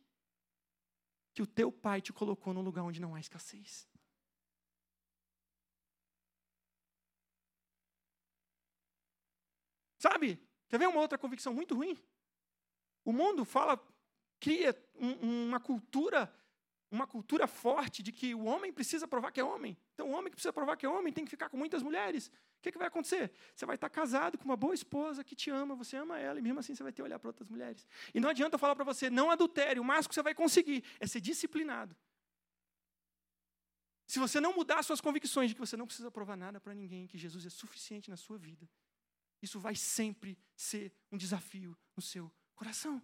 que 1.34 1.42
o 1.42 1.48
teu 1.48 1.72
pai 1.72 2.02
te 2.02 2.12
colocou 2.12 2.54
num 2.54 2.62
lugar 2.62 2.84
onde 2.84 3.00
não 3.00 3.16
há 3.16 3.20
escassez. 3.20 3.88
Sabe? 9.98 10.42
Quer 10.70 10.80
ver 10.80 10.88
uma 10.88 11.02
outra 11.02 11.18
convicção 11.18 11.54
muito 11.54 11.76
ruim? 11.76 11.98
O 13.04 13.12
mundo 13.12 13.44
fala 13.44 13.78
cria 14.40 14.76
um, 14.96 15.48
uma 15.48 15.60
cultura 15.60 16.34
uma 16.92 17.06
cultura 17.06 17.46
forte 17.46 18.02
de 18.02 18.12
que 18.12 18.34
o 18.34 18.46
homem 18.46 18.74
precisa 18.74 19.08
provar 19.08 19.32
que 19.32 19.40
é 19.40 19.44
homem. 19.44 19.78
Então, 19.94 20.10
o 20.10 20.12
homem 20.12 20.26
que 20.26 20.36
precisa 20.36 20.52
provar 20.52 20.76
que 20.76 20.86
é 20.86 20.90
homem 20.90 21.14
tem 21.14 21.24
que 21.24 21.30
ficar 21.30 21.48
com 21.48 21.56
muitas 21.56 21.84
mulheres. 21.84 22.28
O 22.28 22.62
que, 22.62 22.72
que 22.72 22.78
vai 22.78 22.88
acontecer? 22.88 23.32
Você 23.56 23.66
vai 23.66 23.76
estar 23.76 23.90
casado 23.90 24.38
com 24.38 24.46
uma 24.46 24.58
boa 24.58 24.74
esposa 24.74 25.24
que 25.24 25.36
te 25.36 25.50
ama, 25.50 25.76
você 25.76 25.96
ama 25.96 26.18
ela, 26.18 26.40
e 26.40 26.42
mesmo 26.42 26.60
assim 26.60 26.74
você 26.74 26.82
vai 26.82 26.92
ter 26.92 26.98
que 26.98 27.04
olhar 27.04 27.20
para 27.20 27.30
outras 27.30 27.48
mulheres. 27.48 27.88
E 28.14 28.20
não 28.20 28.30
adianta 28.30 28.56
eu 28.56 28.60
falar 28.60 28.76
para 28.76 28.84
você, 28.84 29.10
não 29.10 29.30
adultério, 29.30 29.82
o 29.82 29.86
máximo 29.86 30.10
que 30.10 30.16
você 30.16 30.24
vai 30.24 30.34
conseguir 30.34 30.84
é 31.00 31.06
ser 31.06 31.22
disciplinado. 31.22 31.96
Se 34.08 34.18
você 34.18 34.42
não 34.42 34.54
mudar 34.54 34.82
suas 34.82 35.00
convicções 35.00 35.50
de 35.50 35.54
que 35.54 35.62
você 35.62 35.78
não 35.78 35.86
precisa 35.86 36.10
provar 36.10 36.36
nada 36.36 36.60
para 36.60 36.74
ninguém, 36.74 37.06
que 37.06 37.18
Jesus 37.18 37.46
é 37.46 37.50
suficiente 37.50 38.10
na 38.10 38.18
sua 38.18 38.40
vida, 38.40 38.68
isso 39.42 39.60
vai 39.60 39.76
sempre 39.76 40.38
ser 40.56 40.92
um 41.12 41.18
desafio 41.18 41.78
no 41.96 42.02
seu 42.02 42.32
coração. 42.56 43.02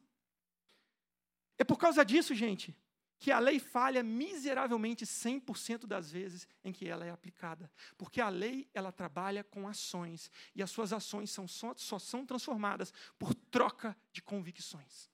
É 1.58 1.64
por 1.64 1.78
causa 1.78 2.04
disso, 2.04 2.34
gente, 2.36 2.76
que 3.18 3.32
a 3.32 3.40
lei 3.40 3.60
falha 3.60 4.04
miseravelmente 4.04 5.06
100% 5.06 5.86
das 5.86 6.12
vezes 6.12 6.48
em 6.64 6.72
que 6.72 6.88
ela 6.88 7.06
é 7.06 7.12
aplicada. 7.12 7.72
Porque 7.98 8.20
a 8.20 8.30
lei, 8.30 8.70
ela 8.74 8.92
trabalha 8.92 9.44
com 9.44 9.68
ações, 9.68 10.30
e 10.54 10.62
as 10.62 10.70
suas 10.70 10.92
ações 10.92 11.32
são 11.32 11.48
só, 11.48 11.74
só 11.76 11.98
são 11.98 12.26
transformadas 12.26 12.94
por 13.18 13.34
troca 13.34 13.98
de 14.12 14.22
convicções. 14.22 15.10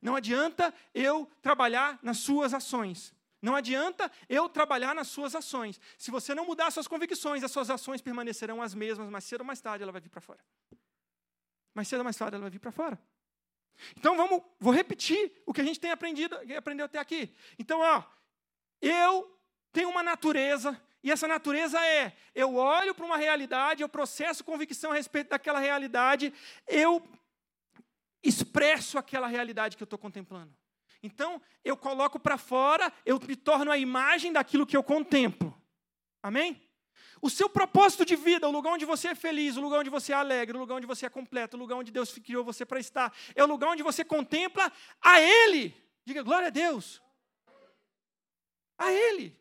Não 0.00 0.14
adianta 0.14 0.72
eu 0.94 1.30
trabalhar 1.42 1.98
nas 2.02 2.18
suas 2.18 2.54
ações. 2.54 3.12
Não 3.42 3.54
adianta 3.54 4.10
eu 4.28 4.48
trabalhar 4.48 4.94
nas 4.94 5.08
suas 5.08 5.34
ações. 5.34 5.80
Se 5.98 6.10
você 6.10 6.34
não 6.34 6.46
mudar 6.46 6.68
as 6.68 6.74
suas 6.74 6.88
convicções, 6.88 7.42
as 7.42 7.50
suas 7.50 7.70
ações 7.70 8.00
permanecerão 8.00 8.62
as 8.62 8.74
mesmas, 8.74 9.08
mas 9.10 9.24
cedo 9.24 9.40
ou 9.40 9.46
mais 9.46 9.60
tarde 9.60 9.82
ela 9.82 9.92
vai 9.92 10.00
vir 10.00 10.08
para 10.08 10.20
fora. 10.20 10.40
Mais 11.74 11.88
cedo 11.88 11.98
ou 11.98 12.04
mais 12.04 12.16
tarde 12.16 12.34
ela 12.34 12.42
vai 12.42 12.50
vir 12.50 12.58
para 12.60 12.72
fora. 12.72 12.98
Então 13.96 14.16
vamos, 14.16 14.42
vou 14.58 14.72
repetir 14.72 15.32
o 15.44 15.52
que 15.52 15.60
a 15.60 15.64
gente 15.64 15.80
tem 15.80 15.90
aprendido, 15.90 16.36
aprendeu 16.56 16.86
até 16.86 16.98
aqui. 16.98 17.34
Então, 17.58 17.80
ó, 17.80 18.02
eu 18.80 19.38
tenho 19.72 19.88
uma 19.88 20.02
natureza, 20.02 20.80
e 21.02 21.10
essa 21.10 21.28
natureza 21.28 21.80
é: 21.84 22.16
eu 22.34 22.56
olho 22.56 22.94
para 22.94 23.04
uma 23.04 23.16
realidade, 23.16 23.82
eu 23.82 23.88
processo 23.88 24.44
convicção 24.44 24.90
a 24.90 24.94
respeito 24.94 25.30
daquela 25.30 25.60
realidade, 25.60 26.32
eu 26.66 27.06
expresso 28.22 28.98
aquela 28.98 29.26
realidade 29.26 29.76
que 29.76 29.82
eu 29.82 29.86
estou 29.86 29.98
contemplando. 29.98 30.52
Então, 31.02 31.40
eu 31.64 31.76
coloco 31.76 32.18
para 32.18 32.36
fora, 32.36 32.92
eu 33.04 33.20
me 33.20 33.36
torno 33.36 33.70
a 33.70 33.78
imagem 33.78 34.32
daquilo 34.32 34.66
que 34.66 34.76
eu 34.76 34.82
contemplo. 34.82 35.56
Amém? 36.22 36.65
O 37.20 37.30
seu 37.30 37.48
propósito 37.48 38.04
de 38.04 38.16
vida, 38.16 38.48
o 38.48 38.52
lugar 38.52 38.72
onde 38.72 38.84
você 38.84 39.08
é 39.08 39.14
feliz, 39.14 39.56
o 39.56 39.60
lugar 39.60 39.80
onde 39.80 39.90
você 39.90 40.12
é 40.12 40.16
alegre, 40.16 40.56
o 40.56 40.60
lugar 40.60 40.76
onde 40.76 40.86
você 40.86 41.06
é 41.06 41.08
completo, 41.08 41.56
o 41.56 41.60
lugar 41.60 41.76
onde 41.76 41.90
Deus 41.90 42.12
criou 42.12 42.44
você 42.44 42.64
para 42.64 42.78
estar, 42.78 43.14
é 43.34 43.42
o 43.42 43.46
lugar 43.46 43.70
onde 43.70 43.82
você 43.82 44.04
contempla 44.04 44.70
a 45.00 45.20
Ele. 45.20 45.74
Diga 46.04 46.22
glória 46.22 46.48
a 46.48 46.50
Deus. 46.50 47.02
A 48.78 48.92
Ele. 48.92 49.36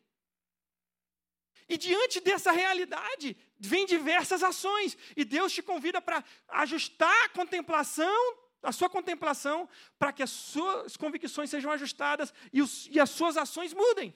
E 1.67 1.77
diante 1.77 2.19
dessa 2.19 2.51
realidade, 2.51 3.35
vem 3.57 3.85
diversas 3.85 4.43
ações. 4.43 4.97
E 5.15 5.25
Deus 5.25 5.51
te 5.51 5.61
convida 5.61 5.99
para 5.99 6.23
ajustar 6.47 7.25
a 7.25 7.29
contemplação, 7.29 8.37
a 8.61 8.71
sua 8.71 8.89
contemplação, 8.89 9.67
para 9.97 10.13
que 10.13 10.23
as 10.23 10.29
suas 10.29 10.95
convicções 10.95 11.49
sejam 11.49 11.71
ajustadas 11.71 12.33
e, 12.53 12.61
os, 12.61 12.87
e 12.91 12.99
as 12.99 13.09
suas 13.09 13.35
ações 13.35 13.73
mudem. 13.73 14.15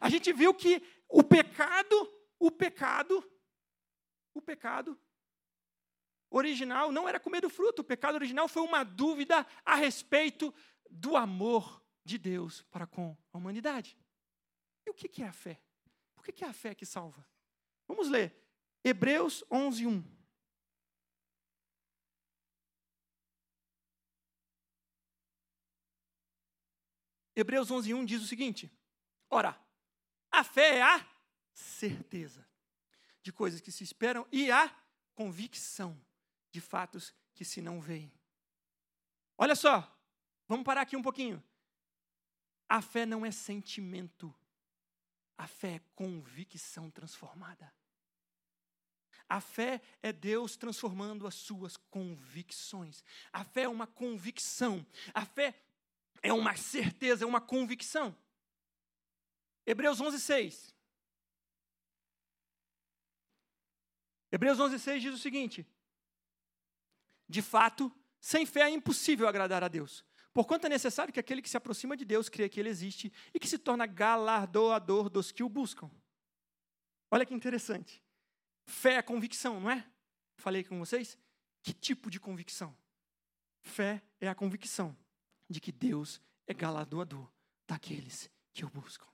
A 0.00 0.08
gente 0.08 0.32
viu 0.32 0.52
que 0.52 0.82
o 1.08 1.22
pecado, 1.24 2.12
o 2.38 2.50
pecado, 2.50 3.24
o 4.34 4.42
pecado 4.42 4.98
original 6.30 6.92
não 6.92 7.08
era 7.08 7.18
comer 7.18 7.40
do 7.40 7.50
fruto. 7.50 7.82
O 7.82 7.84
pecado 7.84 8.14
original 8.14 8.48
foi 8.48 8.62
uma 8.62 8.84
dúvida 8.84 9.46
a 9.64 9.74
respeito 9.74 10.54
do 10.90 11.16
amor 11.16 11.82
de 12.04 12.18
Deus 12.18 12.62
para 12.70 12.86
com 12.86 13.16
a 13.32 13.38
humanidade. 13.38 13.98
E 14.86 14.90
o 14.90 14.94
que 14.94 15.22
é 15.22 15.26
a 15.26 15.32
fé? 15.32 15.60
Por 16.14 16.24
que 16.24 16.44
é 16.44 16.48
a 16.48 16.52
fé 16.52 16.74
que 16.74 16.86
salva? 16.86 17.26
Vamos 17.86 18.08
ler. 18.08 18.34
Hebreus 18.84 19.44
11, 19.50 19.86
1. 19.86 20.18
Hebreus 27.34 27.70
11, 27.70 27.94
1 27.94 28.04
diz 28.04 28.22
o 28.22 28.26
seguinte: 28.26 28.70
Ora, 29.30 29.58
a 30.30 30.44
fé 30.44 30.78
é 30.78 30.82
a 30.82 31.06
certeza 31.52 32.46
de 33.22 33.32
coisas 33.32 33.60
que 33.60 33.72
se 33.72 33.84
esperam 33.84 34.26
e 34.30 34.50
a 34.50 34.74
convicção 35.14 36.00
de 36.50 36.60
fatos 36.60 37.14
que 37.34 37.44
se 37.44 37.60
não 37.60 37.80
veem. 37.80 38.12
Olha 39.36 39.54
só, 39.54 39.96
vamos 40.46 40.64
parar 40.64 40.82
aqui 40.82 40.96
um 40.96 41.02
pouquinho. 41.02 41.42
A 42.68 42.82
fé 42.82 43.06
não 43.06 43.24
é 43.24 43.30
sentimento, 43.30 44.34
a 45.36 45.46
fé 45.46 45.76
é 45.76 45.80
convicção 45.94 46.90
transformada. 46.90 47.72
A 49.28 49.40
fé 49.40 49.82
é 50.02 50.10
Deus 50.10 50.56
transformando 50.56 51.26
as 51.26 51.34
suas 51.34 51.76
convicções. 51.76 53.04
A 53.30 53.44
fé 53.44 53.62
é 53.62 53.68
uma 53.68 53.86
convicção. 53.86 54.86
A 55.12 55.24
fé 55.26 55.54
é 56.22 56.32
uma 56.32 56.56
certeza, 56.56 57.24
é 57.24 57.26
uma 57.26 57.40
convicção. 57.40 58.16
Hebreus 59.68 60.00
11, 60.00 60.18
6. 60.18 60.74
Hebreus 64.32 64.58
11, 64.58 64.78
6 64.78 65.02
diz 65.02 65.14
o 65.14 65.18
seguinte: 65.18 65.66
De 67.28 67.42
fato, 67.42 67.94
sem 68.18 68.46
fé 68.46 68.62
é 68.62 68.70
impossível 68.70 69.28
agradar 69.28 69.62
a 69.62 69.68
Deus. 69.68 70.06
Porquanto 70.32 70.64
é 70.64 70.70
necessário 70.70 71.12
que 71.12 71.20
aquele 71.20 71.42
que 71.42 71.50
se 71.50 71.56
aproxima 71.58 71.98
de 71.98 72.06
Deus 72.06 72.30
creia 72.30 72.48
que 72.48 72.58
Ele 72.58 72.70
existe 72.70 73.12
e 73.34 73.38
que 73.38 73.46
se 73.46 73.58
torna 73.58 73.84
galardoador 73.84 75.10
dos 75.10 75.30
que 75.30 75.42
o 75.42 75.50
buscam. 75.50 75.90
Olha 77.10 77.26
que 77.26 77.34
interessante. 77.34 78.02
Fé 78.64 78.94
é 78.94 79.02
convicção, 79.02 79.60
não 79.60 79.70
é? 79.70 79.86
Falei 80.38 80.64
com 80.64 80.78
vocês? 80.78 81.18
Que 81.62 81.74
tipo 81.74 82.10
de 82.10 82.18
convicção? 82.18 82.74
Fé 83.60 84.02
é 84.18 84.28
a 84.28 84.34
convicção 84.34 84.96
de 85.46 85.60
que 85.60 85.72
Deus 85.72 86.22
é 86.46 86.54
galardoador 86.54 87.30
daqueles 87.66 88.30
que 88.54 88.64
o 88.64 88.70
buscam. 88.70 89.06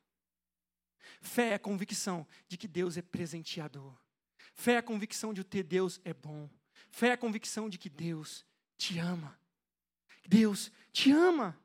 Fé 1.21 1.51
é 1.51 1.55
a 1.55 1.59
convicção 1.59 2.27
de 2.49 2.57
que 2.57 2.69
Deus 2.69 2.97
é 2.97 3.03
presenteador. 3.03 3.95
Fé 4.55 4.75
é 4.75 4.79
a 4.79 4.83
convicção 4.83 5.33
de 5.35 5.45
que 5.45 5.63
Deus 5.63 6.01
é 6.05 6.15
bom. 6.15 6.49
Fé 6.91 7.09
é 7.09 7.13
a 7.13 7.19
convicção 7.19 7.69
de 7.69 7.79
que 7.79 7.91
Deus 7.91 8.45
te 8.77 8.99
ama. 8.99 9.39
Deus 10.27 10.71
te 10.93 11.11
ama. 11.11 11.59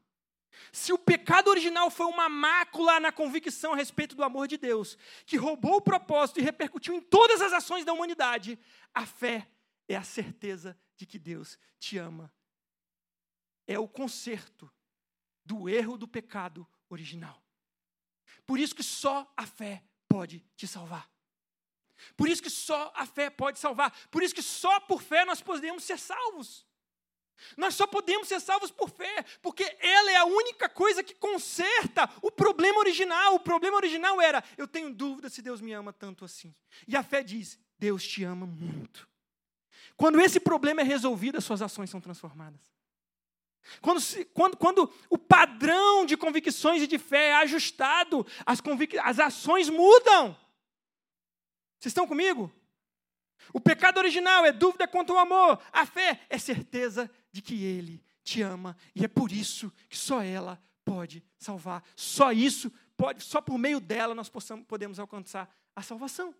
Se 0.72 0.92
o 0.92 0.98
pecado 0.98 1.50
original 1.50 1.90
foi 1.90 2.06
uma 2.06 2.28
mácula 2.28 3.00
na 3.00 3.12
convicção 3.12 3.74
a 3.74 3.76
respeito 3.76 4.16
do 4.16 4.24
amor 4.24 4.48
de 4.48 4.58
Deus, 4.58 4.98
que 5.26 5.38
roubou 5.38 5.78
o 5.78 5.82
propósito 5.82 6.40
e 6.40 6.44
repercutiu 6.44 6.94
em 6.94 7.02
todas 7.02 7.42
as 7.42 7.54
ações 7.54 7.86
da 7.86 7.94
humanidade, 7.94 8.60
a 8.94 9.06
fé 9.06 9.50
é 9.88 9.96
a 9.96 10.04
certeza 10.04 10.78
de 10.96 11.06
que 11.06 11.18
Deus 11.18 11.58
te 11.80 11.98
ama. 11.98 12.32
É 13.66 13.80
o 13.80 13.88
conserto 13.88 14.70
do 15.46 15.70
erro 15.70 15.98
do 15.98 16.08
pecado 16.08 16.68
original. 16.90 17.42
Por 18.50 18.60
isso 18.60 18.74
que 18.74 18.82
só 18.82 19.32
a 19.38 19.46
fé 19.46 19.84
pode 20.08 20.44
te 20.56 20.68
salvar. 20.68 21.08
Por 22.18 22.28
isso 22.28 22.42
que 22.42 22.50
só 22.50 22.92
a 22.96 23.06
fé 23.06 23.30
pode 23.30 23.60
salvar. 23.60 23.96
Por 24.10 24.24
isso 24.24 24.34
que 24.34 24.42
só 24.42 24.80
por 24.80 25.04
fé 25.04 25.24
nós 25.24 25.40
podemos 25.40 25.84
ser 25.84 26.00
salvos. 26.00 26.66
Nós 27.56 27.76
só 27.76 27.86
podemos 27.86 28.28
ser 28.28 28.40
salvos 28.40 28.72
por 28.72 28.90
fé, 28.90 29.24
porque 29.44 29.64
ela 29.80 30.12
é 30.12 30.16
a 30.16 30.26
única 30.26 30.68
coisa 30.68 31.04
que 31.04 31.14
conserta 31.14 32.10
o 32.24 32.32
problema 32.32 32.80
original. 32.80 33.36
O 33.36 33.40
problema 33.40 33.78
original 33.78 34.20
era: 34.20 34.44
eu 34.58 34.68
tenho 34.68 34.92
dúvida 34.92 35.30
se 35.30 35.44
Deus 35.44 35.62
me 35.62 35.72
ama 35.72 35.94
tanto 35.94 36.26
assim. 36.26 36.52
E 36.88 36.98
a 36.98 37.04
fé 37.04 37.22
diz: 37.22 37.60
Deus 37.78 38.04
te 38.04 38.24
ama 38.24 38.48
muito. 38.48 39.08
Quando 39.96 40.20
esse 40.20 40.40
problema 40.40 40.82
é 40.82 40.84
resolvido, 40.84 41.38
as 41.38 41.44
suas 41.44 41.62
ações 41.62 41.92
são 41.92 42.02
transformadas. 42.02 42.79
Quando, 43.82 44.02
quando, 44.34 44.58
quando 44.58 44.94
o 45.10 45.18
padrão 45.18 46.06
de 46.06 46.18
convicções 46.18 46.82
e 46.82 46.88
de 46.88 46.98
fé 46.98 47.30
é 47.30 47.36
ajustado, 47.36 48.26
as, 48.46 48.62
as 49.04 49.20
ações 49.20 49.70
mudam. 49.70 50.36
Vocês 51.80 51.92
estão 51.92 52.08
comigo? 52.08 52.52
O 53.54 53.60
pecado 53.60 53.98
original 53.98 54.46
é 54.46 54.52
dúvida 54.52 54.88
quanto 54.88 55.14
ao 55.14 55.20
amor. 55.20 55.60
A 55.72 55.86
fé 55.86 56.22
é 56.30 56.38
certeza 56.38 57.10
de 57.32 57.42
que 57.42 57.64
Ele 57.64 58.04
te 58.24 58.42
ama. 58.42 58.76
E 58.94 59.04
é 59.04 59.08
por 59.08 59.32
isso 59.32 59.72
que 59.88 59.98
só 59.98 60.22
ela 60.22 60.62
pode 60.84 61.24
salvar. 61.38 61.84
Só 61.96 62.32
isso 62.32 62.72
pode, 62.98 63.24
só 63.24 63.42
por 63.42 63.58
meio 63.58 63.80
dela 63.80 64.14
nós 64.14 64.30
possamos, 64.30 64.66
podemos 64.66 65.00
alcançar 65.00 65.50
a 65.76 65.82
salvação. 65.82 66.36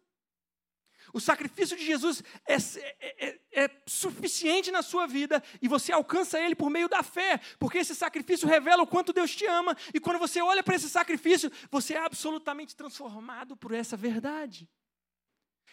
O 1.14 1.20
sacrifício 1.20 1.76
de 1.76 1.86
Jesus 1.86 2.24
é, 2.46 2.56
é, 2.56 3.30
é, 3.30 3.64
é, 3.64 3.82
suficiente 3.86 4.72
na 4.72 4.82
sua 4.82 5.08
vida 5.08 5.44
e 5.62 5.68
você 5.68 5.92
alcança 5.92 6.40
ele 6.40 6.56
por 6.56 6.70
meio 6.70 6.88
da 6.88 7.02
fé, 7.02 7.40
porque 7.58 7.80
esse 7.80 7.96
sacrifício 7.96 8.48
revela 8.48 8.84
o 8.84 8.88
quanto 8.88 9.14
Deus 9.14 9.36
te 9.36 9.46
ama, 9.46 9.76
e 9.94 10.00
quando 10.00 10.20
você 10.20 10.42
olha 10.42 10.64
para 10.64 10.76
esse 10.76 10.90
sacrifício, 10.90 11.52
você 11.72 11.94
é 11.96 12.00
absolutamente 12.00 12.76
transformado 12.76 13.58
por 13.58 13.74
essa 13.74 13.98
verdade. 13.98 14.70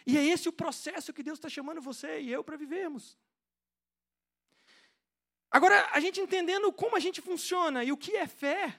E 0.07 0.17
é 0.17 0.25
esse 0.25 0.49
o 0.49 0.53
processo 0.53 1.13
que 1.13 1.23
Deus 1.23 1.39
está 1.39 1.49
chamando 1.49 1.81
você 1.81 2.21
e 2.21 2.33
eu 2.33 2.45
para 2.45 2.57
vivermos. 2.57 3.19
Agora, 5.51 5.89
a 5.93 6.01
gente 6.01 6.21
entendendo 6.21 6.73
como 6.73 6.97
a 6.97 7.01
gente 7.01 7.21
funciona 7.21 7.83
e 7.85 7.93
o 7.93 7.97
que 7.97 8.17
é 8.17 8.27
fé, 8.27 8.79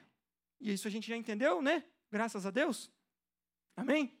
e 0.60 0.72
isso 0.72 0.88
a 0.88 0.90
gente 0.90 1.08
já 1.08 1.16
entendeu, 1.16 1.60
né? 1.62 1.84
Graças 2.10 2.46
a 2.46 2.50
Deus. 2.50 2.90
Amém? 3.76 4.17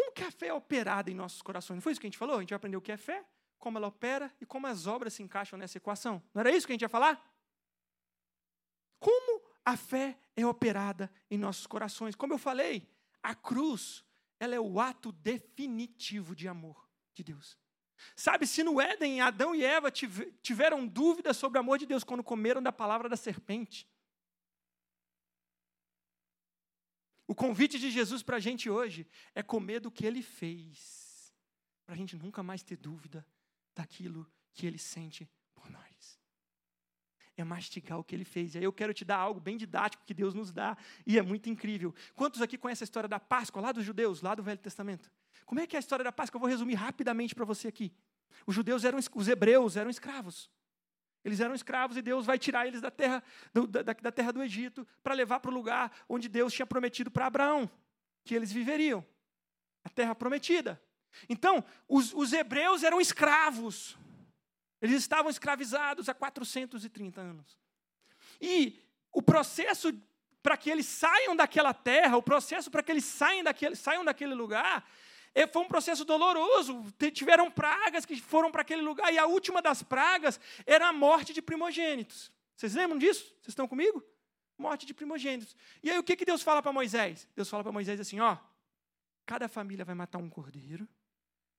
Como 0.00 0.12
que 0.12 0.24
a 0.24 0.30
fé 0.30 0.46
é 0.46 0.54
operada 0.54 1.10
em 1.10 1.14
nossos 1.14 1.42
corações? 1.42 1.76
Não 1.76 1.82
foi 1.82 1.92
isso 1.92 2.00
que 2.00 2.06
a 2.06 2.10
gente 2.10 2.16
falou? 2.16 2.38
A 2.38 2.40
gente 2.40 2.48
vai 2.48 2.56
aprender 2.56 2.78
o 2.78 2.80
que 2.80 2.90
é 2.90 2.96
fé, 2.96 3.22
como 3.58 3.76
ela 3.76 3.86
opera 3.86 4.34
e 4.40 4.46
como 4.46 4.66
as 4.66 4.86
obras 4.86 5.12
se 5.12 5.22
encaixam 5.22 5.58
nessa 5.58 5.76
equação. 5.76 6.22
Não 6.32 6.40
era 6.40 6.50
isso 6.50 6.66
que 6.66 6.72
a 6.72 6.74
gente 6.74 6.80
ia 6.80 6.88
falar? 6.88 7.22
Como 8.98 9.42
a 9.62 9.76
fé 9.76 10.18
é 10.34 10.46
operada 10.46 11.12
em 11.30 11.36
nossos 11.36 11.66
corações? 11.66 12.14
Como 12.14 12.32
eu 12.32 12.38
falei, 12.38 12.88
a 13.22 13.34
cruz, 13.34 14.02
ela 14.38 14.54
é 14.54 14.60
o 14.60 14.80
ato 14.80 15.12
definitivo 15.12 16.34
de 16.34 16.48
amor 16.48 16.88
de 17.12 17.22
Deus. 17.22 17.58
Sabe, 18.16 18.46
se 18.46 18.62
no 18.62 18.80
Éden 18.80 19.20
Adão 19.20 19.54
e 19.54 19.62
Eva 19.62 19.90
tiveram 19.90 20.86
dúvidas 20.86 21.36
sobre 21.36 21.58
o 21.58 21.60
amor 21.60 21.76
de 21.76 21.84
Deus 21.84 22.02
quando 22.02 22.24
comeram 22.24 22.62
da 22.62 22.72
palavra 22.72 23.06
da 23.06 23.18
serpente, 23.18 23.86
O 27.30 27.34
convite 27.34 27.78
de 27.78 27.92
Jesus 27.92 28.24
para 28.24 28.38
a 28.38 28.40
gente 28.40 28.68
hoje 28.68 29.06
é 29.36 29.40
comer 29.40 29.78
do 29.78 29.88
que 29.88 30.04
ele 30.04 30.20
fez, 30.20 31.32
para 31.86 31.94
a 31.94 31.96
gente 31.96 32.16
nunca 32.16 32.42
mais 32.42 32.60
ter 32.60 32.76
dúvida 32.76 33.24
daquilo 33.72 34.28
que 34.52 34.66
ele 34.66 34.78
sente 34.78 35.30
por 35.54 35.70
nós. 35.70 36.18
é 37.36 37.44
mastigar 37.44 38.00
o 38.00 38.04
que 38.04 38.16
ele 38.16 38.24
fez. 38.24 38.56
E 38.56 38.58
aí 38.58 38.64
eu 38.64 38.72
quero 38.72 38.92
te 38.92 39.04
dar 39.04 39.18
algo 39.18 39.38
bem 39.38 39.56
didático 39.56 40.04
que 40.04 40.12
Deus 40.12 40.34
nos 40.34 40.50
dá, 40.50 40.76
e 41.06 41.20
é 41.20 41.22
muito 41.22 41.48
incrível. 41.48 41.94
Quantos 42.16 42.42
aqui 42.42 42.58
conhecem 42.58 42.82
a 42.82 42.88
história 42.90 43.08
da 43.08 43.20
Páscoa, 43.20 43.62
lá 43.62 43.70
dos 43.70 43.84
judeus, 43.84 44.22
lá 44.22 44.34
do 44.34 44.42
Velho 44.42 44.58
Testamento? 44.58 45.08
Como 45.46 45.60
é 45.60 45.68
que 45.68 45.76
é 45.76 45.78
a 45.78 45.80
história 45.80 46.04
da 46.04 46.10
Páscoa? 46.10 46.36
Eu 46.36 46.40
vou 46.40 46.48
resumir 46.48 46.74
rapidamente 46.74 47.32
para 47.32 47.44
você 47.44 47.68
aqui. 47.68 47.94
Os 48.44 48.56
judeus 48.56 48.82
eram, 48.82 48.98
os 48.98 49.28
hebreus 49.28 49.76
eram 49.76 49.88
escravos. 49.88 50.50
Eles 51.24 51.40
eram 51.40 51.54
escravos 51.54 51.96
e 51.96 52.02
Deus 52.02 52.24
vai 52.24 52.38
tirar 52.38 52.66
eles 52.66 52.80
da 52.80 52.90
terra 52.90 53.22
do, 53.52 53.66
da, 53.66 53.82
da 53.82 54.12
terra 54.12 54.32
do 54.32 54.42
Egito 54.42 54.86
para 55.02 55.14
levar 55.14 55.40
para 55.40 55.50
o 55.50 55.54
lugar 55.54 55.92
onde 56.08 56.28
Deus 56.28 56.52
tinha 56.52 56.66
prometido 56.66 57.10
para 57.10 57.26
Abraão 57.26 57.70
que 58.24 58.34
eles 58.34 58.52
viveriam 58.52 59.04
a 59.84 59.88
terra 59.88 60.14
prometida. 60.14 60.80
Então, 61.28 61.64
os, 61.88 62.12
os 62.14 62.32
hebreus 62.32 62.82
eram 62.82 63.00
escravos. 63.00 63.96
Eles 64.80 64.96
estavam 64.96 65.30
escravizados 65.30 66.08
há 66.08 66.14
430 66.14 67.20
anos. 67.20 67.58
E 68.40 68.78
o 69.12 69.20
processo 69.20 69.92
para 70.42 70.56
que 70.56 70.70
eles 70.70 70.86
saiam 70.86 71.36
daquela 71.36 71.74
terra, 71.74 72.16
o 72.16 72.22
processo 72.22 72.70
para 72.70 72.82
que 72.82 72.90
eles 72.90 73.04
saiam 73.04 73.44
daquele, 73.44 73.76
saiam 73.76 74.04
daquele 74.04 74.34
lugar, 74.34 74.88
foi 75.46 75.62
um 75.62 75.68
processo 75.68 76.04
doloroso. 76.04 76.84
Tiveram 77.12 77.50
pragas 77.50 78.04
que 78.04 78.20
foram 78.20 78.50
para 78.50 78.62
aquele 78.62 78.82
lugar, 78.82 79.12
e 79.12 79.18
a 79.18 79.26
última 79.26 79.62
das 79.62 79.82
pragas 79.82 80.40
era 80.66 80.88
a 80.88 80.92
morte 80.92 81.32
de 81.32 81.40
primogênitos. 81.40 82.32
Vocês 82.56 82.74
lembram 82.74 82.98
disso? 82.98 83.24
Vocês 83.24 83.48
estão 83.48 83.66
comigo? 83.66 84.04
Morte 84.58 84.84
de 84.84 84.92
primogênitos. 84.92 85.56
E 85.82 85.90
aí 85.90 85.98
o 85.98 86.02
que, 86.02 86.16
que 86.16 86.24
Deus 86.24 86.42
fala 86.42 86.60
para 86.62 86.72
Moisés? 86.72 87.26
Deus 87.34 87.48
fala 87.48 87.62
para 87.62 87.72
Moisés 87.72 87.98
assim: 87.98 88.20
ó, 88.20 88.36
cada 89.24 89.48
família 89.48 89.84
vai 89.84 89.94
matar 89.94 90.18
um 90.18 90.28
cordeiro, 90.28 90.86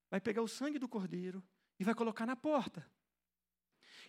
vai 0.10 0.19
pegar 0.19 0.41
o 0.41 0.47
sangue 0.47 0.77
do 0.77 0.88
cordeiro 0.88 1.43
e 1.79 1.84
vai 1.84 1.95
colocar 1.95 2.25
na 2.25 2.36
porta. 2.36 2.86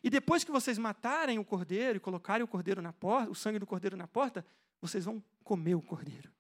E 0.02 0.10
depois 0.10 0.42
que 0.42 0.50
vocês 0.50 0.76
matarem 0.76 1.38
o 1.38 1.44
cordeiro 1.44 1.96
e 1.96 2.00
colocarem 2.00 2.42
o 2.42 2.48
cordeiro 2.48 2.82
na 2.82 2.92
porta, 2.92 3.30
o 3.30 3.34
sangue 3.34 3.58
do 3.58 3.66
cordeiro 3.66 3.96
na 3.96 4.08
porta, 4.08 4.44
vocês 4.80 5.04
vão 5.04 5.22
comer 5.44 5.76
o 5.76 5.80
cordeiro. 5.80 6.30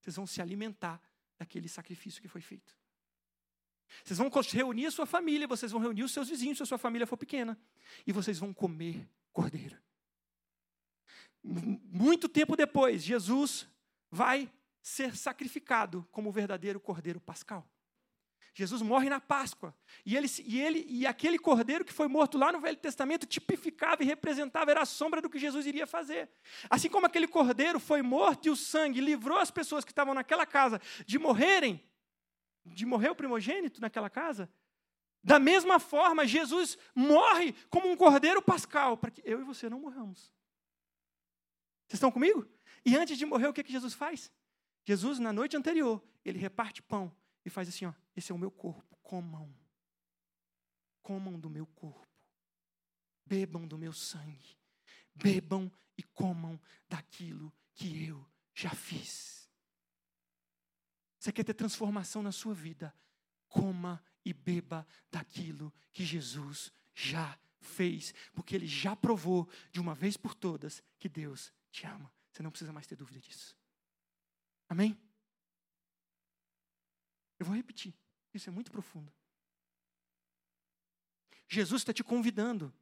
Vocês 0.00 0.14
vão 0.16 0.26
se 0.26 0.40
alimentar 0.40 1.02
daquele 1.44 1.68
sacrifício 1.68 2.22
que 2.22 2.28
foi 2.28 2.40
feito. 2.40 2.74
Vocês 4.02 4.18
vão 4.18 4.30
reunir 4.52 4.86
a 4.86 4.90
sua 4.90 5.06
família, 5.06 5.46
vocês 5.46 5.70
vão 5.70 5.80
reunir 5.80 6.02
os 6.02 6.12
seus 6.12 6.28
vizinhos, 6.28 6.56
se 6.56 6.62
a 6.62 6.66
sua 6.66 6.78
família 6.78 7.06
for 7.06 7.16
pequena, 7.16 7.56
e 8.06 8.12
vocês 8.12 8.38
vão 8.38 8.52
comer 8.52 9.08
cordeiro. 9.32 9.78
Muito 11.42 12.28
tempo 12.28 12.56
depois, 12.56 13.04
Jesus 13.04 13.68
vai 14.10 14.50
ser 14.82 15.14
sacrificado 15.14 16.08
como 16.10 16.30
o 16.30 16.32
verdadeiro 16.32 16.80
cordeiro 16.80 17.20
pascal. 17.20 17.68
Jesus 18.54 18.80
morre 18.82 19.10
na 19.10 19.20
Páscoa. 19.20 19.74
E, 20.06 20.16
ele, 20.16 20.28
e, 20.44 20.60
ele, 20.60 20.86
e 20.88 21.06
aquele 21.06 21.38
cordeiro 21.38 21.84
que 21.84 21.92
foi 21.92 22.06
morto 22.06 22.38
lá 22.38 22.52
no 22.52 22.60
Velho 22.60 22.76
Testamento 22.76 23.26
tipificava 23.26 24.02
e 24.02 24.06
representava, 24.06 24.70
era 24.70 24.82
a 24.82 24.86
sombra 24.86 25.20
do 25.20 25.28
que 25.28 25.38
Jesus 25.38 25.66
iria 25.66 25.86
fazer. 25.86 26.30
Assim 26.70 26.88
como 26.88 27.06
aquele 27.06 27.26
cordeiro 27.26 27.80
foi 27.80 28.00
morto 28.00 28.46
e 28.46 28.50
o 28.50 28.56
sangue 28.56 29.00
livrou 29.00 29.38
as 29.38 29.50
pessoas 29.50 29.84
que 29.84 29.90
estavam 29.90 30.14
naquela 30.14 30.46
casa 30.46 30.80
de 31.04 31.18
morrerem, 31.18 31.82
de 32.64 32.86
morrer 32.86 33.10
o 33.10 33.16
primogênito 33.16 33.80
naquela 33.80 34.08
casa, 34.08 34.48
da 35.22 35.38
mesma 35.38 35.80
forma, 35.80 36.26
Jesus 36.26 36.78
morre 36.94 37.54
como 37.70 37.90
um 37.90 37.96
cordeiro 37.96 38.42
pascal, 38.42 38.96
para 38.96 39.10
que 39.10 39.22
eu 39.24 39.40
e 39.40 39.44
você 39.44 39.70
não 39.70 39.80
morramos. 39.80 40.30
Vocês 41.88 41.94
estão 41.94 42.10
comigo? 42.10 42.46
E 42.84 42.94
antes 42.94 43.16
de 43.16 43.24
morrer, 43.24 43.48
o 43.48 43.52
que, 43.52 43.64
que 43.64 43.72
Jesus 43.72 43.94
faz? 43.94 44.30
Jesus, 44.84 45.18
na 45.18 45.32
noite 45.32 45.56
anterior, 45.56 46.02
ele 46.24 46.38
reparte 46.38 46.82
pão 46.82 47.10
e 47.42 47.48
faz 47.48 47.68
assim: 47.68 47.86
ó, 47.86 47.92
esse 48.16 48.32
é 48.32 48.34
o 48.34 48.38
meu 48.38 48.50
corpo, 48.50 48.96
comam. 49.02 49.54
Comam 51.02 51.38
do 51.38 51.50
meu 51.50 51.66
corpo. 51.66 52.06
Bebam 53.26 53.66
do 53.66 53.76
meu 53.76 53.92
sangue. 53.92 54.58
Bebam 55.14 55.70
e 55.96 56.02
comam 56.02 56.60
daquilo 56.88 57.52
que 57.74 58.04
eu 58.04 58.26
já 58.54 58.70
fiz. 58.70 59.50
Você 61.18 61.32
quer 61.32 61.44
ter 61.44 61.54
transformação 61.54 62.22
na 62.22 62.32
sua 62.32 62.54
vida? 62.54 62.94
Coma 63.48 64.04
e 64.24 64.32
beba 64.32 64.86
daquilo 65.10 65.72
que 65.92 66.04
Jesus 66.04 66.72
já 66.94 67.38
fez, 67.60 68.12
porque 68.34 68.54
ele 68.54 68.66
já 68.66 68.94
provou 68.94 69.48
de 69.72 69.80
uma 69.80 69.94
vez 69.94 70.16
por 70.16 70.34
todas 70.34 70.82
que 70.98 71.08
Deus 71.08 71.52
te 71.70 71.86
ama. 71.86 72.12
Você 72.30 72.42
não 72.42 72.50
precisa 72.50 72.72
mais 72.72 72.86
ter 72.86 72.96
dúvida 72.96 73.20
disso. 73.20 73.56
Amém? 74.68 74.98
Eu 77.38 77.46
vou 77.46 77.54
repetir, 77.54 77.94
isso 78.36 78.48
é 78.48 78.52
muito 78.52 78.70
profundo. 78.70 79.12
Jesus 81.48 81.82
está 81.82 81.92
te 81.92 82.02
convidando, 82.02 82.72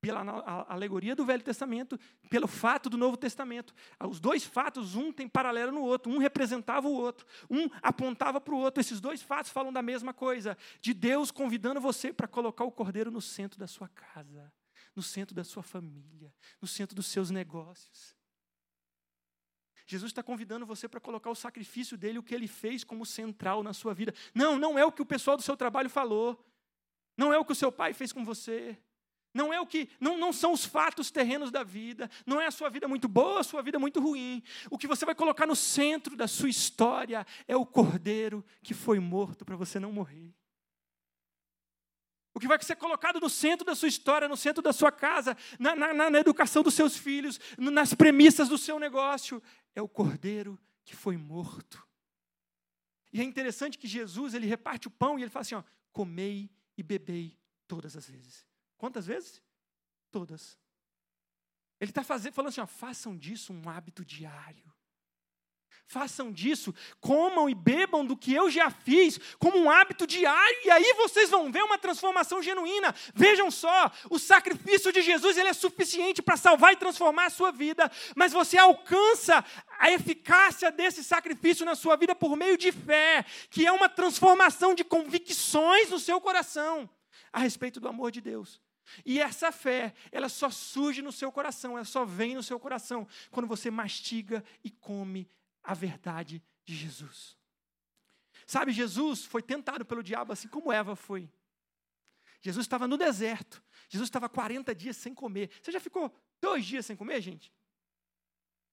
pela 0.00 0.20
alegoria 0.68 1.16
do 1.16 1.24
Velho 1.24 1.42
Testamento, 1.42 1.98
pelo 2.30 2.46
fato 2.46 2.88
do 2.88 2.96
Novo 2.96 3.16
Testamento. 3.16 3.74
Os 4.08 4.20
dois 4.20 4.44
fatos, 4.44 4.94
um 4.94 5.12
tem 5.12 5.28
paralelo 5.28 5.72
no 5.72 5.82
outro, 5.82 6.12
um 6.12 6.18
representava 6.18 6.86
o 6.86 6.92
outro, 6.92 7.26
um 7.50 7.68
apontava 7.82 8.40
para 8.40 8.54
o 8.54 8.58
outro. 8.58 8.80
Esses 8.80 9.00
dois 9.00 9.20
fatos 9.22 9.50
falam 9.50 9.72
da 9.72 9.82
mesma 9.82 10.14
coisa, 10.14 10.56
de 10.80 10.94
Deus 10.94 11.30
convidando 11.30 11.80
você 11.80 12.12
para 12.12 12.28
colocar 12.28 12.64
o 12.64 12.70
cordeiro 12.70 13.10
no 13.10 13.20
centro 13.20 13.58
da 13.58 13.66
sua 13.66 13.88
casa, 13.88 14.52
no 14.94 15.02
centro 15.02 15.34
da 15.34 15.42
sua 15.42 15.62
família, 15.62 16.32
no 16.60 16.68
centro 16.68 16.94
dos 16.94 17.06
seus 17.06 17.30
negócios. 17.30 18.14
Jesus 19.86 20.10
está 20.10 20.22
convidando 20.22 20.66
você 20.66 20.88
para 20.88 21.00
colocar 21.00 21.30
o 21.30 21.34
sacrifício 21.34 21.96
dele, 21.96 22.18
o 22.18 22.22
que 22.22 22.34
ele 22.34 22.48
fez, 22.48 22.82
como 22.82 23.06
central 23.06 23.62
na 23.62 23.72
sua 23.72 23.94
vida. 23.94 24.12
Não, 24.34 24.58
não 24.58 24.78
é 24.78 24.84
o 24.84 24.90
que 24.90 25.02
o 25.02 25.06
pessoal 25.06 25.36
do 25.36 25.42
seu 25.42 25.56
trabalho 25.56 25.88
falou. 25.88 26.44
Não 27.16 27.32
é 27.32 27.38
o 27.38 27.44
que 27.44 27.52
o 27.52 27.56
seu 27.56 27.70
pai 27.70 27.94
fez 27.94 28.12
com 28.12 28.24
você. 28.24 28.76
Não 29.32 29.52
é 29.52 29.60
o 29.60 29.66
que, 29.66 29.88
não, 30.00 30.16
não 30.16 30.32
são 30.32 30.52
os 30.52 30.64
fatos 30.64 31.10
terrenos 31.10 31.50
da 31.50 31.62
vida, 31.62 32.10
não 32.24 32.40
é 32.40 32.46
a 32.46 32.50
sua 32.50 32.70
vida 32.70 32.88
muito 32.88 33.06
boa, 33.06 33.40
a 33.40 33.44
sua 33.44 33.60
vida 33.60 33.78
muito 33.78 34.00
ruim. 34.00 34.42
O 34.70 34.78
que 34.78 34.86
você 34.86 35.04
vai 35.04 35.14
colocar 35.14 35.46
no 35.46 35.54
centro 35.54 36.16
da 36.16 36.26
sua 36.26 36.48
história 36.48 37.26
é 37.46 37.54
o 37.54 37.66
cordeiro 37.66 38.42
que 38.62 38.72
foi 38.72 38.98
morto 38.98 39.44
para 39.44 39.54
você 39.54 39.78
não 39.78 39.92
morrer. 39.92 40.34
O 42.36 42.38
que 42.38 42.46
vai 42.46 42.62
ser 42.62 42.76
colocado 42.76 43.18
no 43.18 43.30
centro 43.30 43.64
da 43.64 43.74
sua 43.74 43.88
história, 43.88 44.28
no 44.28 44.36
centro 44.36 44.62
da 44.62 44.70
sua 44.70 44.92
casa, 44.92 45.34
na, 45.58 45.74
na, 45.74 46.10
na 46.10 46.18
educação 46.18 46.62
dos 46.62 46.74
seus 46.74 46.94
filhos, 46.94 47.40
nas 47.56 47.94
premissas 47.94 48.46
do 48.46 48.58
seu 48.58 48.78
negócio, 48.78 49.42
é 49.74 49.80
o 49.80 49.88
cordeiro 49.88 50.60
que 50.84 50.94
foi 50.94 51.16
morto. 51.16 51.82
E 53.10 53.22
é 53.22 53.24
interessante 53.24 53.78
que 53.78 53.88
Jesus, 53.88 54.34
ele 54.34 54.46
reparte 54.46 54.86
o 54.86 54.90
pão 54.90 55.18
e 55.18 55.22
ele 55.22 55.30
fala 55.30 55.40
assim, 55.40 55.54
ó, 55.54 55.64
comei 55.94 56.50
e 56.76 56.82
bebei 56.82 57.38
todas 57.66 57.96
as 57.96 58.06
vezes. 58.06 58.46
Quantas 58.76 59.06
vezes? 59.06 59.42
Todas. 60.10 60.58
Ele 61.80 61.90
está 61.90 62.04
falando 62.04 62.48
assim, 62.48 62.60
ó, 62.60 62.66
façam 62.66 63.16
disso 63.16 63.50
um 63.50 63.66
hábito 63.66 64.04
diário. 64.04 64.70
Façam 65.88 66.32
disso, 66.32 66.74
comam 67.00 67.48
e 67.48 67.54
bebam 67.54 68.04
do 68.04 68.16
que 68.16 68.34
eu 68.34 68.50
já 68.50 68.70
fiz, 68.70 69.20
como 69.38 69.56
um 69.56 69.70
hábito 69.70 70.04
diário, 70.04 70.58
e 70.64 70.70
aí 70.70 70.94
vocês 70.94 71.30
vão 71.30 71.50
ver 71.52 71.62
uma 71.62 71.78
transformação 71.78 72.42
genuína. 72.42 72.92
Vejam 73.14 73.52
só, 73.52 73.92
o 74.10 74.18
sacrifício 74.18 74.92
de 74.92 75.00
Jesus 75.00 75.38
ele 75.38 75.48
é 75.48 75.52
suficiente 75.52 76.20
para 76.20 76.36
salvar 76.36 76.72
e 76.72 76.76
transformar 76.76 77.26
a 77.26 77.30
sua 77.30 77.52
vida, 77.52 77.88
mas 78.16 78.32
você 78.32 78.58
alcança 78.58 79.44
a 79.78 79.92
eficácia 79.92 80.72
desse 80.72 81.04
sacrifício 81.04 81.64
na 81.64 81.76
sua 81.76 81.96
vida 81.96 82.16
por 82.16 82.36
meio 82.36 82.58
de 82.58 82.72
fé, 82.72 83.24
que 83.48 83.64
é 83.64 83.70
uma 83.70 83.88
transformação 83.88 84.74
de 84.74 84.82
convicções 84.82 85.88
no 85.88 86.00
seu 86.00 86.20
coração 86.20 86.90
a 87.32 87.38
respeito 87.38 87.78
do 87.78 87.86
amor 87.86 88.10
de 88.10 88.20
Deus. 88.20 88.60
E 89.04 89.20
essa 89.20 89.52
fé, 89.52 89.94
ela 90.10 90.28
só 90.28 90.50
surge 90.50 91.00
no 91.00 91.12
seu 91.12 91.30
coração, 91.30 91.76
ela 91.76 91.84
só 91.84 92.04
vem 92.04 92.34
no 92.34 92.42
seu 92.42 92.58
coração 92.58 93.06
quando 93.30 93.46
você 93.46 93.70
mastiga 93.70 94.44
e 94.64 94.70
come 94.70 95.28
a 95.66 95.74
verdade 95.74 96.42
de 96.64 96.74
Jesus. 96.74 97.36
Sabe, 98.46 98.72
Jesus 98.72 99.24
foi 99.24 99.42
tentado 99.42 99.84
pelo 99.84 100.02
diabo 100.02 100.32
assim 100.32 100.48
como 100.48 100.72
Eva 100.72 100.94
foi. 100.94 101.28
Jesus 102.40 102.64
estava 102.64 102.86
no 102.86 102.96
deserto. 102.96 103.62
Jesus 103.88 104.06
estava 104.06 104.28
40 104.28 104.74
dias 104.74 104.96
sem 104.96 105.12
comer. 105.12 105.50
Você 105.60 105.72
já 105.72 105.80
ficou 105.80 106.14
dois 106.40 106.64
dias 106.64 106.86
sem 106.86 106.94
comer, 106.94 107.20
gente? 107.20 107.52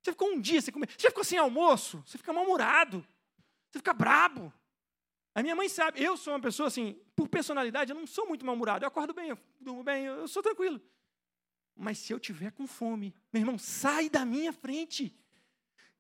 Você 0.02 0.12
ficou 0.12 0.30
um 0.30 0.40
dia 0.40 0.62
sem 0.62 0.72
comer? 0.72 0.90
Você 0.92 1.04
já 1.04 1.10
ficou 1.10 1.24
sem 1.24 1.40
almoço? 1.40 2.04
Você 2.06 2.18
fica 2.18 2.32
mal-humorado. 2.32 3.06
Você 3.72 3.80
fica 3.80 3.94
brabo. 3.94 4.54
A 5.34 5.42
minha 5.42 5.56
mãe 5.56 5.68
sabe, 5.68 6.04
eu 6.04 6.16
sou 6.16 6.34
uma 6.34 6.40
pessoa 6.40 6.68
assim, 6.68 7.02
por 7.16 7.28
personalidade, 7.28 7.92
eu 7.92 7.98
não 7.98 8.06
sou 8.06 8.28
muito 8.28 8.46
mal-humorado. 8.46 8.86
Eu 8.86 8.88
acordo 8.88 9.14
bem, 9.14 9.30
eu 9.30 9.40
durmo 9.60 9.84
bem, 9.84 10.06
eu 10.06 10.28
sou 10.28 10.44
tranquilo. 10.44 10.80
Mas 11.76 11.98
se 11.98 12.14
eu 12.14 12.20
tiver 12.20 12.52
com 12.52 12.68
fome, 12.68 13.16
meu 13.32 13.42
irmão, 13.42 13.58
sai 13.58 14.10
da 14.10 14.24
minha 14.24 14.54
frente. 14.54 15.18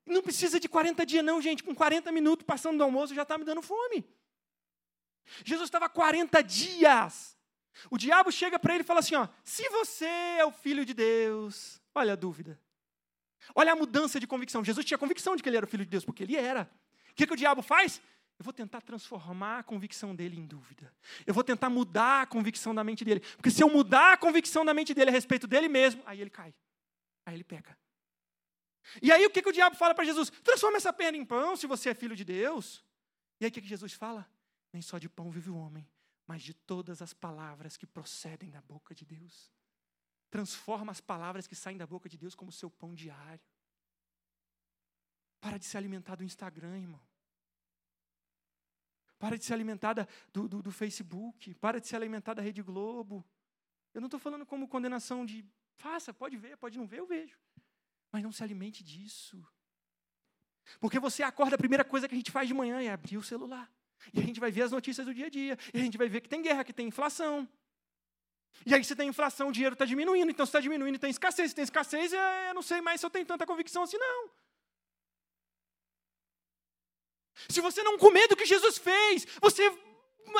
Não 0.06 0.22
precisa 0.22 0.60
de 0.60 0.68
40 0.68 1.06
dias, 1.06 1.24
não, 1.24 1.42
gente. 1.42 1.64
Com 1.64 1.74
40 1.74 2.12
minutos 2.12 2.46
passando 2.46 2.78
do 2.78 2.84
almoço 2.84 3.16
já 3.16 3.24
está 3.24 3.38
me 3.38 3.46
dando 3.46 3.62
fome. 3.62 4.06
Jesus 5.44 5.68
estava 5.68 5.88
40 5.88 6.42
dias. 6.44 7.38
O 7.90 7.98
diabo 7.98 8.32
chega 8.32 8.60
para 8.60 8.74
ele 8.74 8.84
e 8.84 8.86
fala 8.86 9.00
assim: 9.00 9.16
ó, 9.16 9.28
se 9.44 9.68
você 9.70 10.06
é 10.06 10.46
o 10.46 10.52
filho 10.52 10.86
de 10.86 10.94
Deus, 10.94 11.82
olha 11.96 12.14
a 12.14 12.16
dúvida. 12.16 12.60
Olha 13.56 13.74
a 13.74 13.76
mudança 13.76 14.20
de 14.20 14.28
convicção. 14.28 14.64
Jesus 14.64 14.86
tinha 14.86 14.98
convicção 14.98 15.36
de 15.36 15.44
que 15.44 15.50
ele 15.50 15.58
era 15.58 15.66
o 15.66 15.70
filho 15.70 15.84
de 15.84 15.92
Deus, 15.92 16.06
porque 16.06 16.24
ele 16.24 16.36
era. 16.36 16.70
O 17.12 17.14
que, 17.14 17.28
que 17.28 17.34
o 17.34 17.38
diabo 17.38 17.62
faz? 17.62 18.02
Eu 18.40 18.44
vou 18.44 18.54
tentar 18.54 18.82
transformar 18.82 19.60
a 19.60 19.64
convicção 19.64 20.16
dele 20.16 20.40
em 20.40 20.46
dúvida. 20.46 20.92
Eu 21.26 21.34
vou 21.34 21.44
tentar 21.44 21.70
mudar 21.70 22.22
a 22.22 22.26
convicção 22.26 22.74
da 22.74 22.84
mente 22.84 23.06
dele. 23.06 23.20
Porque 23.20 23.52
se 23.52 23.62
eu 23.62 23.70
mudar 23.70 24.14
a 24.14 24.18
convicção 24.18 24.66
da 24.66 24.74
mente 24.74 24.94
dele 24.94 25.10
a 25.10 25.14
respeito 25.14 25.46
dele 25.46 25.68
mesmo, 25.68 26.02
aí 26.06 26.20
ele 26.20 26.30
cai. 26.30 26.54
Aí 27.26 27.36
ele 27.36 27.44
peca. 27.44 27.78
E 29.02 29.12
aí 29.12 29.26
o 29.26 29.30
que, 29.30 29.42
que 29.42 29.50
o 29.50 29.54
diabo 29.54 29.76
fala 29.76 29.96
para 29.96 30.06
Jesus? 30.06 30.30
Transforma 30.30 30.78
essa 30.78 30.92
perna 30.92 31.18
em 31.18 31.26
pão 31.26 31.56
se 31.56 31.68
você 31.68 31.90
é 31.90 31.94
filho 31.94 32.16
de 32.16 32.24
Deus. 32.24 32.84
E 33.40 33.46
aí 33.46 33.50
o 33.50 33.54
que, 33.54 33.62
que 33.62 33.68
Jesus 33.68 33.94
fala? 33.94 34.30
Nem 34.72 34.82
só 34.82 34.98
de 34.98 35.10
pão 35.10 35.30
vive 35.30 35.50
o 35.50 35.56
homem, 35.56 35.88
mas 36.26 36.42
de 36.42 36.54
todas 36.54 37.02
as 37.02 37.14
palavras 37.14 37.78
que 37.78 37.86
procedem 37.86 38.50
da 38.50 38.62
boca 38.62 38.94
de 38.94 39.06
Deus. 39.06 39.52
Transforma 40.30 40.92
as 40.92 41.00
palavras 41.00 41.46
que 41.46 41.56
saem 41.56 41.78
da 41.78 41.86
boca 41.86 42.10
de 42.10 42.18
Deus 42.18 42.34
como 42.34 42.52
seu 42.52 42.70
pão 42.70 42.96
diário. 42.96 43.46
Para 45.40 45.60
de 45.60 45.66
se 45.66 45.78
alimentar 45.78 46.16
do 46.16 46.24
Instagram, 46.24 46.78
irmão. 46.78 47.02
Para 49.20 49.38
de 49.38 49.46
se 49.46 49.54
alimentar 49.54 49.94
do, 50.34 50.48
do, 50.48 50.62
do, 50.64 50.72
Facebook. 50.72 51.54
Para 51.56 51.80
de 51.80 51.88
se 51.88 51.96
alimentar 51.96 52.34
da 52.34 52.42
Rede 52.42 52.62
Globo. 52.62 53.24
Eu 53.94 54.02
não 54.02 54.08
estou 54.08 54.20
falando 54.20 54.46
como 54.46 54.68
condenação 54.68 55.26
de 55.26 55.46
faça, 55.76 56.14
pode 56.14 56.36
ver, 56.36 56.58
pode 56.58 56.78
não 56.78 56.88
ver, 56.88 57.00
eu 57.00 57.06
vejo. 57.06 57.38
Mas 58.14 58.22
não 58.22 58.32
se 58.32 58.44
alimente 58.44 58.84
disso. 58.84 59.44
Porque 60.80 61.00
você 61.00 61.24
acorda, 61.24 61.56
a 61.56 61.58
primeira 61.58 61.84
coisa 61.84 62.08
que 62.08 62.14
a 62.14 62.18
gente 62.18 62.30
faz 62.30 62.48
de 62.48 62.54
manhã 62.54 62.80
é 62.80 62.90
abrir 62.92 63.18
o 63.18 63.24
celular. 63.24 63.68
E 64.14 64.20
a 64.20 64.24
gente 64.24 64.40
vai 64.40 64.52
ver 64.52 64.62
as 64.62 64.72
notícias 64.72 65.08
do 65.08 65.14
dia 65.14 65.26
a 65.26 65.30
dia. 65.30 65.58
E 65.74 65.80
a 65.80 65.84
gente 65.84 65.98
vai 65.98 66.08
ver 66.08 66.22
que 66.22 66.30
tem 66.30 66.40
guerra, 66.40 66.64
que 66.64 66.72
tem 66.72 66.88
inflação. 66.88 67.50
E 68.68 68.74
aí, 68.74 68.84
se 68.84 68.96
tem 68.96 69.10
inflação, 69.10 69.50
o 69.50 69.52
dinheiro 69.52 69.74
está 69.74 69.84
diminuindo. 69.84 70.30
Então, 70.30 70.46
se 70.46 70.52
está 70.52 70.60
diminuindo, 70.60 71.00
tem 71.00 71.10
escassez. 71.10 71.50
Se 71.50 71.56
tem 71.56 71.64
escassez, 71.64 72.14
é, 72.14 72.52
eu 72.52 72.54
não 72.54 72.62
sei 72.62 72.82
mais 72.82 73.00
se 73.00 73.06
eu 73.06 73.10
tenho 73.10 73.26
tanta 73.26 73.48
convicção 73.48 73.82
assim, 73.82 73.98
não. 73.98 74.30
Se 77.50 77.60
você 77.60 77.82
não 77.82 77.98
comer 77.98 78.28
do 78.28 78.36
que 78.36 78.46
Jesus 78.46 78.78
fez, 78.78 79.26
você, 79.42 79.64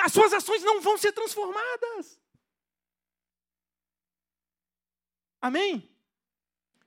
as 0.04 0.14
suas 0.14 0.32
ações 0.32 0.62
não 0.62 0.80
vão 0.80 0.96
ser 0.96 1.12
transformadas. 1.12 2.20
Amém? 5.42 5.93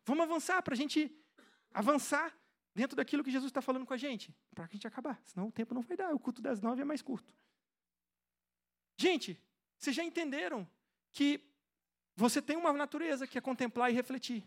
Vamos 0.06 0.22
avançar 0.24 0.62
para 0.62 0.72
a 0.72 0.76
gente 0.76 1.12
avançar 1.74 2.32
dentro 2.72 2.96
daquilo 2.96 3.24
que 3.24 3.30
Jesus 3.30 3.50
está 3.50 3.60
falando 3.60 3.84
com 3.84 3.92
a 3.92 3.96
gente, 3.96 4.34
para 4.54 4.64
a 4.64 4.68
gente 4.68 4.86
acabar, 4.86 5.20
senão 5.24 5.48
o 5.48 5.52
tempo 5.52 5.74
não 5.74 5.82
vai 5.82 5.96
dar. 5.96 6.14
O 6.14 6.18
culto 6.18 6.40
das 6.40 6.60
nove 6.60 6.80
é 6.80 6.84
mais 6.84 7.02
curto. 7.02 7.34
Gente, 8.96 9.38
vocês 9.76 9.96
já 9.96 10.04
entenderam 10.04 10.66
que 11.10 11.40
você 12.14 12.40
tem 12.40 12.56
uma 12.56 12.72
natureza 12.72 13.26
que 13.26 13.36
é 13.36 13.40
contemplar 13.40 13.90
e 13.90 13.94
refletir. 13.94 14.46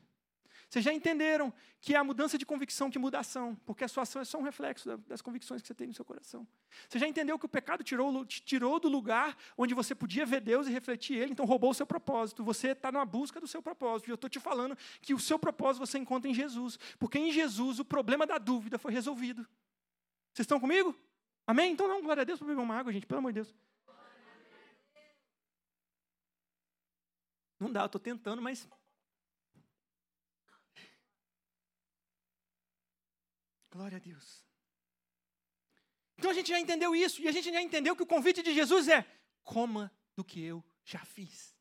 Vocês 0.70 0.86
já 0.86 0.94
entenderam 0.94 1.52
que 1.82 1.96
é 1.96 1.98
a 1.98 2.04
mudança 2.04 2.38
de 2.38 2.46
convicção 2.46 2.92
que 2.92 3.00
muda 3.00 3.18
a 3.18 3.22
ação, 3.22 3.56
porque 3.66 3.84
a 3.84 3.88
sua 3.88 4.04
ação 4.04 4.22
é 4.22 4.26
só 4.26 4.38
um 4.38 4.44
reflexo 4.44 4.98
das 5.08 5.20
convicções 5.20 5.64
que 5.64 5.68
você 5.68 5.74
tem 5.74 5.88
no 5.88 5.94
seu 5.96 6.06
coração. 6.06 6.48
Você 6.88 7.00
já 7.00 7.08
entendeu 7.08 7.40
que 7.40 7.46
o 7.48 7.50
pecado 7.50 7.84
tirou, 7.84 8.24
te 8.24 8.40
tirou 8.44 8.80
do 8.80 8.88
lugar 8.88 9.36
onde 9.58 9.74
você 9.74 9.96
podia 9.96 10.28
ver 10.28 10.42
Deus 10.42 10.68
e 10.68 10.72
refletir 10.72 11.18
Ele, 11.18 11.32
então 11.32 11.44
roubou 11.44 11.72
o 11.72 11.74
seu 11.74 11.88
propósito. 11.88 12.44
Você 12.44 12.70
está 12.70 12.92
na 12.92 13.04
busca 13.04 13.42
do 13.42 13.48
seu 13.48 13.64
propósito. 13.64 14.10
E 14.10 14.12
eu 14.12 14.16
estou 14.16 14.30
te 14.30 14.40
falando 14.40 14.78
que 15.02 15.16
o 15.16 15.20
seu 15.20 15.40
propósito 15.40 15.88
você 15.88 15.98
encontra 15.98 16.30
em 16.30 16.36
Jesus, 16.36 16.78
porque 17.00 17.18
em 17.18 17.32
Jesus 17.32 17.80
o 17.80 17.86
problema 17.86 18.28
da 18.28 18.38
dúvida 18.38 18.78
foi 18.78 18.94
resolvido. 18.94 19.42
Vocês 20.32 20.44
estão 20.44 20.60
comigo? 20.60 20.96
Amém? 21.48 21.72
Então, 21.72 21.88
não, 21.88 22.00
glória 22.00 22.22
a 22.22 22.24
Deus 22.24 22.38
para 22.38 22.48
beber 22.48 22.62
uma 22.62 22.76
água, 22.76 22.94
gente, 22.94 23.08
pelo 23.08 23.18
amor 23.18 23.32
de 23.32 23.42
Deus. 23.42 23.56
Não 27.60 27.72
dá, 27.72 27.82
eu 27.82 27.86
estou 27.88 28.00
tentando, 28.00 28.40
mas 28.40 28.68
Glória 33.70 33.98
a 33.98 34.00
Deus. 34.00 34.44
Então 36.18 36.32
a 36.32 36.34
gente 36.34 36.50
já 36.50 36.60
entendeu 36.60 36.96
isso, 36.96 37.22
e 37.22 37.28
a 37.28 37.32
gente 37.32 37.52
já 37.52 37.62
entendeu 37.62 37.96
que 37.96 38.04
o 38.04 38.08
convite 38.08 38.44
de 38.44 38.54
Jesus 38.54 38.88
é: 38.88 39.06
coma 39.44 39.92
do 40.16 40.24
que 40.24 40.42
eu 40.42 40.64
já 40.84 41.00
fiz. 41.06 41.58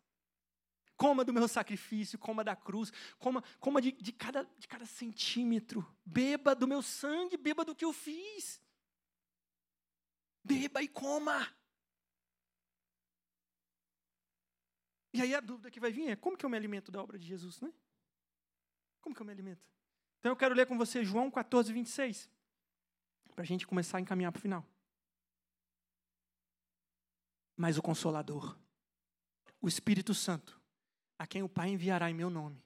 Coma 0.96 1.24
do 1.24 1.32
meu 1.32 1.46
sacrifício, 1.46 2.18
coma 2.18 2.42
da 2.42 2.56
cruz, 2.56 2.90
coma, 3.20 3.40
coma 3.61 3.80
de, 3.80 3.92
de, 3.92 4.12
cada, 4.12 4.42
de 4.59 4.66
cada 4.66 4.84
centímetro. 4.84 5.86
Beba 6.04 6.56
do 6.56 6.66
meu 6.66 6.82
sangue, 6.82 7.36
beba 7.36 7.64
do 7.64 7.74
que 7.74 7.84
eu 7.84 7.92
fiz. 7.92 8.61
Beba 10.42 10.82
e 10.82 10.88
coma. 10.88 11.56
E 15.12 15.22
aí 15.22 15.34
a 15.34 15.40
dúvida 15.40 15.70
que 15.70 15.78
vai 15.78 15.92
vir 15.92 16.09
é: 16.09 16.16
como 16.16 16.36
que 16.36 16.44
eu 16.44 16.50
me 16.50 16.56
alimento 16.56 16.90
da 16.90 17.00
obra 17.00 17.16
de 17.16 17.26
Jesus, 17.26 17.61
né? 17.61 17.72
Como 19.00 19.14
que 19.14 19.22
eu 19.22 19.26
me 19.26 19.32
alimento? 19.32 19.78
Então 20.18 20.32
eu 20.32 20.36
quero 20.36 20.54
ler 20.54 20.66
com 20.66 20.76
você 20.76 21.04
João 21.04 21.30
14, 21.30 21.72
26, 21.72 22.28
para 23.34 23.42
a 23.42 23.46
gente 23.46 23.66
começar 23.66 23.98
a 23.98 24.00
encaminhar 24.00 24.32
para 24.32 24.38
o 24.38 24.42
final. 24.42 24.66
Mas 27.56 27.78
o 27.78 27.82
Consolador, 27.82 28.56
o 29.60 29.68
Espírito 29.68 30.14
Santo, 30.14 30.60
a 31.18 31.26
quem 31.26 31.42
o 31.42 31.48
Pai 31.48 31.70
enviará 31.70 32.10
em 32.10 32.14
meu 32.14 32.30
nome, 32.30 32.62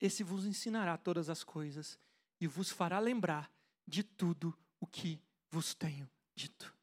esse 0.00 0.22
vos 0.22 0.46
ensinará 0.46 0.96
todas 0.96 1.28
as 1.28 1.42
coisas 1.42 1.98
e 2.40 2.46
vos 2.46 2.70
fará 2.70 2.98
lembrar 2.98 3.50
de 3.86 4.02
tudo 4.02 4.56
o 4.78 4.86
que 4.86 5.20
vos 5.50 5.74
tenho 5.74 6.08
dito. 6.34 6.74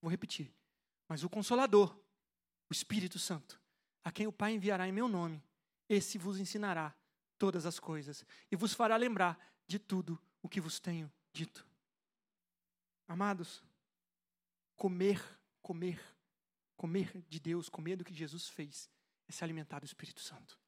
Vou 0.00 0.10
repetir. 0.10 0.52
Mas 1.08 1.22
o 1.22 1.30
Consolador, 1.30 1.96
o 2.68 2.72
Espírito 2.72 3.18
Santo, 3.18 3.60
a 4.02 4.10
quem 4.10 4.26
o 4.26 4.32
Pai 4.32 4.52
enviará 4.52 4.88
em 4.88 4.92
meu 4.92 5.08
nome, 5.08 5.42
esse 5.88 6.18
vos 6.18 6.38
ensinará 6.38 6.94
todas 7.38 7.66
as 7.66 7.78
coisas 7.78 8.24
e 8.50 8.56
vos 8.56 8.72
fará 8.72 8.96
lembrar 8.96 9.38
de 9.66 9.78
tudo 9.78 10.20
o 10.42 10.48
que 10.48 10.60
vos 10.60 10.78
tenho 10.78 11.12
dito. 11.32 11.66
Amados, 13.08 13.62
comer, 14.74 15.22
comer, 15.62 16.00
comer 16.76 17.24
de 17.28 17.38
Deus, 17.40 17.68
comer 17.68 17.96
do 17.96 18.04
que 18.04 18.14
Jesus 18.14 18.48
fez, 18.48 18.90
é 19.28 19.32
se 19.32 19.42
alimentar 19.44 19.80
do 19.80 19.86
Espírito 19.86 20.20
Santo. 20.20 20.58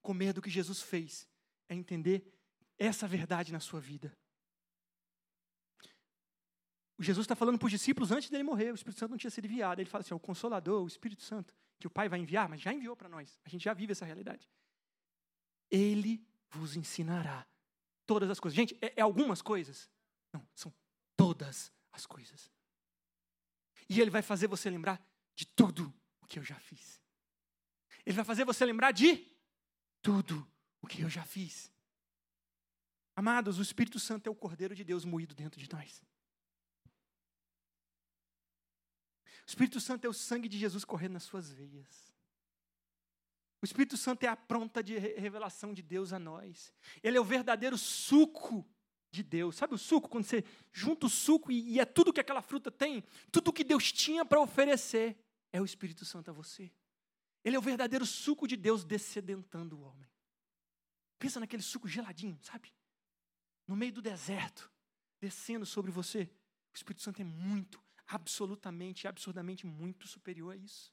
Comer 0.00 0.32
do 0.32 0.42
que 0.42 0.50
Jesus 0.50 0.82
fez 0.82 1.28
é 1.68 1.74
entender 1.74 2.32
essa 2.78 3.08
verdade 3.08 3.52
na 3.52 3.60
sua 3.60 3.80
vida. 3.80 4.16
O 6.98 7.02
Jesus 7.02 7.24
está 7.24 7.36
falando 7.36 7.58
para 7.58 7.66
os 7.66 7.72
discípulos 7.72 8.10
antes 8.10 8.30
dele 8.30 8.42
morrer, 8.42 8.72
o 8.72 8.74
Espírito 8.74 8.98
Santo 8.98 9.10
não 9.10 9.18
tinha 9.18 9.30
sido 9.30 9.44
enviado. 9.44 9.80
Ele 9.80 9.90
fala 9.90 10.02
assim: 10.02 10.14
o 10.14 10.18
Consolador, 10.18 10.82
o 10.82 10.86
Espírito 10.86 11.22
Santo, 11.22 11.54
que 11.78 11.86
o 11.86 11.90
Pai 11.90 12.08
vai 12.08 12.18
enviar, 12.18 12.48
mas 12.48 12.60
já 12.60 12.72
enviou 12.72 12.96
para 12.96 13.08
nós. 13.08 13.40
A 13.44 13.48
gente 13.48 13.64
já 13.64 13.74
vive 13.74 13.92
essa 13.92 14.04
realidade. 14.04 14.48
Ele 15.70 16.24
vos 16.50 16.76
ensinará 16.76 17.46
todas 18.06 18.30
as 18.30 18.40
coisas. 18.40 18.56
Gente, 18.56 18.76
é, 18.80 18.94
é 18.96 19.02
algumas 19.02 19.42
coisas? 19.42 19.90
Não, 20.32 20.46
são 20.54 20.72
todas 21.16 21.72
as 21.92 22.06
coisas. 22.06 22.50
E 23.88 24.00
Ele 24.00 24.10
vai 24.10 24.22
fazer 24.22 24.46
você 24.46 24.70
lembrar 24.70 25.04
de 25.34 25.46
tudo 25.46 25.92
o 26.20 26.26
que 26.26 26.38
eu 26.38 26.44
já 26.44 26.56
fiz. 26.56 27.00
Ele 28.04 28.16
vai 28.16 28.24
fazer 28.24 28.44
você 28.44 28.64
lembrar 28.64 28.92
de 28.92 29.30
tudo 30.00 30.48
o 30.80 30.86
que 30.86 31.02
eu 31.02 31.10
já 31.10 31.24
fiz. 31.24 31.72
Amados, 33.14 33.58
o 33.58 33.62
Espírito 33.62 33.98
Santo 33.98 34.26
é 34.28 34.30
o 34.30 34.34
Cordeiro 34.34 34.74
de 34.74 34.84
Deus 34.84 35.04
moído 35.04 35.34
dentro 35.34 35.60
de 35.60 35.70
nós. 35.72 36.02
O 39.46 39.48
Espírito 39.48 39.80
Santo 39.80 40.04
é 40.04 40.08
o 40.08 40.12
sangue 40.12 40.48
de 40.48 40.58
Jesus 40.58 40.84
correndo 40.84 41.12
nas 41.12 41.22
suas 41.22 41.52
veias. 41.52 42.12
O 43.62 43.64
Espírito 43.64 43.96
Santo 43.96 44.24
é 44.24 44.28
a 44.28 44.36
pronta 44.36 44.82
de 44.82 44.98
revelação 44.98 45.72
de 45.72 45.82
Deus 45.82 46.12
a 46.12 46.18
nós. 46.18 46.74
Ele 47.02 47.16
é 47.16 47.20
o 47.20 47.24
verdadeiro 47.24 47.78
suco 47.78 48.66
de 49.10 49.22
Deus. 49.22 49.56
Sabe 49.56 49.74
o 49.74 49.78
suco? 49.78 50.08
Quando 50.08 50.24
você 50.24 50.44
junta 50.72 51.06
o 51.06 51.10
suco 51.10 51.50
e, 51.50 51.78
é 51.80 51.84
tudo 51.84 52.12
que 52.12 52.20
aquela 52.20 52.42
fruta 52.42 52.70
tem, 52.70 53.04
tudo 53.30 53.52
que 53.52 53.64
Deus 53.64 53.92
tinha 53.92 54.24
para 54.24 54.40
oferecer, 54.40 55.16
é 55.52 55.60
o 55.60 55.64
Espírito 55.64 56.04
Santo 56.04 56.30
a 56.30 56.34
você. 56.34 56.70
Ele 57.44 57.54
é 57.54 57.58
o 57.58 57.62
verdadeiro 57.62 58.04
suco 58.04 58.48
de 58.48 58.56
Deus 58.56 58.84
descedentando 58.84 59.78
o 59.78 59.82
homem. 59.82 60.10
Pensa 61.18 61.40
naquele 61.40 61.62
suco 61.62 61.88
geladinho, 61.88 62.38
sabe? 62.42 62.74
No 63.66 63.76
meio 63.76 63.92
do 63.92 64.02
deserto, 64.02 64.70
descendo 65.20 65.64
sobre 65.64 65.90
você. 65.90 66.28
O 66.72 66.76
Espírito 66.76 67.02
Santo 67.02 67.22
é 67.22 67.24
muito, 67.24 67.82
absolutamente, 68.06 69.08
absurdamente 69.08 69.66
muito 69.66 70.06
superior 70.06 70.52
a 70.52 70.56
isso. 70.56 70.92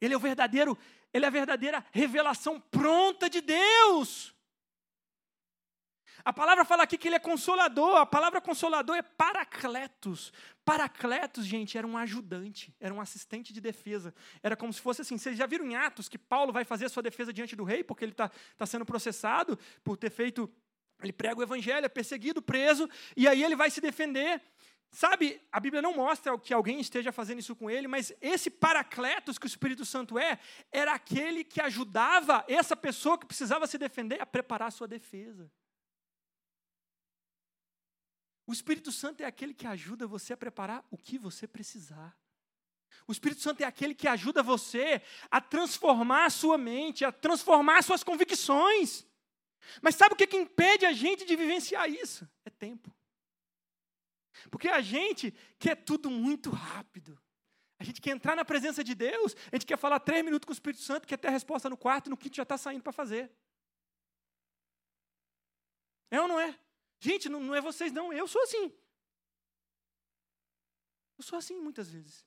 Ele 0.00 0.14
é 0.14 0.16
o 0.16 0.20
verdadeiro, 0.20 0.76
ele 1.12 1.24
é 1.24 1.28
a 1.28 1.30
verdadeira 1.30 1.84
revelação 1.92 2.60
pronta 2.60 3.30
de 3.30 3.40
Deus. 3.40 4.34
A 6.24 6.32
palavra 6.32 6.64
fala 6.64 6.82
aqui 6.82 6.98
que 6.98 7.06
ele 7.06 7.14
é 7.14 7.20
consolador, 7.20 7.96
a 7.96 8.04
palavra 8.04 8.40
consolador 8.40 8.96
é 8.96 9.02
paracletos. 9.02 10.32
Paracletos, 10.64 11.46
gente, 11.46 11.78
era 11.78 11.86
um 11.86 11.96
ajudante, 11.96 12.74
era 12.80 12.92
um 12.92 13.00
assistente 13.00 13.52
de 13.52 13.60
defesa. 13.60 14.12
Era 14.42 14.56
como 14.56 14.72
se 14.72 14.80
fosse 14.80 15.02
assim. 15.02 15.16
Vocês 15.16 15.36
já 15.36 15.46
viram 15.46 15.64
em 15.64 15.76
Atos 15.76 16.08
que 16.08 16.18
Paulo 16.18 16.52
vai 16.52 16.64
fazer 16.64 16.86
a 16.86 16.88
sua 16.88 17.02
defesa 17.02 17.32
diante 17.32 17.54
do 17.54 17.62
rei, 17.62 17.84
porque 17.84 18.04
ele 18.04 18.10
está 18.10 18.28
tá 18.56 18.66
sendo 18.66 18.84
processado 18.84 19.56
por 19.84 19.96
ter 19.96 20.10
feito. 20.10 20.52
Ele 21.00 21.12
prega 21.12 21.38
o 21.38 21.42
evangelho, 21.44 21.84
é 21.84 21.88
perseguido, 21.88 22.42
preso, 22.42 22.88
e 23.16 23.28
aí 23.28 23.44
ele 23.44 23.54
vai 23.54 23.70
se 23.70 23.80
defender. 23.80 24.42
Sabe, 24.90 25.42
a 25.52 25.60
Bíblia 25.60 25.82
não 25.82 25.94
mostra 25.94 26.38
que 26.38 26.54
alguém 26.54 26.80
esteja 26.80 27.12
fazendo 27.12 27.40
isso 27.40 27.54
com 27.54 27.70
ele, 27.70 27.86
mas 27.86 28.12
esse 28.20 28.48
paracletos 28.48 29.36
que 29.36 29.46
o 29.46 29.48
Espírito 29.48 29.84
Santo 29.84 30.18
é, 30.18 30.38
era 30.72 30.94
aquele 30.94 31.44
que 31.44 31.60
ajudava 31.60 32.44
essa 32.48 32.74
pessoa 32.74 33.18
que 33.18 33.26
precisava 33.26 33.66
se 33.66 33.76
defender 33.76 34.20
a 34.20 34.26
preparar 34.26 34.68
a 34.68 34.70
sua 34.70 34.88
defesa. 34.88 35.50
O 38.46 38.52
Espírito 38.52 38.92
Santo 38.92 39.22
é 39.22 39.26
aquele 39.26 39.52
que 39.52 39.66
ajuda 39.66 40.06
você 40.06 40.32
a 40.32 40.36
preparar 40.36 40.84
o 40.90 40.96
que 40.96 41.18
você 41.18 41.46
precisar. 41.46 42.16
O 43.06 43.12
Espírito 43.12 43.40
Santo 43.40 43.60
é 43.60 43.64
aquele 43.64 43.94
que 43.94 44.08
ajuda 44.08 44.42
você 44.42 45.02
a 45.30 45.40
transformar 45.40 46.26
a 46.26 46.30
sua 46.30 46.56
mente, 46.56 47.04
a 47.04 47.12
transformar 47.12 47.82
suas 47.82 48.02
convicções. 48.02 49.04
Mas 49.82 49.96
sabe 49.96 50.14
o 50.14 50.16
que, 50.16 50.26
que 50.26 50.36
impede 50.36 50.86
a 50.86 50.92
gente 50.92 51.24
de 51.24 51.36
vivenciar 51.36 51.90
isso? 51.90 52.28
É 52.44 52.50
tempo. 52.50 52.94
Porque 54.50 54.68
a 54.68 54.80
gente 54.80 55.34
quer 55.58 55.76
tudo 55.76 56.10
muito 56.10 56.50
rápido. 56.50 57.20
A 57.78 57.84
gente 57.84 58.00
quer 58.00 58.10
entrar 58.10 58.34
na 58.34 58.44
presença 58.44 58.82
de 58.82 58.94
Deus, 58.94 59.36
a 59.52 59.56
gente 59.56 59.66
quer 59.66 59.76
falar 59.76 60.00
três 60.00 60.24
minutos 60.24 60.46
com 60.46 60.52
o 60.52 60.54
Espírito 60.54 60.82
Santo, 60.82 61.06
quer 61.06 61.18
ter 61.18 61.28
a 61.28 61.30
resposta 61.30 61.68
no 61.68 61.76
quarto, 61.76 62.08
no 62.08 62.16
quinto 62.16 62.36
já 62.36 62.42
está 62.42 62.56
saindo 62.56 62.82
para 62.82 62.92
fazer. 62.92 63.30
É 66.10 66.20
ou 66.20 66.28
não 66.28 66.40
é? 66.40 66.58
Gente, 66.98 67.28
não, 67.28 67.40
não 67.40 67.54
é 67.54 67.60
vocês, 67.60 67.92
não. 67.92 68.12
Eu 68.12 68.26
sou 68.26 68.42
assim. 68.42 68.72
Eu 71.18 71.24
sou 71.24 71.38
assim 71.38 71.60
muitas 71.60 71.90
vezes. 71.90 72.24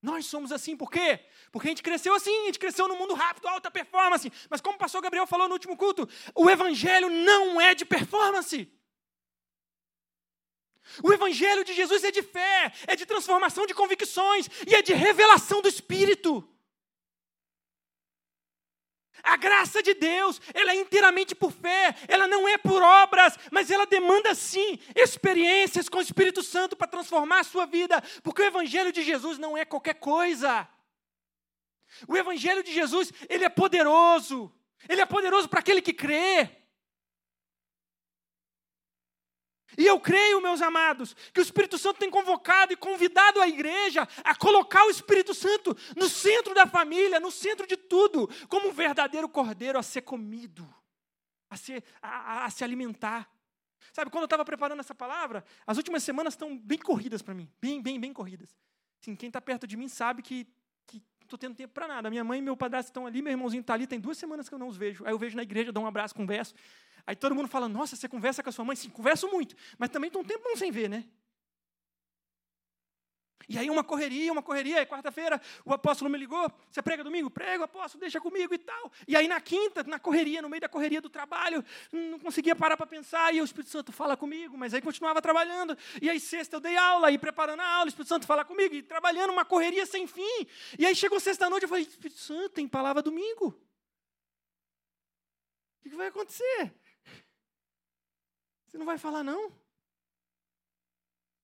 Nós 0.00 0.26
somos 0.26 0.52
assim, 0.52 0.76
por 0.76 0.90
quê? 0.90 1.24
Porque 1.50 1.68
a 1.68 1.70
gente 1.70 1.82
cresceu 1.82 2.14
assim, 2.14 2.42
a 2.42 2.46
gente 2.46 2.58
cresceu 2.58 2.86
no 2.86 2.96
mundo 2.96 3.14
rápido, 3.14 3.48
alta 3.48 3.70
performance. 3.70 4.30
Mas 4.48 4.60
como 4.60 4.76
o 4.76 4.78
pastor 4.78 5.02
Gabriel 5.02 5.26
falou 5.26 5.48
no 5.48 5.54
último 5.54 5.76
culto, 5.76 6.08
o 6.34 6.48
evangelho 6.48 7.10
não 7.10 7.60
é 7.60 7.74
de 7.74 7.84
performance. 7.84 8.70
O 11.02 11.12
evangelho 11.12 11.64
de 11.64 11.72
Jesus 11.72 12.04
é 12.04 12.10
de 12.10 12.22
fé, 12.22 12.72
é 12.86 12.96
de 12.96 13.06
transformação 13.06 13.66
de 13.66 13.74
convicções 13.74 14.48
e 14.66 14.74
é 14.74 14.82
de 14.82 14.92
revelação 14.92 15.60
do 15.60 15.68
Espírito. 15.68 16.46
A 19.22 19.36
graça 19.36 19.82
de 19.82 19.94
Deus, 19.94 20.40
ela 20.54 20.70
é 20.70 20.76
inteiramente 20.76 21.34
por 21.34 21.50
fé, 21.50 21.94
ela 22.06 22.28
não 22.28 22.48
é 22.48 22.56
por 22.56 22.82
obras, 22.82 23.36
mas 23.50 23.70
ela 23.70 23.84
demanda 23.84 24.34
sim 24.34 24.78
experiências 24.94 25.88
com 25.88 25.98
o 25.98 26.02
Espírito 26.02 26.42
Santo 26.42 26.76
para 26.76 26.86
transformar 26.86 27.40
a 27.40 27.44
sua 27.44 27.66
vida, 27.66 28.00
porque 28.22 28.42
o 28.42 28.46
evangelho 28.46 28.92
de 28.92 29.02
Jesus 29.02 29.38
não 29.38 29.56
é 29.56 29.64
qualquer 29.64 29.94
coisa. 29.94 30.68
O 32.06 32.16
evangelho 32.16 32.62
de 32.62 32.72
Jesus, 32.72 33.12
ele 33.28 33.44
é 33.44 33.48
poderoso. 33.48 34.52
Ele 34.88 35.00
é 35.00 35.06
poderoso 35.06 35.48
para 35.48 35.60
aquele 35.60 35.82
que 35.82 35.92
crê. 35.92 36.57
E 39.78 39.86
eu 39.86 40.00
creio, 40.00 40.42
meus 40.42 40.60
amados, 40.60 41.14
que 41.32 41.38
o 41.38 41.42
Espírito 41.42 41.78
Santo 41.78 42.00
tem 42.00 42.10
convocado 42.10 42.72
e 42.72 42.76
convidado 42.76 43.40
a 43.40 43.46
igreja 43.46 44.08
a 44.24 44.34
colocar 44.34 44.84
o 44.84 44.90
Espírito 44.90 45.32
Santo 45.32 45.74
no 45.96 46.08
centro 46.08 46.52
da 46.52 46.66
família, 46.66 47.20
no 47.20 47.30
centro 47.30 47.64
de 47.64 47.76
tudo, 47.76 48.28
como 48.48 48.70
um 48.70 48.72
verdadeiro 48.72 49.28
cordeiro 49.28 49.78
a 49.78 49.82
ser 49.82 50.02
comido, 50.02 50.68
a, 51.48 51.56
ser, 51.56 51.84
a, 52.02 52.08
a, 52.08 52.44
a 52.46 52.50
se 52.50 52.64
alimentar. 52.64 53.30
Sabe, 53.92 54.10
quando 54.10 54.22
eu 54.22 54.26
estava 54.26 54.44
preparando 54.44 54.80
essa 54.80 54.96
palavra, 54.96 55.44
as 55.64 55.76
últimas 55.76 56.02
semanas 56.02 56.34
estão 56.34 56.58
bem 56.58 56.78
corridas 56.78 57.22
para 57.22 57.32
mim, 57.32 57.48
bem, 57.60 57.80
bem, 57.80 58.00
bem 58.00 58.12
corridas. 58.12 58.58
Assim, 59.00 59.14
quem 59.14 59.28
está 59.28 59.40
perto 59.40 59.64
de 59.64 59.76
mim 59.76 59.86
sabe 59.86 60.22
que 60.22 60.44
estou 61.28 61.38
tendo 61.38 61.54
tempo 61.54 61.72
para 61.72 61.86
nada. 61.86 62.10
Minha 62.10 62.24
mãe 62.24 62.38
e 62.38 62.42
meu 62.42 62.56
padrasto 62.56 62.90
estão 62.90 63.06
ali, 63.06 63.22
meu 63.22 63.30
irmãozinho 63.30 63.60
está 63.60 63.74
ali, 63.74 63.86
tem 63.86 64.00
duas 64.00 64.16
semanas 64.16 64.48
que 64.48 64.54
eu 64.54 64.58
não 64.58 64.68
os 64.68 64.76
vejo. 64.76 65.04
Aí 65.04 65.12
eu 65.12 65.18
vejo 65.18 65.36
na 65.36 65.42
igreja, 65.42 65.70
dou 65.70 65.84
um 65.84 65.86
abraço, 65.86 66.14
converso. 66.14 66.54
Aí 67.06 67.14
todo 67.14 67.34
mundo 67.34 67.48
fala, 67.48 67.68
nossa, 67.68 67.96
você 67.96 68.08
conversa 68.08 68.42
com 68.42 68.48
a 68.48 68.52
sua 68.52 68.64
mãe? 68.64 68.76
Sim, 68.76 68.90
converso 68.90 69.28
muito, 69.28 69.54
mas 69.78 69.88
também 69.90 70.08
estou 70.08 70.22
um 70.22 70.24
tempo 70.24 70.44
sem 70.56 70.70
ver, 70.70 70.88
né? 70.88 71.04
E 73.48 73.56
aí 73.56 73.70
uma 73.70 73.82
correria, 73.82 74.30
uma 74.30 74.42
correria, 74.42 74.78
aí 74.78 74.86
quarta-feira 74.86 75.40
o 75.64 75.72
apóstolo 75.72 76.10
me 76.10 76.18
ligou, 76.18 76.52
você 76.70 76.82
prega 76.82 77.02
domingo? 77.02 77.30
Prego, 77.30 77.64
apóstolo, 77.64 78.00
deixa 78.00 78.20
comigo 78.20 78.52
e 78.52 78.58
tal. 78.58 78.92
E 79.06 79.16
aí 79.16 79.26
na 79.26 79.40
quinta, 79.40 79.82
na 79.84 79.98
correria, 79.98 80.42
no 80.42 80.50
meio 80.50 80.60
da 80.60 80.68
correria 80.68 81.00
do 81.00 81.08
trabalho, 81.08 81.64
não 81.90 82.18
conseguia 82.18 82.54
parar 82.54 82.76
para 82.76 82.86
pensar, 82.86 83.34
e 83.34 83.40
o 83.40 83.44
Espírito 83.44 83.70
Santo 83.70 83.90
fala 83.90 84.18
comigo, 84.18 84.58
mas 84.58 84.74
aí 84.74 84.82
continuava 84.82 85.22
trabalhando. 85.22 85.76
E 86.02 86.10
aí 86.10 86.20
sexta 86.20 86.56
eu 86.56 86.60
dei 86.60 86.76
aula, 86.76 87.10
e 87.10 87.16
preparando 87.16 87.60
a 87.60 87.66
aula, 87.66 87.86
o 87.86 87.88
Espírito 87.88 88.08
Santo 88.08 88.26
fala 88.26 88.44
comigo, 88.44 88.74
e 88.74 88.82
trabalhando, 88.82 89.32
uma 89.32 89.46
correria 89.46 89.86
sem 89.86 90.06
fim. 90.06 90.46
E 90.78 90.84
aí 90.84 90.94
chegou 90.94 91.18
sexta-noite, 91.18 91.62
eu 91.62 91.68
falei, 91.68 91.84
Espírito 91.84 92.20
Santo, 92.20 92.50
tem 92.50 92.68
palavra 92.68 93.00
domingo. 93.00 93.58
O 95.86 95.88
que 95.88 95.96
vai 95.96 96.08
acontecer? 96.08 96.74
Você 98.66 98.76
não 98.76 98.84
vai 98.84 98.98
falar 98.98 99.24
não? 99.24 99.50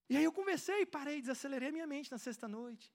E 0.09 0.17
aí 0.17 0.23
eu 0.23 0.31
conversei, 0.31 0.85
parei, 0.85 1.19
desacelerei 1.21 1.71
minha 1.71 1.87
mente 1.87 2.11
na 2.11 2.17
sexta 2.17 2.47
noite. 2.47 2.91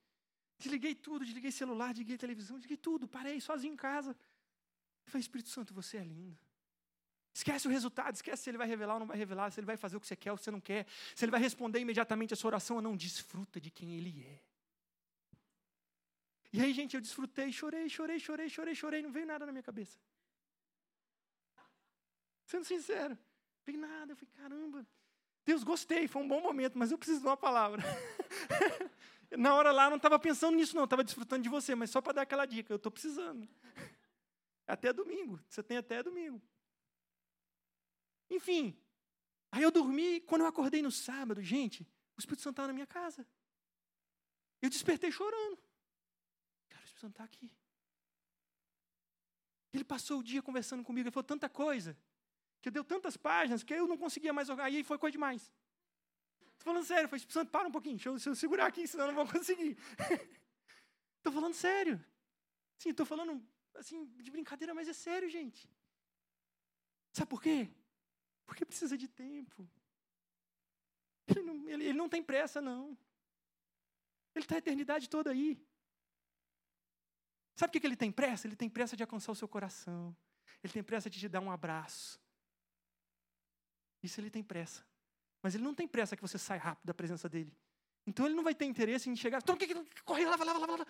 Desliguei 0.58 0.94
tudo, 0.94 1.24
desliguei 1.24 1.50
celular, 1.50 1.88
desliguei 1.88 2.18
televisão, 2.18 2.56
desliguei 2.56 2.76
tudo, 2.76 3.08
parei 3.08 3.40
sozinho 3.40 3.72
em 3.72 3.76
casa. 3.76 4.10
Eu 5.06 5.10
falei, 5.12 5.20
Espírito 5.20 5.48
Santo, 5.48 5.74
você 5.74 5.96
é 5.96 6.04
lindo. 6.04 6.38
Esquece 7.32 7.66
o 7.66 7.70
resultado, 7.70 8.14
esquece 8.14 8.42
se 8.42 8.50
ele 8.50 8.58
vai 8.58 8.66
revelar 8.66 8.94
ou 8.94 9.00
não 9.00 9.06
vai 9.06 9.16
revelar, 9.16 9.50
se 9.50 9.60
ele 9.60 9.66
vai 9.66 9.76
fazer 9.76 9.96
o 9.96 10.00
que 10.00 10.06
você 10.06 10.16
quer 10.16 10.32
ou 10.32 10.36
você 10.38 10.50
não 10.50 10.60
quer, 10.60 10.86
se 11.14 11.24
ele 11.24 11.30
vai 11.30 11.40
responder 11.40 11.80
imediatamente 11.80 12.34
a 12.34 12.36
sua 12.36 12.48
oração 12.48 12.76
ou 12.76 12.82
não. 12.82 12.96
Desfruta 12.96 13.60
de 13.60 13.70
quem 13.70 13.96
ele 13.96 14.24
é. 14.24 14.42
E 16.52 16.60
aí, 16.60 16.72
gente, 16.72 16.94
eu 16.94 17.00
desfrutei, 17.00 17.52
chorei, 17.52 17.88
chorei, 17.88 18.18
chorei, 18.18 18.48
chorei, 18.48 18.74
chorei, 18.74 19.02
não 19.02 19.12
veio 19.12 19.26
nada 19.26 19.46
na 19.46 19.52
minha 19.52 19.62
cabeça. 19.62 19.98
Sendo 22.44 22.64
sincero. 22.64 23.16
Vem 23.64 23.76
nada. 23.76 24.12
Eu 24.12 24.16
falei, 24.16 24.32
caramba. 24.34 24.86
Deus, 25.44 25.64
gostei, 25.64 26.06
foi 26.06 26.22
um 26.22 26.28
bom 26.28 26.40
momento, 26.40 26.78
mas 26.78 26.90
eu 26.90 26.98
preciso 26.98 27.20
de 27.20 27.26
uma 27.26 27.36
palavra. 27.36 27.82
Na 29.36 29.54
hora 29.54 29.70
lá, 29.70 29.84
eu 29.84 29.90
não 29.90 29.96
estava 29.96 30.18
pensando 30.18 30.56
nisso, 30.56 30.74
não, 30.74 30.84
estava 30.84 31.04
desfrutando 31.04 31.42
de 31.42 31.48
você, 31.48 31.74
mas 31.74 31.90
só 31.90 32.00
para 32.00 32.14
dar 32.14 32.22
aquela 32.22 32.46
dica, 32.46 32.72
eu 32.72 32.76
estou 32.76 32.90
precisando. 32.90 33.48
Até 34.66 34.92
domingo, 34.92 35.40
você 35.48 35.62
tem 35.64 35.78
até 35.78 36.00
domingo. 36.00 36.40
Enfim, 38.30 38.80
aí 39.50 39.64
eu 39.64 39.70
dormi, 39.72 40.20
quando 40.20 40.42
eu 40.42 40.46
acordei 40.46 40.80
no 40.80 40.92
sábado, 40.92 41.42
gente, 41.42 41.82
o 42.16 42.20
Espírito 42.20 42.42
Santo 42.42 42.52
estava 42.52 42.68
na 42.68 42.74
minha 42.74 42.86
casa. 42.86 43.26
Eu 44.62 44.70
despertei 44.70 45.10
chorando. 45.10 45.58
Cara, 46.68 46.82
o 46.82 46.84
Espírito 46.84 47.00
Santo 47.00 47.10
está 47.14 47.24
aqui. 47.24 47.50
Ele 49.72 49.82
passou 49.82 50.20
o 50.20 50.22
dia 50.22 50.40
conversando 50.40 50.84
comigo, 50.84 51.08
ele 51.08 51.12
falou 51.12 51.24
tanta 51.24 51.48
coisa 51.48 51.98
que 52.60 52.70
deu 52.70 52.84
tantas 52.84 53.16
páginas 53.16 53.62
que 53.62 53.74
eu 53.74 53.86
não 53.86 53.96
conseguia 53.96 54.32
mais 54.32 54.48
jogar, 54.48 54.64
aí 54.64 54.84
foi 54.84 54.98
coisa 54.98 55.12
demais. 55.12 55.52
Estou 56.52 56.72
falando 56.72 56.84
sério, 56.84 57.08
foi 57.08 57.18
Santo, 57.18 57.50
para 57.50 57.68
um 57.68 57.72
pouquinho, 57.72 57.96
deixa 57.96 58.08
eu, 58.08 58.14
deixa 58.14 58.30
eu, 58.30 58.34
segurar 58.34 58.66
aqui, 58.66 58.86
senão 58.86 59.06
eu 59.06 59.12
não 59.12 59.24
vou 59.24 59.32
conseguir. 59.32 59.76
Estou 61.16 61.32
falando 61.32 61.54
sério. 61.54 62.02
Sim, 62.78 62.90
estou 62.90 63.04
falando 63.04 63.46
assim, 63.74 64.06
de 64.06 64.30
brincadeira, 64.30 64.72
mas 64.72 64.88
é 64.88 64.94
sério, 64.94 65.28
gente. 65.28 65.68
Sabe 67.12 67.28
por 67.28 67.42
quê? 67.42 67.68
Porque 68.46 68.64
precisa 68.64 68.96
de 68.96 69.06
tempo. 69.06 69.68
Ele 71.26 71.42
não, 71.42 71.68
ele, 71.68 71.84
ele 71.84 71.98
não 71.98 72.08
tem 72.08 72.22
pressa, 72.22 72.60
não. 72.60 72.96
Ele 74.34 74.44
está 74.44 74.54
a 74.54 74.58
eternidade 74.58 75.08
toda 75.08 75.30
aí. 75.30 75.62
Sabe 77.54 77.72
por 77.72 77.80
que 77.80 77.86
ele 77.86 77.96
tem 77.96 78.10
pressa? 78.10 78.46
Ele 78.46 78.56
tem 78.56 78.68
pressa 78.68 78.96
de 78.96 79.02
alcançar 79.02 79.32
o 79.32 79.34
seu 79.34 79.46
coração. 79.46 80.16
Ele 80.62 80.72
tem 80.72 80.82
pressa 80.82 81.10
de 81.10 81.18
te 81.18 81.28
dar 81.28 81.40
um 81.40 81.50
abraço. 81.50 82.19
Isso 84.02 84.20
ele 84.20 84.30
tem 84.30 84.42
pressa. 84.42 84.84
Mas 85.42 85.54
ele 85.54 85.64
não 85.64 85.74
tem 85.74 85.88
pressa 85.88 86.16
que 86.16 86.22
você 86.22 86.38
saia 86.38 86.60
rápido 86.60 86.86
da 86.86 86.94
presença 86.94 87.28
dele. 87.28 87.52
Então 88.06 88.26
ele 88.26 88.34
não 88.34 88.42
vai 88.42 88.54
ter 88.54 88.64
interesse 88.64 89.08
em 89.08 89.16
chegar, 89.16 89.38
então, 89.42 89.56
corre 90.04 90.24
lá, 90.24 90.36
lá, 90.36 90.44
lá, 90.44 90.58
lá, 90.58 90.76
lá. 90.76 90.86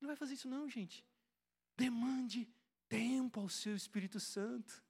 Não 0.00 0.06
vai 0.06 0.16
fazer 0.16 0.34
isso 0.34 0.48
não, 0.48 0.68
gente. 0.68 1.04
Demande 1.76 2.48
tempo 2.88 3.40
ao 3.40 3.48
seu 3.48 3.74
Espírito 3.76 4.18
Santo. 4.18 4.82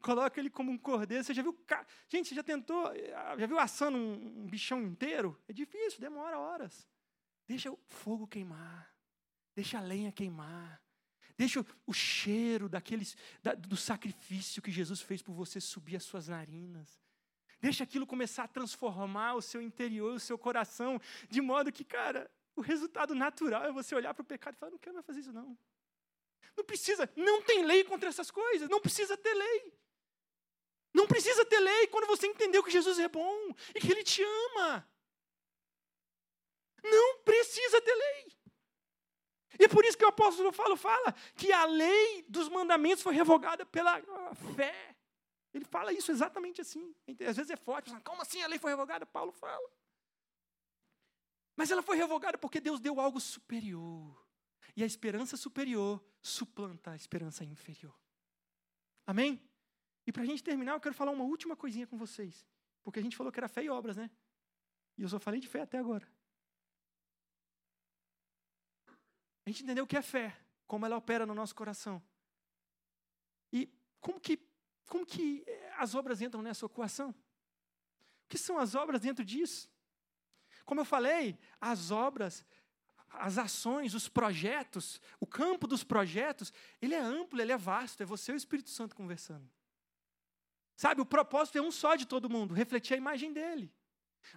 Coloca 0.00 0.38
ele 0.38 0.50
como 0.50 0.70
um 0.70 0.78
cordeiro. 0.78 1.24
Você 1.24 1.34
já 1.34 1.42
viu, 1.42 1.58
gente, 2.08 2.28
você 2.28 2.34
já 2.34 2.42
tentou, 2.42 2.84
já 3.38 3.46
viu 3.46 3.58
assando 3.58 3.98
um 3.98 4.46
bichão 4.46 4.82
inteiro? 4.82 5.40
É 5.48 5.52
difícil, 5.52 6.00
demora 6.00 6.38
horas. 6.38 6.88
Deixa 7.46 7.70
o 7.70 7.78
fogo 7.86 8.26
queimar. 8.26 8.94
Deixa 9.54 9.78
a 9.78 9.80
lenha 9.80 10.12
queimar. 10.12 10.80
Deixa 11.38 11.64
o 11.86 11.92
cheiro 11.94 12.68
daqueles, 12.68 13.16
da, 13.40 13.54
do 13.54 13.76
sacrifício 13.76 14.60
que 14.60 14.72
Jesus 14.72 15.00
fez 15.00 15.22
por 15.22 15.32
você 15.32 15.60
subir 15.60 15.94
as 15.94 16.02
suas 16.02 16.26
narinas. 16.26 17.00
Deixa 17.60 17.84
aquilo 17.84 18.04
começar 18.08 18.42
a 18.42 18.48
transformar 18.48 19.34
o 19.34 19.40
seu 19.40 19.62
interior, 19.62 20.14
o 20.14 20.20
seu 20.20 20.36
coração, 20.36 21.00
de 21.30 21.40
modo 21.40 21.70
que, 21.70 21.84
cara, 21.84 22.28
o 22.56 22.60
resultado 22.60 23.14
natural 23.14 23.64
é 23.64 23.70
você 23.70 23.94
olhar 23.94 24.12
para 24.14 24.22
o 24.22 24.26
pecado 24.26 24.54
e 24.54 24.58
falar: 24.58 24.72
não 24.72 24.78
quero 24.78 24.94
mais 24.94 25.06
fazer 25.06 25.20
isso, 25.20 25.32
não. 25.32 25.56
Não 26.56 26.64
precisa, 26.64 27.08
não 27.14 27.40
tem 27.42 27.64
lei 27.64 27.84
contra 27.84 28.08
essas 28.08 28.32
coisas, 28.32 28.68
não 28.68 28.80
precisa 28.80 29.16
ter 29.16 29.32
lei. 29.32 29.72
Não 30.92 31.06
precisa 31.06 31.44
ter 31.44 31.60
lei 31.60 31.86
quando 31.86 32.08
você 32.08 32.26
entendeu 32.26 32.64
que 32.64 32.70
Jesus 32.72 32.98
é 32.98 33.06
bom 33.06 33.54
e 33.76 33.80
que 33.80 33.92
Ele 33.92 34.02
te 34.02 34.22
ama. 34.24 34.88
Não 36.82 37.22
precisa 37.22 37.80
ter 37.80 37.94
lei. 37.94 38.37
E 39.58 39.68
por 39.68 39.84
isso 39.84 39.98
que 39.98 40.04
o 40.04 40.08
apóstolo 40.08 40.52
Paulo 40.52 40.76
fala 40.76 41.12
que 41.34 41.52
a 41.52 41.64
lei 41.64 42.24
dos 42.28 42.48
mandamentos 42.48 43.02
foi 43.02 43.14
revogada 43.14 43.66
pela 43.66 44.00
fé. 44.54 44.96
Ele 45.52 45.64
fala 45.64 45.92
isso 45.92 46.12
exatamente 46.12 46.60
assim. 46.60 46.94
Às 47.26 47.36
vezes 47.36 47.50
é 47.50 47.56
forte, 47.56 47.92
como 48.02 48.22
assim 48.22 48.42
a 48.42 48.46
lei 48.46 48.58
foi 48.58 48.70
revogada? 48.70 49.04
Paulo 49.04 49.32
fala. 49.32 49.68
Mas 51.56 51.72
ela 51.72 51.82
foi 51.82 51.96
revogada 51.96 52.38
porque 52.38 52.60
Deus 52.60 52.78
deu 52.78 53.00
algo 53.00 53.18
superior. 53.18 54.24
E 54.76 54.82
a 54.82 54.86
esperança 54.86 55.36
superior 55.36 56.00
suplanta 56.22 56.92
a 56.92 56.96
esperança 56.96 57.44
inferior. 57.44 57.98
Amém? 59.04 59.42
E 60.06 60.12
para 60.12 60.22
a 60.22 60.26
gente 60.26 60.42
terminar, 60.42 60.74
eu 60.74 60.80
quero 60.80 60.94
falar 60.94 61.10
uma 61.10 61.24
última 61.24 61.56
coisinha 61.56 61.86
com 61.86 61.96
vocês. 61.96 62.46
Porque 62.84 63.00
a 63.00 63.02
gente 63.02 63.16
falou 63.16 63.32
que 63.32 63.40
era 63.40 63.48
fé 63.48 63.64
e 63.64 63.70
obras, 63.70 63.96
né? 63.96 64.08
E 64.96 65.02
eu 65.02 65.08
só 65.08 65.18
falei 65.18 65.40
de 65.40 65.48
fé 65.48 65.62
até 65.62 65.78
agora. 65.78 66.06
A 69.48 69.50
gente 69.50 69.62
entendeu 69.62 69.84
o 69.84 69.86
que 69.86 69.96
é 69.96 70.02
fé, 70.02 70.38
como 70.66 70.84
ela 70.84 70.98
opera 70.98 71.24
no 71.24 71.34
nosso 71.34 71.54
coração. 71.54 72.02
E 73.50 73.66
como 73.98 74.20
que, 74.20 74.38
como 74.86 75.06
que 75.06 75.42
eh, 75.46 75.72
as 75.78 75.94
obras 75.94 76.20
entram 76.20 76.42
nessa 76.42 76.66
equação? 76.66 77.12
O 77.12 78.28
que 78.28 78.36
são 78.36 78.58
as 78.58 78.74
obras 78.74 79.00
dentro 79.00 79.24
disso? 79.24 79.70
Como 80.66 80.82
eu 80.82 80.84
falei, 80.84 81.38
as 81.58 81.90
obras, 81.90 82.44
as 83.08 83.38
ações, 83.38 83.94
os 83.94 84.06
projetos, 84.06 85.00
o 85.18 85.26
campo 85.26 85.66
dos 85.66 85.82
projetos, 85.82 86.52
ele 86.78 86.94
é 86.94 87.00
amplo, 87.00 87.40
ele 87.40 87.52
é 87.52 87.56
vasto, 87.56 88.02
é 88.02 88.04
você 88.04 88.32
e 88.32 88.34
o 88.34 88.36
Espírito 88.36 88.68
Santo 88.68 88.94
conversando. 88.94 89.50
Sabe, 90.76 91.00
o 91.00 91.06
propósito 91.06 91.56
é 91.56 91.62
um 91.62 91.72
só 91.72 91.96
de 91.96 92.06
todo 92.06 92.28
mundo, 92.28 92.52
refletir 92.52 92.92
a 92.92 92.98
imagem 92.98 93.32
dele. 93.32 93.72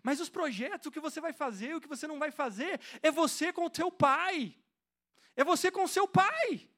Mas 0.01 0.22
os 0.22 0.30
projetos, 0.30 0.88
o 0.88 0.91
que 0.91 1.01
você 1.01 1.20
vai 1.20 1.34
fazer, 1.34 1.76
o 1.76 1.82
que 1.82 1.88
você 1.89 2.07
não 2.07 2.18
vai 2.18 2.32
fazer, 2.32 2.80
é 3.03 3.12
você 3.12 3.51
com 3.51 3.66
o 3.66 3.70
teu 3.70 3.91
pai. 3.91 4.55
É 5.36 5.44
você 5.44 5.72
com 5.72 5.88
seu 5.88 6.08
pai. 6.08 6.70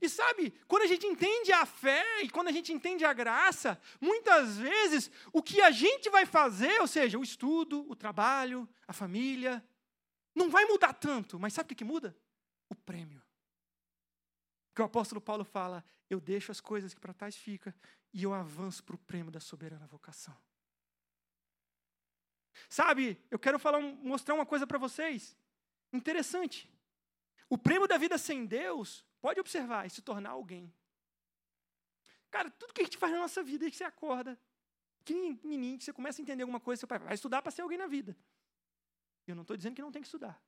E 0.00 0.08
sabe, 0.08 0.50
quando 0.66 0.82
a 0.82 0.86
gente 0.86 1.06
entende 1.06 1.52
a 1.52 1.64
fé 1.64 2.22
e 2.22 2.28
quando 2.28 2.48
a 2.48 2.52
gente 2.52 2.72
entende 2.72 3.04
a 3.04 3.12
graça, 3.12 3.80
muitas 4.00 4.58
vezes 4.58 5.10
o 5.32 5.42
que 5.42 5.62
a 5.62 5.70
gente 5.70 6.10
vai 6.10 6.26
fazer, 6.26 6.80
ou 6.80 6.86
seja, 6.86 7.18
o 7.18 7.22
estudo, 7.22 7.88
o 7.88 7.96
trabalho, 7.96 8.68
a 8.86 8.92
família, 8.92 9.64
não 10.34 10.50
vai 10.50 10.64
mudar 10.66 10.92
tanto, 10.92 11.38
mas 11.38 11.54
sabe 11.54 11.66
o 11.66 11.68
que, 11.68 11.76
que 11.76 11.84
muda? 11.84 12.14
O 12.68 12.74
prêmio. 12.74 13.22
Porque 14.68 14.82
o 14.82 14.84
apóstolo 14.84 15.20
Paulo 15.20 15.44
fala: 15.44 15.84
eu 16.10 16.20
deixo 16.20 16.50
as 16.50 16.60
coisas 16.60 16.92
que 16.92 17.00
para 17.00 17.14
trás 17.14 17.36
ficam 17.36 17.72
e 18.12 18.24
eu 18.24 18.34
avanço 18.34 18.82
para 18.82 18.96
o 18.96 18.98
prêmio 18.98 19.30
da 19.30 19.40
soberana 19.40 19.86
vocação. 19.86 20.36
Sabe, 22.68 23.18
eu 23.30 23.38
quero 23.38 23.58
falar, 23.58 23.80
mostrar 23.80 24.34
uma 24.34 24.44
coisa 24.44 24.66
para 24.66 24.78
vocês. 24.78 25.36
Interessante. 25.94 26.70
O 27.48 27.56
prêmio 27.56 27.88
da 27.88 27.96
vida 27.96 28.18
sem 28.18 28.44
Deus 28.44 29.06
Pode 29.24 29.40
observar 29.40 29.86
e 29.86 29.90
se 29.90 30.02
tornar 30.02 30.32
alguém. 30.32 30.70
Cara, 32.30 32.50
tudo 32.50 32.74
que 32.74 32.82
a 32.82 32.84
gente 32.84 32.98
faz 32.98 33.10
na 33.10 33.20
nossa 33.20 33.42
vida, 33.42 33.66
é 33.66 33.70
que 33.70 33.76
você 33.78 33.84
acorda, 33.84 34.38
pequenininho, 34.98 35.78
que 35.78 35.84
você 35.84 35.94
começa 35.94 36.20
a 36.20 36.22
entender 36.22 36.42
alguma 36.42 36.60
coisa, 36.60 36.86
você 36.86 36.98
vai 36.98 37.14
estudar 37.14 37.40
para 37.40 37.50
ser 37.50 37.62
alguém 37.62 37.78
na 37.78 37.86
vida. 37.86 38.14
Eu 39.26 39.34
não 39.34 39.40
estou 39.40 39.56
dizendo 39.56 39.74
que 39.74 39.80
não 39.80 39.90
tem 39.90 40.02
que 40.02 40.08
estudar. 40.08 40.38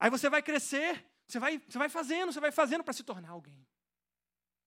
Aí 0.00 0.08
você 0.08 0.30
vai 0.30 0.42
crescer, 0.42 1.04
você 1.28 1.38
vai, 1.38 1.58
você 1.58 1.76
vai 1.76 1.90
fazendo, 1.90 2.32
você 2.32 2.40
vai 2.40 2.50
fazendo 2.50 2.82
para 2.82 2.94
se 2.94 3.04
tornar 3.04 3.32
alguém. 3.32 3.68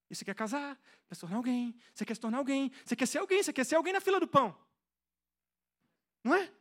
E 0.07 0.15
você 0.15 0.23
quer 0.23 0.35
casar, 0.35 0.79
para 1.07 1.15
se 1.15 1.21
tornar 1.21 1.37
alguém, 1.37 1.75
você 1.95 2.05
quer 2.05 2.13
se 2.13 2.21
tornar 2.21 2.37
alguém, 2.37 2.71
você 2.85 2.95
quer 2.95 3.07
ser 3.07 3.17
alguém, 3.17 3.41
você 3.41 3.51
quer 3.51 3.65
ser 3.65 3.73
alguém 3.73 3.91
na 3.91 4.01
fila 4.01 4.19
do 4.19 4.27
pão. 4.27 4.55
Não 6.23 6.35
é? 6.35 6.53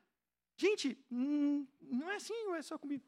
Gente, 0.56 0.98
hum, 1.10 1.66
não 1.80 2.10
é 2.10 2.16
assim, 2.16 2.44
não 2.44 2.54
é 2.54 2.62
só 2.62 2.78
comigo. 2.78 3.04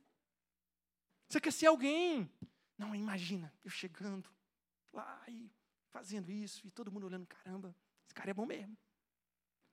Você 1.28 1.40
quer 1.40 1.52
ser 1.52 1.66
alguém. 1.66 2.30
Não, 2.78 2.94
imagina, 2.94 3.52
eu 3.64 3.70
chegando 3.70 4.28
lá 4.92 5.24
e 5.28 5.50
fazendo 5.90 6.30
isso, 6.30 6.66
e 6.66 6.70
todo 6.70 6.92
mundo 6.92 7.06
olhando, 7.06 7.26
caramba, 7.26 7.74
esse 8.04 8.14
cara 8.14 8.30
é 8.30 8.34
bom 8.34 8.46
mesmo. 8.46 8.76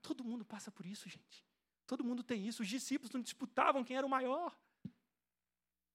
Todo 0.02 0.24
mundo 0.24 0.46
passa 0.46 0.72
por 0.72 0.86
isso, 0.86 1.10
gente. 1.10 1.46
Todo 1.86 2.04
mundo 2.04 2.24
tem 2.24 2.48
isso. 2.48 2.62
Os 2.62 2.68
discípulos 2.68 3.12
não 3.12 3.22
disputavam 3.22 3.84
quem 3.84 3.98
era 3.98 4.06
o 4.06 4.10
maior. 4.10 4.58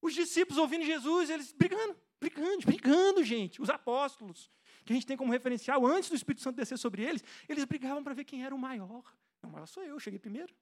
Os 0.00 0.14
discípulos 0.14 0.58
ouvindo 0.58 0.84
Jesus, 0.84 1.30
eles 1.30 1.52
brigando, 1.52 1.96
brigando, 2.20 2.64
brigando, 2.64 3.24
gente. 3.24 3.60
Os 3.60 3.70
apóstolos, 3.70 4.50
que 4.84 4.92
a 4.92 4.94
gente 4.94 5.06
tem 5.06 5.16
como 5.16 5.32
referencial, 5.32 5.84
antes 5.86 6.08
do 6.08 6.16
Espírito 6.16 6.42
Santo 6.42 6.56
descer 6.56 6.78
sobre 6.78 7.02
eles, 7.02 7.22
eles 7.48 7.64
brigavam 7.64 8.02
para 8.02 8.14
ver 8.14 8.24
quem 8.24 8.44
era 8.44 8.54
o 8.54 8.58
maior. 8.58 9.04
Não, 9.42 9.50
maior 9.50 9.66
sou 9.66 9.82
eu 9.82 9.98
cheguei 9.98 10.18
primeiro. 10.18 10.54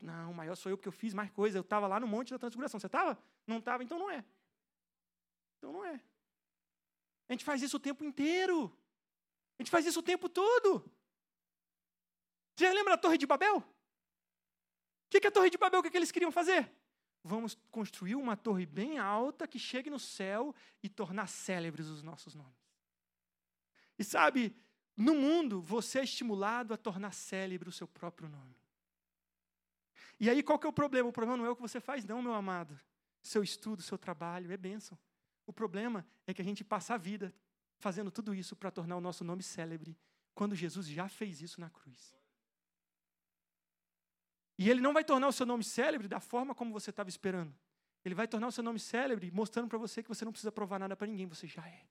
Não, 0.00 0.30
o 0.30 0.34
maior 0.34 0.54
sou 0.54 0.70
eu 0.70 0.76
porque 0.76 0.88
eu 0.88 0.92
fiz 0.92 1.12
mais 1.12 1.30
coisa. 1.30 1.58
Eu 1.58 1.62
estava 1.62 1.86
lá 1.86 2.00
no 2.00 2.06
monte 2.06 2.30
da 2.30 2.38
transfiguração. 2.38 2.80
Você 2.80 2.86
estava? 2.86 3.18
Não 3.46 3.58
estava? 3.58 3.82
Então 3.82 3.98
não 3.98 4.10
é. 4.10 4.24
Então 5.58 5.72
não 5.72 5.84
é. 5.84 6.00
A 7.28 7.32
gente 7.32 7.44
faz 7.44 7.62
isso 7.62 7.76
o 7.76 7.80
tempo 7.80 8.04
inteiro. 8.04 8.72
A 9.58 9.62
gente 9.62 9.70
faz 9.70 9.86
isso 9.86 10.00
o 10.00 10.02
tempo 10.02 10.28
todo. 10.28 10.90
Você 12.56 12.72
lembra 12.72 12.94
da 12.94 12.98
Torre 12.98 13.18
de 13.18 13.26
Babel? 13.26 13.58
O 13.58 13.64
que, 15.10 15.20
que 15.20 15.26
a 15.26 15.30
Torre 15.30 15.50
de 15.50 15.58
Babel, 15.58 15.80
o 15.80 15.82
que, 15.82 15.90
que 15.90 15.96
eles 15.96 16.12
queriam 16.12 16.32
fazer? 16.32 16.70
Vamos 17.24 17.56
construir 17.70 18.16
uma 18.16 18.36
torre 18.36 18.66
bem 18.66 18.98
alta 18.98 19.46
que 19.46 19.58
chegue 19.58 19.88
no 19.88 19.98
céu 19.98 20.54
e 20.82 20.88
tornar 20.88 21.28
célebres 21.28 21.86
os 21.86 22.02
nossos 22.02 22.34
nomes. 22.34 22.52
E 23.96 24.02
sabe, 24.02 24.56
no 24.96 25.14
mundo, 25.14 25.62
você 25.62 26.00
é 26.00 26.04
estimulado 26.04 26.74
a 26.74 26.76
tornar 26.76 27.12
célebre 27.12 27.68
o 27.68 27.72
seu 27.72 27.86
próprio 27.86 28.28
nome. 28.28 28.56
E 30.22 30.30
aí 30.30 30.40
qual 30.40 30.56
que 30.56 30.64
é 30.64 30.70
o 30.70 30.72
problema? 30.72 31.08
O 31.08 31.12
problema 31.12 31.36
não 31.36 31.44
é 31.44 31.50
o 31.50 31.56
que 31.56 31.60
você 31.60 31.80
faz, 31.80 32.04
não, 32.04 32.22
meu 32.22 32.32
amado. 32.32 32.78
Seu 33.20 33.42
estudo, 33.42 33.82
seu 33.82 33.98
trabalho, 33.98 34.52
é 34.52 34.56
bênção. 34.56 34.96
O 35.44 35.52
problema 35.52 36.06
é 36.28 36.32
que 36.32 36.40
a 36.40 36.44
gente 36.44 36.62
passa 36.62 36.94
a 36.94 36.96
vida 36.96 37.34
fazendo 37.80 38.08
tudo 38.08 38.32
isso 38.32 38.54
para 38.54 38.70
tornar 38.70 38.96
o 38.96 39.00
nosso 39.00 39.24
nome 39.24 39.42
célebre, 39.42 39.98
quando 40.32 40.54
Jesus 40.54 40.86
já 40.86 41.08
fez 41.08 41.42
isso 41.42 41.60
na 41.60 41.68
cruz. 41.68 42.14
E 44.56 44.70
ele 44.70 44.80
não 44.80 44.92
vai 44.92 45.02
tornar 45.02 45.26
o 45.26 45.32
seu 45.32 45.44
nome 45.44 45.64
célebre 45.64 46.06
da 46.06 46.20
forma 46.20 46.54
como 46.54 46.72
você 46.72 46.90
estava 46.90 47.08
esperando. 47.08 47.52
Ele 48.04 48.14
vai 48.14 48.28
tornar 48.28 48.46
o 48.46 48.52
seu 48.52 48.62
nome 48.62 48.78
célebre 48.78 49.28
mostrando 49.32 49.66
para 49.66 49.78
você 49.78 50.04
que 50.04 50.08
você 50.08 50.24
não 50.24 50.30
precisa 50.30 50.52
provar 50.52 50.78
nada 50.78 50.94
para 50.94 51.08
ninguém, 51.08 51.26
você 51.26 51.48
já 51.48 51.66
é. 51.66 51.84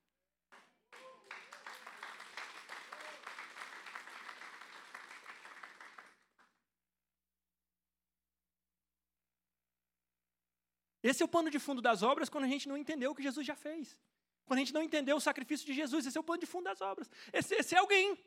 Esse 11.04 11.24
é 11.24 11.26
o 11.26 11.28
pano 11.28 11.50
de 11.50 11.60
fundo 11.60 11.82
das 11.82 12.04
obras 12.04 12.30
quando 12.30 12.44
a 12.44 12.48
gente 12.48 12.68
não 12.68 12.78
entendeu 12.78 13.12
o 13.12 13.16
que 13.16 13.24
Jesus 13.24 13.46
já 13.46 13.56
fez. 13.56 13.98
Quando 14.46 14.60
a 14.60 14.62
gente 14.62 14.74
não 14.74 14.84
entendeu 14.84 15.16
o 15.16 15.22
sacrifício 15.22 15.66
de 15.66 15.74
Jesus, 15.74 16.06
esse 16.06 16.18
é 16.18 16.22
o 16.22 16.24
pano 16.24 16.40
de 16.40 16.46
fundo 16.46 16.66
das 16.66 16.82
obras. 16.82 17.10
Esse, 17.32 17.56
esse 17.56 17.76
é 17.76 17.80
alguém. 17.80 18.18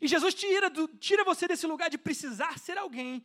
E 0.00 0.08
Jesus 0.08 0.34
tira, 0.34 0.70
do, 0.70 0.88
tira 0.88 1.24
você 1.24 1.46
desse 1.46 1.66
lugar 1.66 1.90
de 1.90 1.98
precisar 1.98 2.58
ser 2.58 2.78
alguém 2.78 3.22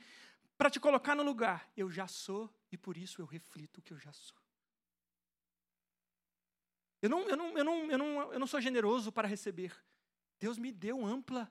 para 0.58 0.70
te 0.70 0.80
colocar 0.80 1.16
no 1.16 1.24
lugar. 1.24 1.72
Eu 1.76 1.90
já 1.90 2.08
sou 2.08 2.54
e 2.72 2.78
por 2.78 2.98
isso 2.98 3.22
eu 3.22 3.26
reflito 3.26 3.78
o 3.78 3.82
que 3.82 3.94
eu 3.94 4.00
já 4.00 4.12
sou. 4.12 4.38
Eu 7.02 7.10
não, 7.10 7.30
eu 7.30 7.38
não, 7.38 7.58
eu 7.58 7.64
não, 7.64 7.92
eu 7.92 7.98
não, 7.98 8.34
eu 8.34 8.40
não 8.40 8.48
sou 8.48 8.60
generoso 8.60 9.12
para 9.12 9.28
receber. 9.28 9.74
Deus 10.38 10.58
me 10.58 10.72
deu 10.72 11.06
ampla, 11.06 11.50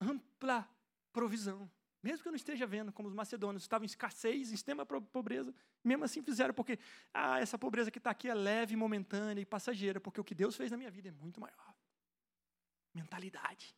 ampla 0.00 0.68
provisão. 1.12 1.70
Mesmo 2.02 2.22
que 2.22 2.28
eu 2.28 2.32
não 2.32 2.36
esteja 2.36 2.66
vendo, 2.66 2.92
como 2.92 3.08
os 3.08 3.14
macedônios 3.14 3.62
estavam 3.62 3.84
em 3.84 3.86
escassez, 3.86 4.50
em 4.50 4.54
extrema 4.54 4.86
pobreza, 4.86 5.54
mesmo 5.84 6.04
assim 6.04 6.22
fizeram, 6.22 6.54
porque 6.54 6.78
ah, 7.12 7.38
essa 7.38 7.58
pobreza 7.58 7.90
que 7.90 7.98
está 7.98 8.10
aqui 8.10 8.28
é 8.28 8.34
leve, 8.34 8.74
momentânea 8.74 9.42
e 9.42 9.46
passageira, 9.46 10.00
porque 10.00 10.20
o 10.20 10.24
que 10.24 10.34
Deus 10.34 10.56
fez 10.56 10.70
na 10.70 10.78
minha 10.78 10.90
vida 10.90 11.08
é 11.08 11.12
muito 11.12 11.40
maior. 11.40 11.74
Mentalidade. 12.94 13.76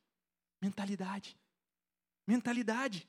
Mentalidade. 0.61 1.37
Mentalidade. 2.27 3.09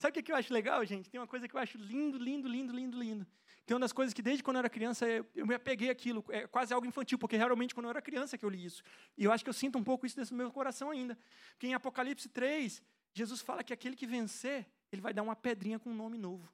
Sabe 0.00 0.18
o 0.18 0.22
que 0.22 0.32
eu 0.32 0.36
acho 0.36 0.52
legal, 0.52 0.84
gente? 0.84 1.08
Tem 1.10 1.20
uma 1.20 1.26
coisa 1.26 1.46
que 1.46 1.54
eu 1.54 1.60
acho 1.60 1.78
lindo, 1.78 2.18
lindo, 2.18 2.48
lindo, 2.48 2.72
lindo, 2.72 2.98
lindo. 2.98 3.26
Tem 3.66 3.74
uma 3.74 3.80
das 3.80 3.92
coisas 3.92 4.12
que 4.12 4.22
desde 4.22 4.42
quando 4.42 4.56
eu 4.56 4.60
era 4.60 4.70
criança 4.70 5.06
eu 5.06 5.46
me 5.46 5.54
apeguei 5.54 5.90
aquilo, 5.90 6.24
é 6.30 6.46
quase 6.46 6.74
algo 6.74 6.86
infantil, 6.86 7.18
porque 7.18 7.36
realmente 7.36 7.72
quando 7.74 7.84
eu 7.84 7.90
era 7.90 8.02
criança 8.02 8.36
que 8.36 8.44
eu 8.44 8.48
li 8.48 8.64
isso. 8.64 8.82
E 9.16 9.24
eu 9.24 9.30
acho 9.30 9.44
que 9.44 9.50
eu 9.50 9.54
sinto 9.54 9.78
um 9.78 9.84
pouco 9.84 10.06
isso 10.06 10.16
dentro 10.16 10.30
do 10.30 10.38
meu 10.38 10.50
coração 10.50 10.90
ainda. 10.90 11.16
Porque 11.50 11.66
em 11.68 11.74
Apocalipse 11.74 12.28
3, 12.28 12.82
Jesus 13.12 13.40
fala 13.40 13.64
que 13.64 13.72
aquele 13.72 13.96
que 13.96 14.06
vencer, 14.06 14.70
ele 14.92 15.02
vai 15.02 15.12
dar 15.12 15.22
uma 15.22 15.36
pedrinha 15.36 15.78
com 15.78 15.90
um 15.90 15.94
nome 15.94 16.16
novo. 16.16 16.52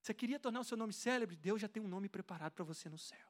Você 0.00 0.14
queria 0.14 0.38
tornar 0.38 0.60
o 0.60 0.64
seu 0.64 0.76
nome 0.76 0.92
célebre? 0.92 1.36
Deus 1.36 1.60
já 1.60 1.68
tem 1.68 1.82
um 1.82 1.88
nome 1.88 2.08
preparado 2.08 2.52
para 2.52 2.64
você 2.64 2.88
no 2.88 2.98
céu. 2.98 3.28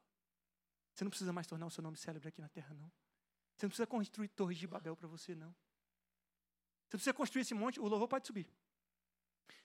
Você 0.95 1.05
não 1.05 1.11
precisa 1.11 1.33
mais 1.33 1.47
tornar 1.47 1.67
o 1.67 1.71
seu 1.71 1.83
nome 1.83 1.97
célebre 1.97 2.29
aqui 2.29 2.41
na 2.41 2.49
terra, 2.49 2.75
não. 2.75 2.91
Você 3.57 3.67
não 3.67 3.71
precisa 3.71 3.87
construir 3.87 4.29
torres 4.29 4.59
de 4.59 4.67
Babel 4.67 4.97
para 4.97 5.09
você, 5.09 5.35
não. 5.35 5.55
Você 6.89 6.97
precisa 6.97 7.15
construir 7.15 7.43
esse 7.43 7.55
monte, 7.55 7.81
o 7.81 7.87
louvor 7.87 8.09
pode 8.09 8.27
subir. 8.27 8.49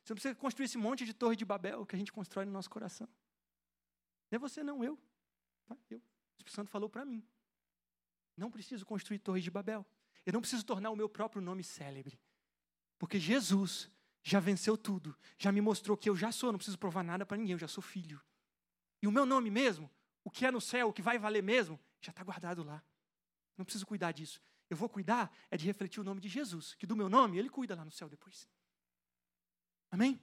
Você 0.03 0.13
não 0.13 0.15
precisa 0.15 0.35
construir 0.35 0.65
esse 0.65 0.77
monte 0.77 1.05
de 1.05 1.13
torre 1.13 1.35
de 1.35 1.45
Babel 1.45 1.85
que 1.85 1.95
a 1.95 1.99
gente 1.99 2.11
constrói 2.11 2.45
no 2.45 2.51
nosso 2.51 2.69
coração. 2.69 3.07
Não 4.29 4.35
é 4.37 4.39
você, 4.39 4.63
não, 4.63 4.83
eu. 4.83 4.97
Tá? 5.65 5.77
Eu. 5.89 5.99
O 5.99 6.01
Espírito 6.31 6.51
Santo 6.51 6.69
falou 6.69 6.89
para 6.89 7.05
mim. 7.05 7.25
Não 8.35 8.49
preciso 8.49 8.85
construir 8.85 9.19
torres 9.19 9.43
de 9.43 9.51
Babel. 9.51 9.85
Eu 10.25 10.33
não 10.33 10.41
preciso 10.41 10.65
tornar 10.65 10.89
o 10.89 10.95
meu 10.95 11.09
próprio 11.09 11.41
nome 11.41 11.63
célebre. 11.63 12.19
Porque 12.97 13.19
Jesus 13.19 13.89
já 14.21 14.39
venceu 14.39 14.77
tudo, 14.77 15.17
já 15.37 15.51
me 15.51 15.59
mostrou 15.59 15.97
que 15.97 16.09
eu 16.09 16.15
já 16.15 16.31
sou, 16.31 16.51
não 16.51 16.57
preciso 16.57 16.77
provar 16.77 17.03
nada 17.03 17.25
para 17.25 17.35
ninguém, 17.35 17.53
eu 17.53 17.59
já 17.59 17.67
sou 17.67 17.81
filho. 17.81 18.21
E 19.01 19.07
o 19.07 19.11
meu 19.11 19.25
nome 19.25 19.51
mesmo, 19.51 19.91
o 20.23 20.31
que 20.31 20.45
é 20.45 20.51
no 20.51 20.61
céu, 20.61 20.87
o 20.87 20.93
que 20.93 21.01
vai 21.01 21.19
valer 21.19 21.43
mesmo, 21.43 21.77
já 21.99 22.11
está 22.11 22.23
guardado 22.23 22.63
lá. 22.63 22.81
Não 23.57 23.65
preciso 23.65 23.85
cuidar 23.85 24.13
disso. 24.13 24.41
Eu 24.69 24.77
vou 24.77 24.87
cuidar 24.87 25.35
é 25.51 25.57
de 25.57 25.65
refletir 25.65 25.99
o 25.99 26.03
nome 26.03 26.21
de 26.21 26.29
Jesus, 26.29 26.73
que 26.75 26.87
do 26.87 26.95
meu 26.95 27.09
nome 27.09 27.37
ele 27.37 27.49
cuida 27.49 27.75
lá 27.75 27.83
no 27.83 27.91
céu 27.91 28.07
depois. 28.07 28.47
Amém? 29.91 30.19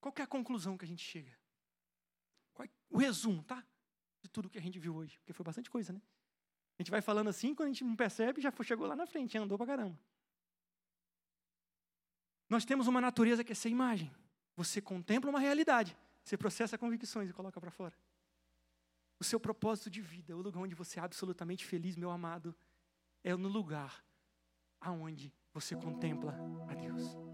Qual 0.00 0.14
é 0.16 0.22
a 0.22 0.26
conclusão 0.26 0.78
que 0.78 0.84
a 0.84 0.88
gente 0.88 1.04
chega? 1.04 1.36
É 2.58 2.68
o 2.88 2.98
resumo, 2.98 3.42
tá? 3.42 3.66
De 4.20 4.28
tudo 4.28 4.48
que 4.48 4.58
a 4.58 4.62
gente 4.62 4.78
viu 4.78 4.94
hoje, 4.94 5.18
porque 5.18 5.32
foi 5.32 5.44
bastante 5.44 5.70
coisa, 5.70 5.92
né? 5.92 6.00
A 6.78 6.82
gente 6.82 6.90
vai 6.90 7.02
falando 7.02 7.28
assim, 7.28 7.54
quando 7.54 7.68
a 7.68 7.72
gente 7.72 7.84
não 7.84 7.96
percebe, 7.96 8.40
já 8.40 8.52
chegou 8.62 8.86
lá 8.86 8.96
na 8.96 9.06
frente, 9.06 9.36
andou 9.36 9.58
pra 9.58 9.66
caramba. 9.66 9.98
Nós 12.48 12.64
temos 12.64 12.86
uma 12.86 13.00
natureza 13.00 13.44
que 13.44 13.52
é 13.52 13.54
sem 13.54 13.72
imagem. 13.72 14.10
Você 14.56 14.80
contempla 14.80 15.30
uma 15.30 15.38
realidade, 15.38 15.96
você 16.24 16.36
processa 16.36 16.76
convicções 16.76 17.30
e 17.30 17.32
coloca 17.32 17.60
para 17.60 17.70
fora. 17.70 17.94
O 19.18 19.24
seu 19.24 19.38
propósito 19.38 19.90
de 19.90 20.00
vida, 20.00 20.36
o 20.36 20.40
lugar 20.40 20.60
onde 20.60 20.74
você 20.74 20.98
é 20.98 21.02
absolutamente 21.02 21.64
feliz, 21.64 21.96
meu 21.96 22.10
amado, 22.10 22.54
é 23.22 23.36
no 23.36 23.48
lugar 23.48 24.02
aonde 24.80 25.32
você 25.52 25.76
contempla 25.76 26.34
a 26.68 26.74
Deus. 26.74 27.29